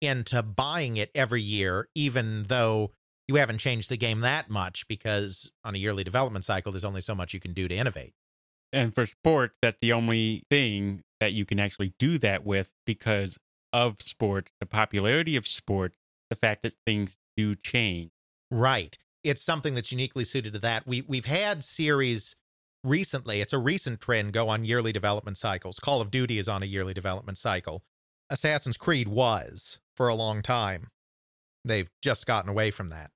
[0.00, 2.92] into buying it every year, even though
[3.28, 7.02] you haven't changed the game that much because on a yearly development cycle, there's only
[7.02, 8.14] so much you can do to innovate.
[8.72, 13.38] And for sport, that's the only thing that you can actually do that with because
[13.72, 15.94] of sport, the popularity of sport,
[16.30, 18.10] the fact that things do change.
[18.50, 18.96] Right.
[19.22, 20.86] It's something that's uniquely suited to that.
[20.86, 22.36] We we've had series
[22.84, 23.40] recently.
[23.40, 25.78] It's a recent trend go on yearly development cycles.
[25.78, 27.82] Call of Duty is on a yearly development cycle.
[28.30, 30.88] Assassin's Creed was for a long time.
[31.64, 33.10] They've just gotten away from that.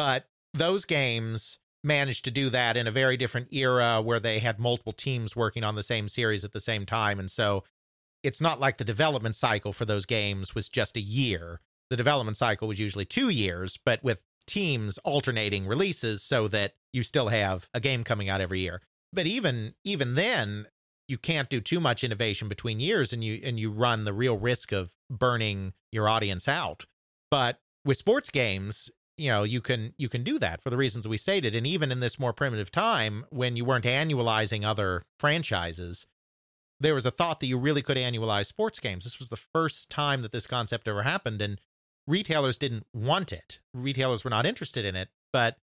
[0.00, 0.24] But
[0.54, 4.94] those games managed to do that in a very different era where they had multiple
[4.94, 7.20] teams working on the same series at the same time.
[7.20, 7.64] And so
[8.22, 11.60] it's not like the development cycle for those games was just a year.
[11.90, 17.02] The development cycle was usually two years, but with teams alternating releases so that you
[17.02, 18.80] still have a game coming out every year.
[19.12, 20.68] But even even then,
[21.08, 24.38] you can't do too much innovation between years and you and you run the real
[24.38, 26.86] risk of burning your audience out.
[27.30, 28.90] But with sports games,
[29.20, 31.92] you know, you can you can do that for the reasons we stated and even
[31.92, 36.06] in this more primitive time when you weren't annualizing other franchises,
[36.80, 39.04] there was a thought that you really could annualize sports games.
[39.04, 41.60] This was the first time that this concept ever happened, and
[42.06, 43.60] retailers didn't want it.
[43.74, 45.58] Retailers were not interested in it, but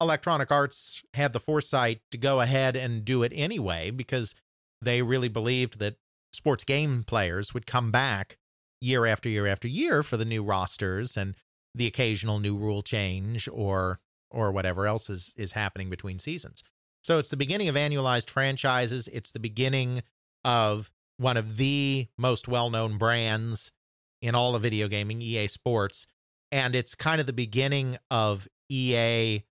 [0.00, 4.36] Electronic Arts had the foresight to go ahead and do it anyway because
[4.80, 5.96] they really believed that
[6.32, 8.36] sports game players would come back
[8.80, 11.34] year after year after year for the new rosters and
[11.74, 14.00] the occasional new rule change or
[14.30, 16.62] or whatever else is is happening between seasons.
[17.02, 19.08] So it's the beginning of annualized franchises.
[19.08, 20.02] It's the beginning
[20.44, 23.72] of one of the most well-known brands
[24.20, 26.06] in all of video gaming, EA Sports,
[26.50, 29.42] and it's kind of the beginning of EA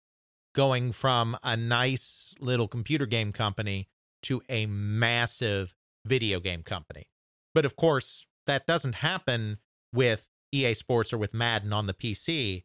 [0.54, 3.88] going from a nice little computer game company
[4.24, 5.76] to a massive
[6.06, 7.08] video game company.
[7.54, 9.58] But of course, that doesn't happen
[9.94, 12.64] with EA Sports or with Madden on the PC.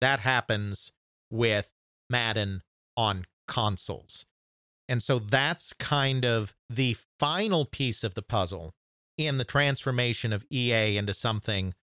[0.00, 0.92] That happens
[1.30, 1.72] with
[2.10, 2.62] Madden
[2.96, 4.26] on consoles.
[4.88, 8.74] And so that's kind of the final piece of the puzzle
[9.16, 11.74] in the transformation of EA into something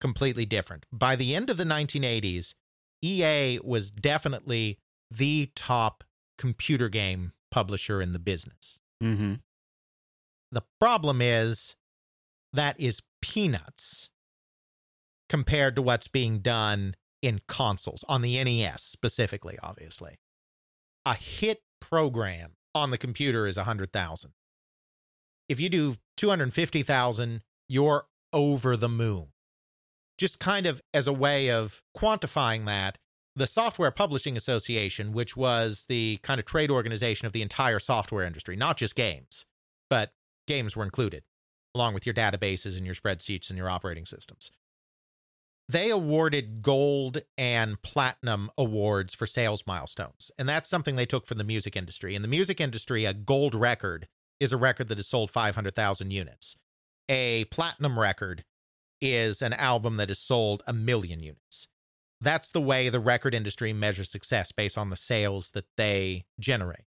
[0.00, 0.86] completely different.
[0.92, 2.54] By the end of the 1980s,
[3.02, 4.78] EA was definitely
[5.10, 6.04] the top
[6.38, 8.80] computer game publisher in the business.
[9.02, 9.34] Mm-hmm.
[10.52, 11.76] The problem is
[12.52, 14.10] that is peanuts
[15.28, 20.18] compared to what's being done in consoles on the NES specifically obviously.
[21.06, 24.32] A hit program on the computer is 100,000.
[25.48, 29.28] If you do 250,000, you're over the moon.
[30.16, 32.98] Just kind of as a way of quantifying that,
[33.36, 38.24] the Software Publishing Association, which was the kind of trade organization of the entire software
[38.24, 39.44] industry, not just games,
[39.90, 40.12] but
[40.46, 41.24] games were included,
[41.74, 44.52] along with your databases and your spreadsheets and your operating systems.
[45.68, 50.30] They awarded gold and platinum awards for sales milestones.
[50.38, 52.14] And that's something they took from the music industry.
[52.14, 54.08] In the music industry, a gold record
[54.38, 56.56] is a record that has sold 500,000 units.
[57.08, 58.44] A platinum record
[59.00, 61.68] is an album that has sold a million units
[62.24, 66.86] that's the way the record industry measures success based on the sales that they generate.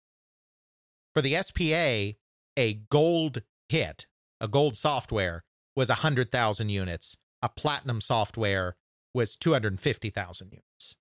[1.14, 2.18] For the SPA,
[2.58, 4.06] a gold hit,
[4.40, 5.44] a gold software
[5.76, 8.76] was 100,000 units, a platinum software
[9.14, 10.96] was 250,000 units.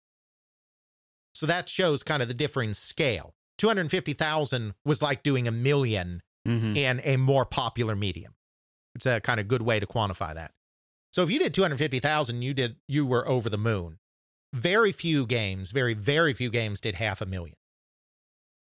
[1.35, 3.35] So that shows kind of the differing scale.
[3.59, 6.75] 250,000 was like doing a 1000000 Mm-hmm.
[6.75, 8.33] in a more popular medium.
[8.95, 10.53] It's a kind of good way to quantify that.
[11.13, 13.99] So if you did 250,000, you did you were over the moon
[14.53, 17.57] very few games, very, very few games did half a million.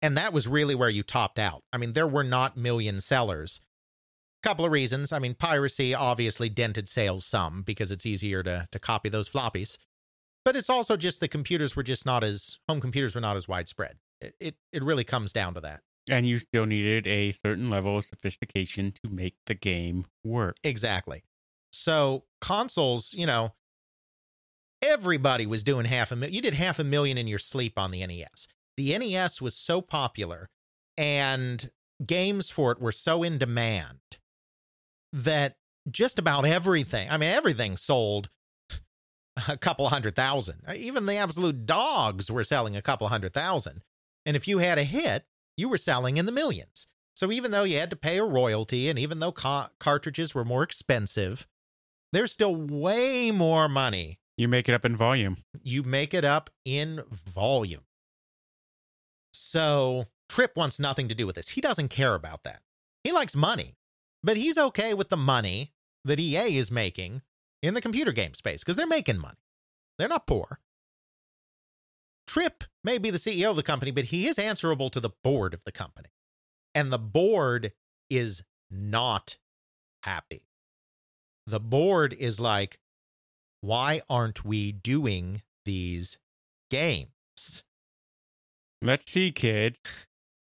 [0.01, 1.63] And that was really where you topped out.
[1.71, 3.61] I mean, there were not million sellers.
[4.43, 5.13] Couple of reasons.
[5.13, 9.77] I mean, piracy obviously dented sales some because it's easier to, to copy those floppies.
[10.43, 13.47] But it's also just the computers were just not as, home computers were not as
[13.47, 13.95] widespread.
[14.19, 15.79] It, it, it really comes down to that.
[16.09, 20.57] And you still needed a certain level of sophistication to make the game work.
[20.61, 21.23] Exactly.
[21.71, 23.53] So consoles, you know,
[24.81, 26.35] everybody was doing half a million.
[26.35, 28.49] You did half a million in your sleep on the NES.
[28.75, 30.49] The NES was so popular
[30.97, 31.71] and
[32.05, 33.99] games for it were so in demand
[35.13, 35.55] that
[35.89, 38.29] just about everything, I mean, everything sold
[39.47, 40.61] a couple hundred thousand.
[40.67, 43.81] Uh, even the absolute dogs were selling a couple hundred thousand.
[44.25, 45.25] And if you had a hit,
[45.57, 46.87] you were selling in the millions.
[47.15, 50.43] So even though you had to pay a royalty and even though ca- cartridges were
[50.45, 51.47] more expensive,
[52.11, 55.37] there's still way more money You make it up in volume.
[55.61, 57.83] you make it up in volume.
[59.33, 61.49] So Trip wants nothing to do with this.
[61.49, 62.61] He doesn't care about that.
[63.03, 63.75] He likes money,
[64.23, 65.73] but he's okay with the money
[66.05, 67.21] that EA is making
[67.61, 69.37] in the computer game space because they're making money.
[69.97, 70.59] They're not poor.
[72.25, 75.53] Trip may be the CEO of the company, but he is answerable to the board
[75.53, 76.09] of the company.
[76.73, 77.73] And the board
[78.09, 79.37] is not
[80.03, 80.43] happy.
[81.45, 82.79] The board is like,
[83.61, 86.17] why aren't we doing these
[86.69, 87.63] games?
[88.81, 89.79] Let's see, kid.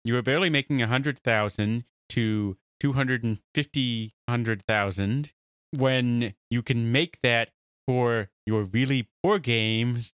[0.04, 5.34] You were barely making a hundred thousand to two hundred and fifty hundred thousand
[5.72, 7.50] when you can make that
[7.88, 10.14] for your really poor games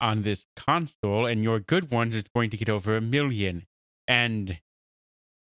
[0.00, 3.66] on this console, and your good ones is going to get over a million.
[4.06, 4.60] And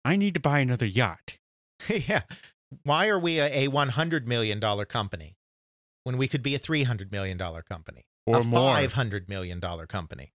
[0.05, 1.39] I need to buy another yacht.
[1.89, 2.23] yeah.
[2.83, 5.37] Why are we a, a $100 million company
[6.05, 8.07] when we could be a $300 million company?
[8.27, 8.77] Or a more.
[8.77, 10.33] $500 million company.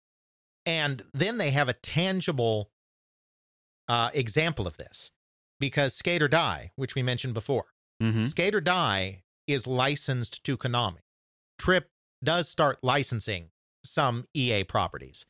[0.66, 2.70] And then they have a tangible
[3.88, 5.12] uh, example of this
[5.60, 7.66] because Skate or Die, which we mentioned before,
[8.02, 8.24] Mm-hmm.
[8.24, 11.00] Skate or Die is licensed to Konami.
[11.58, 11.90] Trip
[12.24, 13.50] does start licensing
[13.84, 15.26] some EA properties.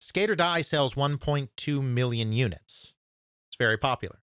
[0.00, 2.94] Skate or Die sells 1.2 million units.
[3.48, 4.20] It's very popular.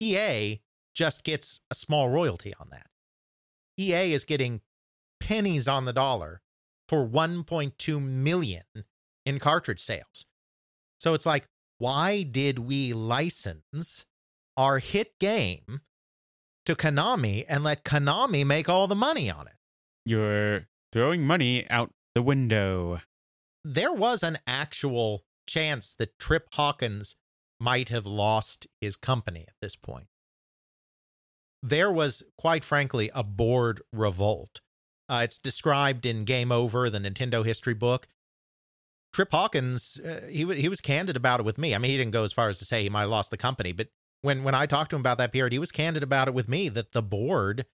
[0.00, 0.60] EA
[0.94, 2.88] just gets a small royalty on that.
[3.78, 4.60] EA is getting
[5.20, 6.42] pennies on the dollar
[6.88, 8.62] for 1.2 million
[9.24, 10.26] in cartridge sales.
[11.00, 14.06] So it's like, why did we license
[14.56, 15.80] our hit game
[16.64, 19.54] to Konami and let Konami make all the money on it?
[20.04, 23.00] You're throwing money out the window.
[23.64, 27.16] There was an actual chance that Trip Hawkins
[27.60, 30.06] might have lost his company at this point.
[31.62, 34.60] There was, quite frankly, a board revolt.
[35.08, 38.08] Uh, it's described in Game Over, the Nintendo history book.
[39.16, 41.74] Trip Hawkins, uh, he wa- he was candid about it with me.
[41.74, 43.38] I mean, he didn't go as far as to say he might have lost the
[43.38, 43.88] company, but
[44.20, 46.50] when when I talked to him about that period, he was candid about it with
[46.50, 47.64] me that the board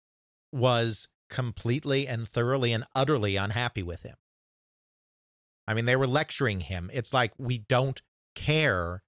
[0.52, 4.14] was completely and thoroughly and utterly unhappy with him.
[5.66, 6.89] I mean, they were lecturing him.
[6.93, 8.01] It's like we don't
[8.36, 9.02] care.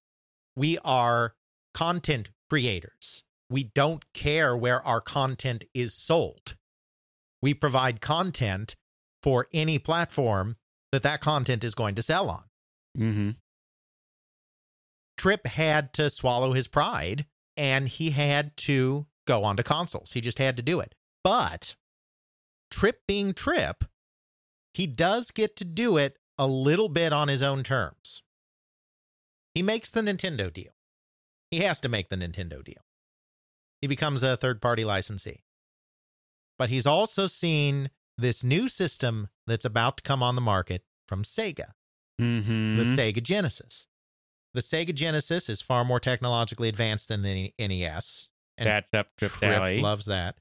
[0.57, 1.35] We are
[1.73, 3.23] content creators.
[3.49, 6.57] We don't care where our content is sold.
[7.41, 8.75] We provide content
[9.23, 10.57] for any platform
[10.95, 12.43] that that content is going to sell on.
[12.97, 13.29] Mm-hmm.
[15.17, 17.25] Trip had to swallow his pride
[17.57, 20.13] and he had to go onto consoles.
[20.13, 20.95] He just had to do it.
[21.23, 21.75] But
[22.71, 23.83] Trip being Trip,
[24.73, 28.21] he does get to do it a little bit on his own terms.
[29.53, 30.71] He makes the Nintendo deal.
[31.51, 32.85] He has to make the Nintendo deal.
[33.81, 35.43] He becomes a third party licensee.
[36.57, 41.23] But he's also seen this new system that's about to come on the market from
[41.23, 41.71] Sega
[42.21, 42.77] Mm-hmm.
[42.77, 43.87] the Sega Genesis.
[44.53, 48.29] The Sega Genesis is far more technologically advanced than the NES.
[48.57, 49.81] And That's up Trip alley.
[49.81, 50.37] loves that.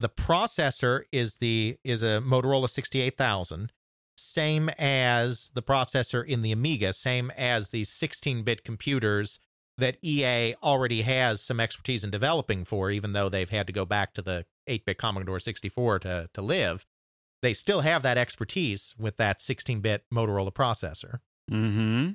[0.00, 3.70] The processor is the is a Motorola 68000,
[4.16, 9.38] same as the processor in the Amiga, same as these 16-bit computers
[9.76, 13.84] that EA already has some expertise in developing for, even though they've had to go
[13.84, 16.86] back to the 8-bit Commodore 64 to to live.
[17.42, 21.20] They still have that expertise with that 16-bit Motorola processor.
[21.50, 22.10] mm-hmm.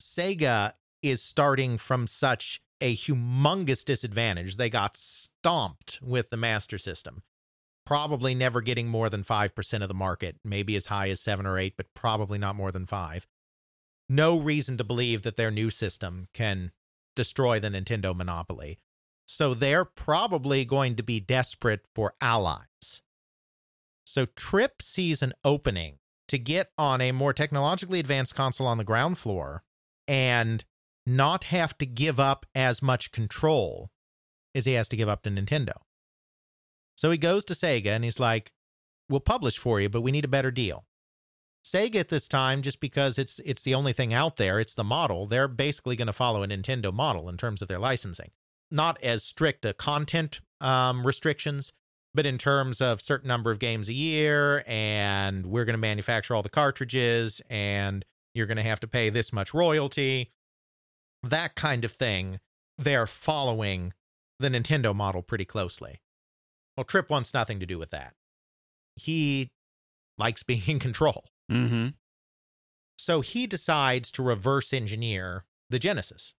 [0.00, 4.56] Sega is starting from such a humongous disadvantage.
[4.56, 7.22] They got stomped with the Master System,
[7.84, 11.58] probably never getting more than 5% of the market, maybe as high as 7 or
[11.58, 13.26] 8, but probably not more than 5.
[14.08, 16.70] No reason to believe that their new system can
[17.16, 18.78] destroy the Nintendo monopoly.
[19.28, 23.02] So they're probably going to be desperate for allies.
[24.06, 25.98] So Trip sees an opening
[26.28, 29.62] to get on a more technologically advanced console on the ground floor
[30.06, 30.64] and
[31.06, 33.90] not have to give up as much control
[34.54, 35.74] as he has to give up to Nintendo.
[36.96, 38.52] So he goes to Sega and he's like,
[39.10, 40.86] "We'll publish for you, but we need a better deal."
[41.64, 44.84] Sega at this time, just because it's it's the only thing out there, it's the
[44.84, 45.26] model.
[45.26, 48.30] They're basically going to follow a Nintendo model in terms of their licensing,
[48.70, 51.72] not as strict a content um, restrictions,
[52.14, 56.34] but in terms of certain number of games a year, and we're going to manufacture
[56.34, 58.04] all the cartridges, and
[58.34, 60.32] you're going to have to pay this much royalty,
[61.22, 62.40] that kind of thing.
[62.76, 63.92] They're following
[64.38, 66.00] the Nintendo model pretty closely.
[66.76, 68.14] Well, Trip wants nothing to do with that.
[68.94, 69.50] He
[70.16, 71.24] likes being in control.
[71.50, 71.88] Mm-hmm.
[72.96, 76.34] So he decides to reverse engineer the Genesis.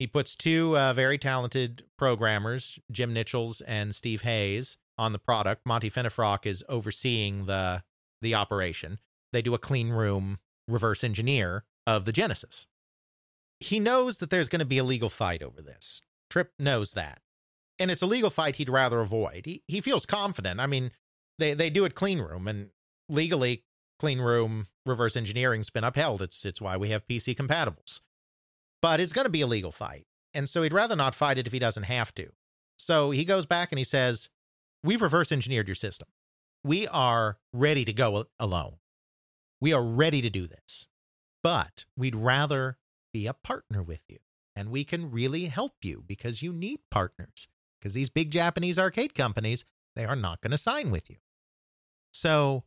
[0.00, 5.66] He puts two uh, very talented programmers, Jim Nitchals and Steve Hayes, on the product.
[5.66, 7.82] Monty Finnefrock is overseeing the
[8.22, 8.98] the operation.
[9.34, 12.66] They do a clean room reverse engineer of the Genesis.
[13.60, 16.00] He knows that there's going to be a legal fight over this.
[16.30, 17.20] Trip knows that.
[17.78, 19.44] And it's a legal fight he'd rather avoid.
[19.44, 20.60] He, he feels confident.
[20.60, 20.92] I mean,
[21.38, 22.70] they, they do it clean room, and
[23.10, 23.64] legally,
[23.98, 26.22] clean room reverse engineering's been upheld.
[26.22, 28.00] It's it's why we have PC compatibles.
[28.82, 30.06] But it's going to be a legal fight.
[30.32, 32.30] And so he'd rather not fight it if he doesn't have to.
[32.78, 34.30] So he goes back and he says,
[34.82, 36.08] "We've reverse engineered your system.
[36.64, 38.76] We are ready to go alone.
[39.60, 40.86] We are ready to do this.
[41.42, 42.78] But we'd rather
[43.12, 44.18] be a partner with you.
[44.56, 47.48] And we can really help you because you need partners.
[47.80, 49.64] Because these big Japanese arcade companies,
[49.96, 51.16] they are not going to sign with you.
[52.12, 52.64] So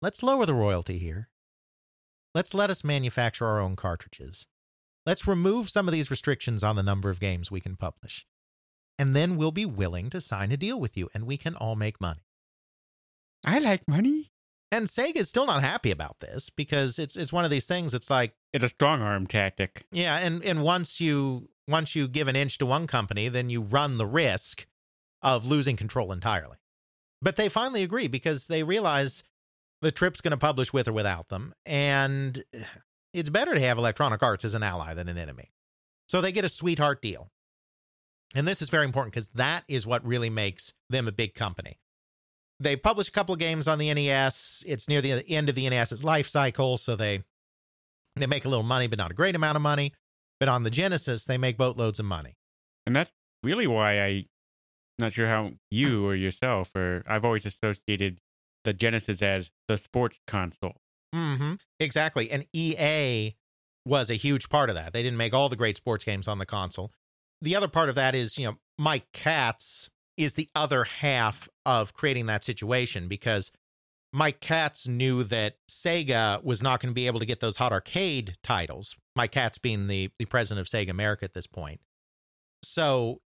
[0.00, 1.28] let's lower the royalty here.
[2.34, 4.46] Let's let us manufacture our own cartridges.
[5.04, 8.26] Let's remove some of these restrictions on the number of games we can publish.
[8.98, 11.74] And then we'll be willing to sign a deal with you and we can all
[11.74, 12.26] make money.
[13.44, 14.30] I like money.
[14.70, 18.08] And Sega's still not happy about this because it's it's one of these things it's
[18.08, 19.84] like It's a strong arm tactic.
[19.92, 23.60] Yeah, and and once you once you give an inch to one company, then you
[23.60, 24.66] run the risk
[25.20, 26.56] of losing control entirely.
[27.20, 29.22] But they finally agree because they realize
[29.80, 32.42] the Trip's going to publish with or without them, and
[33.12, 35.52] it's better to have Electronic Arts as an ally than an enemy.
[36.08, 37.30] So they get a sweetheart deal.
[38.34, 41.78] And this is very important because that is what really makes them a big company.
[42.58, 44.64] They publish a couple of games on the NES.
[44.66, 47.24] It's near the end of the NES's life cycle, so they
[48.16, 49.92] they make a little money, but not a great amount of money.
[50.38, 52.36] But on the Genesis, they make boatloads of money.
[52.86, 53.12] And that's
[53.42, 54.26] really why I,
[54.98, 58.18] not sure how you or yourself, or I've always associated
[58.64, 60.81] the Genesis as the sports console.
[61.14, 61.54] Mm-hmm.
[61.78, 62.30] Exactly.
[62.30, 63.34] And EA
[63.84, 64.92] was a huge part of that.
[64.92, 66.92] They didn't make all the great sports games on the console.
[67.40, 71.92] The other part of that is, you know, Mike Katz is the other half of
[71.92, 73.50] creating that situation because
[74.12, 77.72] Mike Katz knew that Sega was not going to be able to get those hot
[77.72, 78.94] arcade titles.
[79.16, 81.80] Mike Katz being the, the president of Sega America at this point.
[82.62, 83.20] So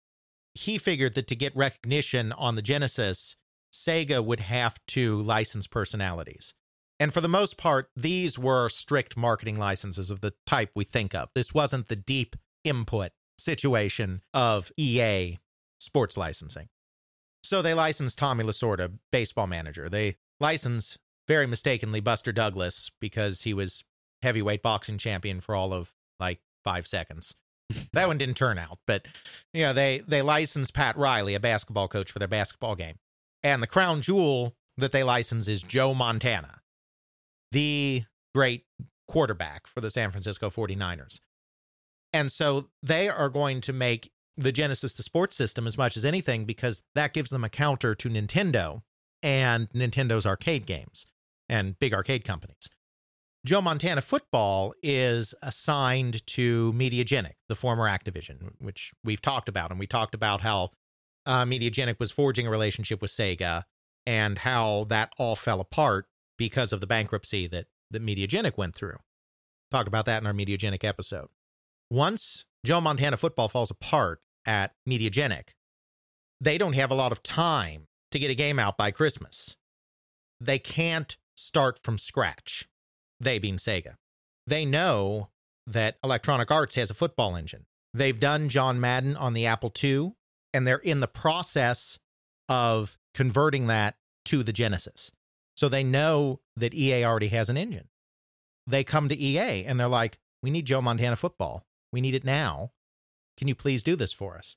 [0.54, 3.36] he figured that to get recognition on the Genesis,
[3.72, 6.54] Sega would have to license personalities.
[6.98, 11.14] And for the most part, these were strict marketing licenses of the type we think
[11.14, 11.28] of.
[11.34, 15.38] This wasn't the deep input situation of EA
[15.78, 16.68] sports licensing.
[17.44, 19.88] So they licensed Tommy Lasorda, baseball manager.
[19.88, 20.98] They license
[21.28, 23.84] very mistakenly Buster Douglas because he was
[24.22, 27.36] heavyweight boxing champion for all of like five seconds.
[27.92, 29.06] that one didn't turn out, but
[29.52, 32.96] you know, they they licensed Pat Riley, a basketball coach, for their basketball game.
[33.42, 36.55] And the crown jewel that they license is Joe Montana,
[37.56, 38.04] the
[38.34, 38.66] great
[39.08, 41.20] quarterback for the San Francisco 49ers.
[42.12, 46.04] And so they are going to make the Genesis the sports system as much as
[46.04, 48.82] anything because that gives them a counter to Nintendo
[49.22, 51.06] and Nintendo's arcade games
[51.48, 52.68] and big arcade companies.
[53.46, 59.70] Joe Montana football is assigned to Mediagenic, the former Activision, which we've talked about.
[59.70, 60.72] And we talked about how
[61.24, 63.62] uh, Mediagenic was forging a relationship with Sega
[64.04, 66.06] and how that all fell apart
[66.38, 68.98] because of the bankruptcy that, that Mediagenic went through.
[69.70, 71.28] Talk about that in our Mediagenic episode.
[71.90, 75.50] Once Joe Montana football falls apart at Mediagenic,
[76.40, 79.56] they don't have a lot of time to get a game out by Christmas.
[80.40, 82.68] They can't start from scratch,
[83.20, 83.94] they being Sega.
[84.46, 85.30] They know
[85.66, 87.66] that Electronic Arts has a football engine.
[87.92, 90.12] They've done John Madden on the Apple II,
[90.52, 91.98] and they're in the process
[92.48, 93.96] of converting that
[94.26, 95.10] to the Genesis.
[95.56, 97.88] So they know that EA already has an engine.
[98.66, 101.64] They come to EA and they're like, we need Joe Montana football.
[101.92, 102.72] We need it now.
[103.38, 104.56] Can you please do this for us?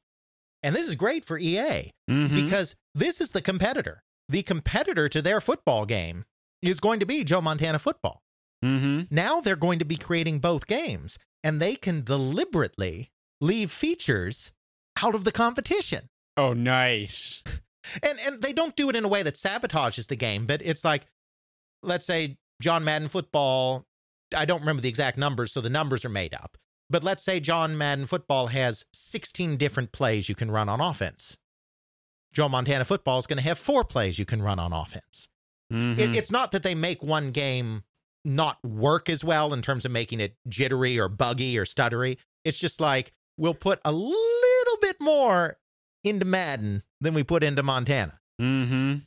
[0.62, 2.44] And this is great for EA Mhm.
[2.44, 4.04] because this is the competitor.
[4.28, 6.26] The competitor to their football game
[6.62, 8.22] is going to be Joe Montana football.
[8.64, 9.10] Mhm.
[9.10, 13.10] Now they're going to be creating both games and they can deliberately
[13.40, 14.52] leave features
[15.02, 16.10] out of the competition.
[16.36, 17.42] Oh, nice.
[18.04, 20.84] And and they don't do it in a way that sabotages the game, but it's
[20.84, 21.06] like
[21.82, 23.86] let's say John Madden football,
[24.36, 26.58] I don't remember the exact numbers so the numbers are made up.
[26.90, 31.38] But let's say John Madden football has 16 different plays you can run on offense.
[32.34, 35.30] Joe Montana football is going to have four plays you can run on offense.
[35.72, 35.98] Mhm.
[35.98, 37.84] It, it's not that they make one game
[38.26, 42.18] not work as well in terms of making it jittery or buggy or stuttery.
[42.44, 45.58] It's just like we'll put a little bit more
[46.04, 48.20] into Madden than we put into Montana.
[48.42, 49.02] Mhm.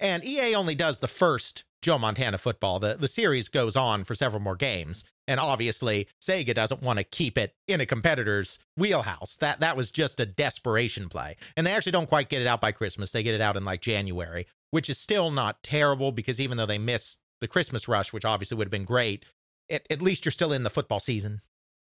[0.00, 2.78] And EA only does the first Joe Montana football.
[2.78, 5.04] The the series goes on for several more games.
[5.26, 9.36] And obviously, Sega doesn't want to keep it in a competitor's wheelhouse.
[9.38, 11.36] That that was just a desperation play.
[11.56, 13.12] And they actually don't quite get it out by Christmas.
[13.12, 16.66] They get it out in like January, which is still not terrible because even though
[16.66, 19.24] they missed the Christmas rush, which obviously would have been great,
[19.70, 21.40] at, at least you're still in the football season.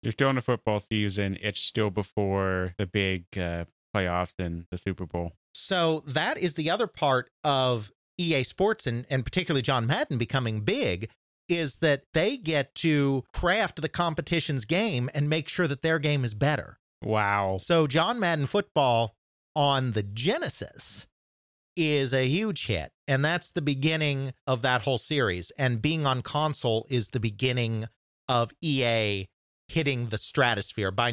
[0.01, 1.37] You're still in the football season.
[1.41, 3.65] It's still before the big uh,
[3.95, 5.33] playoffs and the Super Bowl.
[5.53, 10.61] So that is the other part of EA Sports and, and particularly John Madden becoming
[10.61, 11.09] big
[11.47, 16.25] is that they get to craft the competition's game and make sure that their game
[16.25, 16.79] is better.
[17.03, 17.57] Wow.
[17.59, 19.13] So John Madden football
[19.55, 21.07] on the Genesis
[21.75, 26.21] is a huge hit and that's the beginning of that whole series and being on
[26.21, 27.85] console is the beginning
[28.29, 29.25] of EA
[29.67, 31.11] hitting the stratosphere by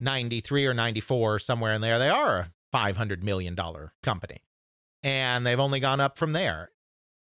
[0.00, 4.42] 1993 or 94 somewhere in there they are a 500 million dollar company.
[5.02, 6.70] And they've only gone up from there.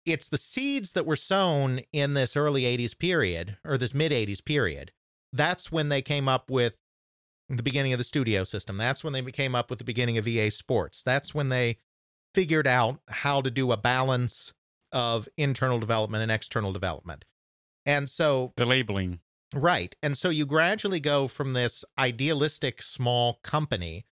[0.04, 4.44] It's the seeds that were sown in this early 80s period or this mid 80s
[4.44, 4.92] period
[5.36, 6.76] that's when they came up with
[7.48, 8.76] the beginning of the studio system.
[8.76, 11.02] That's when they came up with the beginning of EA Sports.
[11.02, 11.78] That's when they
[12.34, 14.52] figured out how to do a balance
[14.92, 17.24] of internal development and external development.
[17.84, 19.20] And so The labeling.
[19.54, 19.94] Right.
[20.02, 24.04] And so you gradually go from this idealistic small company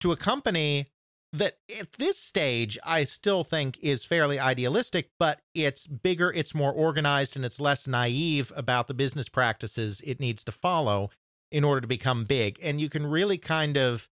[0.00, 0.90] to a company
[1.32, 6.72] that at this stage I still think is fairly idealistic, but it's bigger, it's more
[6.72, 11.10] organized, and it's less naive about the business practices it needs to follow
[11.52, 12.58] in order to become big.
[12.62, 14.08] And you can really kind of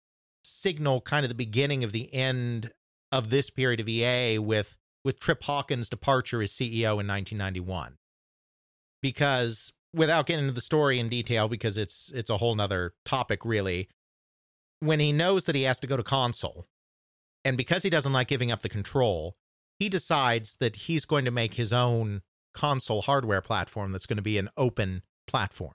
[0.43, 2.72] signal kind of the beginning of the end
[3.11, 7.97] of this period of EA with with Trip Hawkins' departure as CEO in 1991.
[9.02, 13.45] Because without getting into the story in detail, because it's it's a whole nother topic
[13.45, 13.89] really,
[14.80, 16.67] when he knows that he has to go to console,
[17.43, 19.38] and because he doesn't like giving up the control,
[19.80, 22.22] he decides that he's going to make his own
[22.53, 25.73] console hardware platform that's going to be an open platform.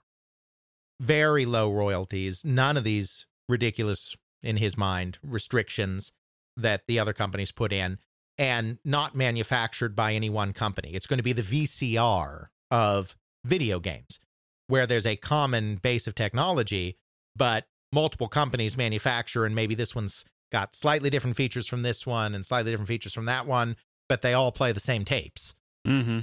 [0.99, 6.11] Very low royalties, none of these ridiculous, in his mind, restrictions
[6.57, 7.97] that the other companies put in,
[8.37, 10.91] and not manufactured by any one company.
[10.93, 14.19] It's going to be the VCR of video games,
[14.67, 16.97] where there's a common base of technology,
[17.35, 22.35] but multiple companies manufacture, and maybe this one's got slightly different features from this one
[22.35, 23.75] and slightly different features from that one,
[24.09, 25.55] but they all play the same tapes.
[25.87, 26.19] Mm-hmm.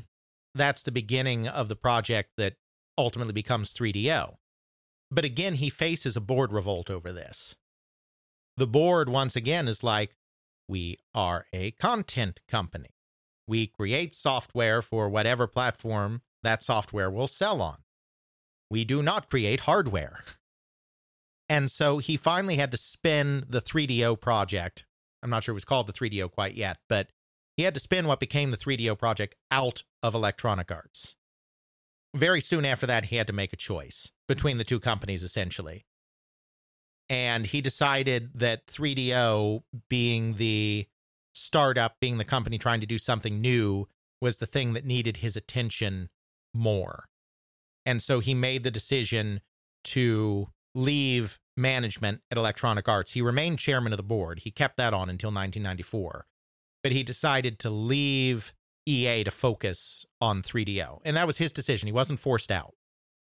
[0.55, 2.55] That's the beginning of the project that
[2.97, 4.35] ultimately becomes 3DO.
[5.11, 7.57] But again, he faces a board revolt over this.
[8.57, 10.17] The board, once again, is like,
[10.69, 12.91] we are a content company.
[13.47, 17.79] We create software for whatever platform that software will sell on.
[18.71, 20.21] We do not create hardware.
[21.49, 24.85] And so he finally had to spin the 3DO project.
[25.23, 27.09] I'm not sure it was called the 3DO quite yet, but
[27.57, 31.17] he had to spin what became the 3DO project out of Electronic Arts.
[32.15, 35.87] Very soon after that, he had to make a choice between the two companies, essentially.
[37.09, 40.87] And he decided that 3DO, being the
[41.35, 43.89] startup, being the company trying to do something new,
[44.21, 46.11] was the thing that needed his attention
[46.55, 47.07] more.
[47.87, 49.41] And so he made the decision
[49.85, 53.13] to leave management at Electronic Arts.
[53.13, 54.41] He remained chairman of the board.
[54.41, 56.27] He kept that on until 1994.
[56.83, 58.53] But he decided to leave
[58.87, 61.01] EA to focus on 3DO.
[61.05, 61.87] And that was his decision.
[61.87, 62.75] He wasn't forced out.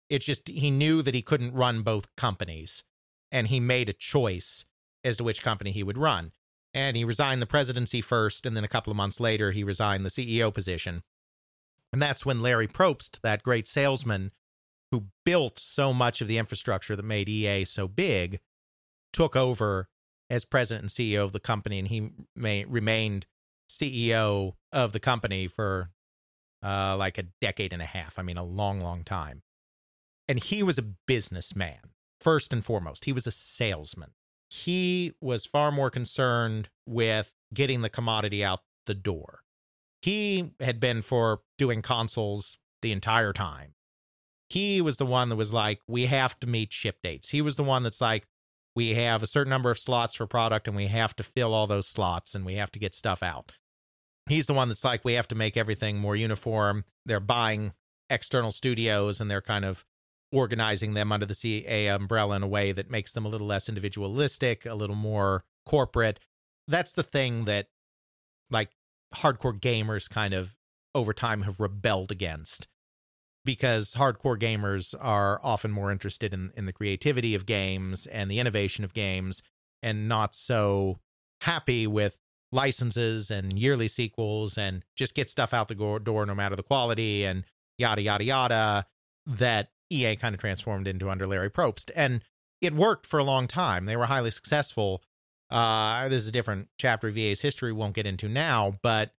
[0.09, 2.85] It's just he knew that he couldn't run both companies.
[3.31, 4.65] And he made a choice
[5.05, 6.33] as to which company he would run.
[6.73, 8.47] And he resigned the presidency first.
[8.47, 11.03] And then a couple of months later, he resigned the CEO position.
[11.93, 14.33] And that's when Larry Probst, that great salesman
[14.91, 18.41] who built so much of the infrastructure that made EA so big,
[19.13, 19.89] took over
[20.31, 21.79] as president and CEO of the company.
[21.79, 23.27] And he may, remained
[23.71, 25.91] CEO of the company for
[26.63, 28.19] uh, like a decade and a half.
[28.19, 29.43] I mean, a long, long time.
[30.27, 31.79] And he was a businessman,
[32.21, 33.07] first and foremost.
[33.07, 34.11] He was a salesman.
[34.51, 39.41] He was far more concerned with getting the commodity out the door.
[40.01, 43.75] He had been for doing consoles the entire time.
[44.49, 47.31] He was the one that was like, we have to meet ship dates.
[47.31, 48.27] He was the one that's like,
[48.75, 51.67] we have a certain number of slots for product and we have to fill all
[51.67, 53.59] those slots and we have to get stuff out.
[54.27, 56.85] He's the one that's like, we have to make everything more uniform.
[57.05, 57.73] They're buying
[58.09, 59.85] external studios and they're kind of
[60.31, 63.69] organizing them under the EA umbrella in a way that makes them a little less
[63.69, 66.21] individualistic, a little more corporate.
[66.67, 67.69] That's the thing that
[68.51, 68.71] like
[69.15, 70.57] hardcore gamers kind of
[70.95, 72.69] over time have rebelled against.
[73.45, 78.41] Because hardcore gamers are often more interested in, in the creativity of games and the
[78.41, 79.43] innovation of games
[79.83, 80.99] and not so
[81.43, 82.19] happy with
[82.53, 87.25] licenses and yearly sequels and just get stuff out the door no matter the quality
[87.25, 87.45] and
[87.79, 88.87] yada yada yada
[89.27, 91.91] that EA kind of transformed into under Larry Probst.
[91.95, 92.23] And
[92.61, 93.87] it worked for a long time.
[93.87, 95.03] They were highly successful
[95.51, 99.13] uh this is a different chapter of EA's history we won't get into now but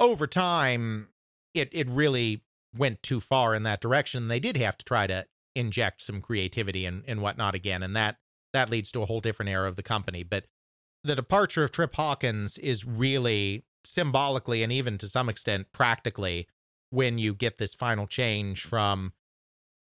[0.00, 1.08] over time
[1.54, 2.42] it it really
[2.76, 4.28] went too far in that direction.
[4.28, 7.82] They did have to try to inject some creativity and, and whatnot again.
[7.82, 8.16] And that
[8.52, 10.22] that leads to a whole different era of the company.
[10.22, 10.44] But
[11.04, 16.46] the departure of Trip Hawkins is really symbolically and even to some extent practically
[16.90, 19.12] when you get this final change from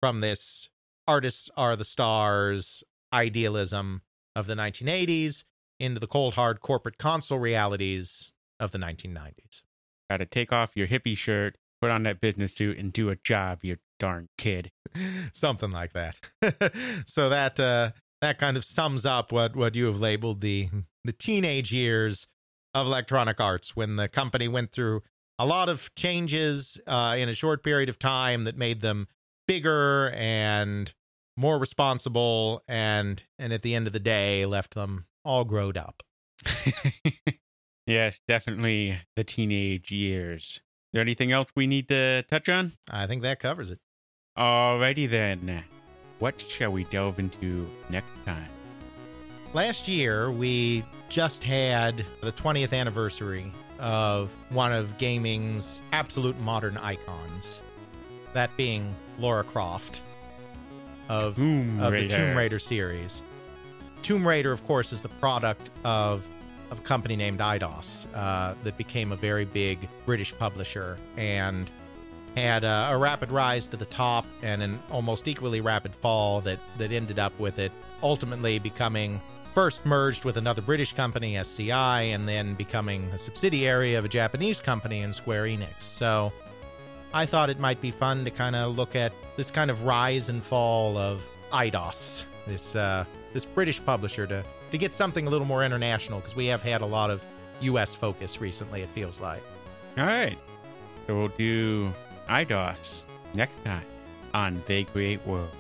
[0.01, 0.69] from this
[1.09, 4.03] artists are the stars idealism
[4.35, 5.45] of the 1980s
[5.79, 9.63] into the cold hard corporate console realities of the 1990s.
[10.11, 13.17] Got to take off your hippie shirt, put on that business suit, and do a
[13.17, 14.71] job, you darn kid.
[15.33, 16.19] Something like that.
[17.07, 17.91] so that uh,
[18.23, 20.69] that kind of sums up what what you have labeled the
[21.05, 22.27] the teenage years
[22.75, 25.03] of Electronic Arts when the company went through
[25.39, 29.09] a lot of changes uh, in a short period of time that made them
[29.47, 30.93] bigger and
[31.37, 36.03] more responsible and and at the end of the day left them all growed up.
[37.87, 40.43] yes, definitely the teenage years.
[40.43, 40.63] Is
[40.93, 42.73] there anything else we need to touch on?
[42.91, 43.81] I think that covers it.
[44.39, 45.65] Alrighty then.
[46.19, 48.49] What shall we delve into next time?
[49.53, 53.45] Last year, we just had the 20th anniversary
[53.79, 57.63] of one of gaming's absolute modern icons,
[58.33, 60.01] that being Lara Croft
[61.09, 63.23] of, Tomb of the Tomb Raider series.
[64.07, 66.25] Tomb Raider, of course, is the product of
[66.71, 71.69] of a company named Eidos uh, that became a very big British publisher and
[72.37, 76.61] had a, a rapid rise to the top and an almost equally rapid fall that
[76.79, 79.21] that ended up with it ultimately becoming
[79.53, 84.61] first merged with another British company, SCI, and then becoming a subsidiary of a Japanese
[84.61, 85.81] company in Square Enix.
[85.81, 86.33] So
[87.13, 90.29] I thought it might be fun to kind of look at this kind of rise
[90.29, 93.05] and fall of Eidos, this uh,
[93.37, 96.81] this British publisher, to to get something a little more international because we have had
[96.81, 97.23] a lot of
[97.61, 97.95] U.S.
[97.95, 98.81] focus recently.
[98.81, 99.43] It feels like.
[99.99, 100.39] All right.
[101.07, 101.93] So we'll do
[102.29, 103.03] Eidos
[103.35, 103.85] next time
[104.33, 105.55] on They Create Worlds.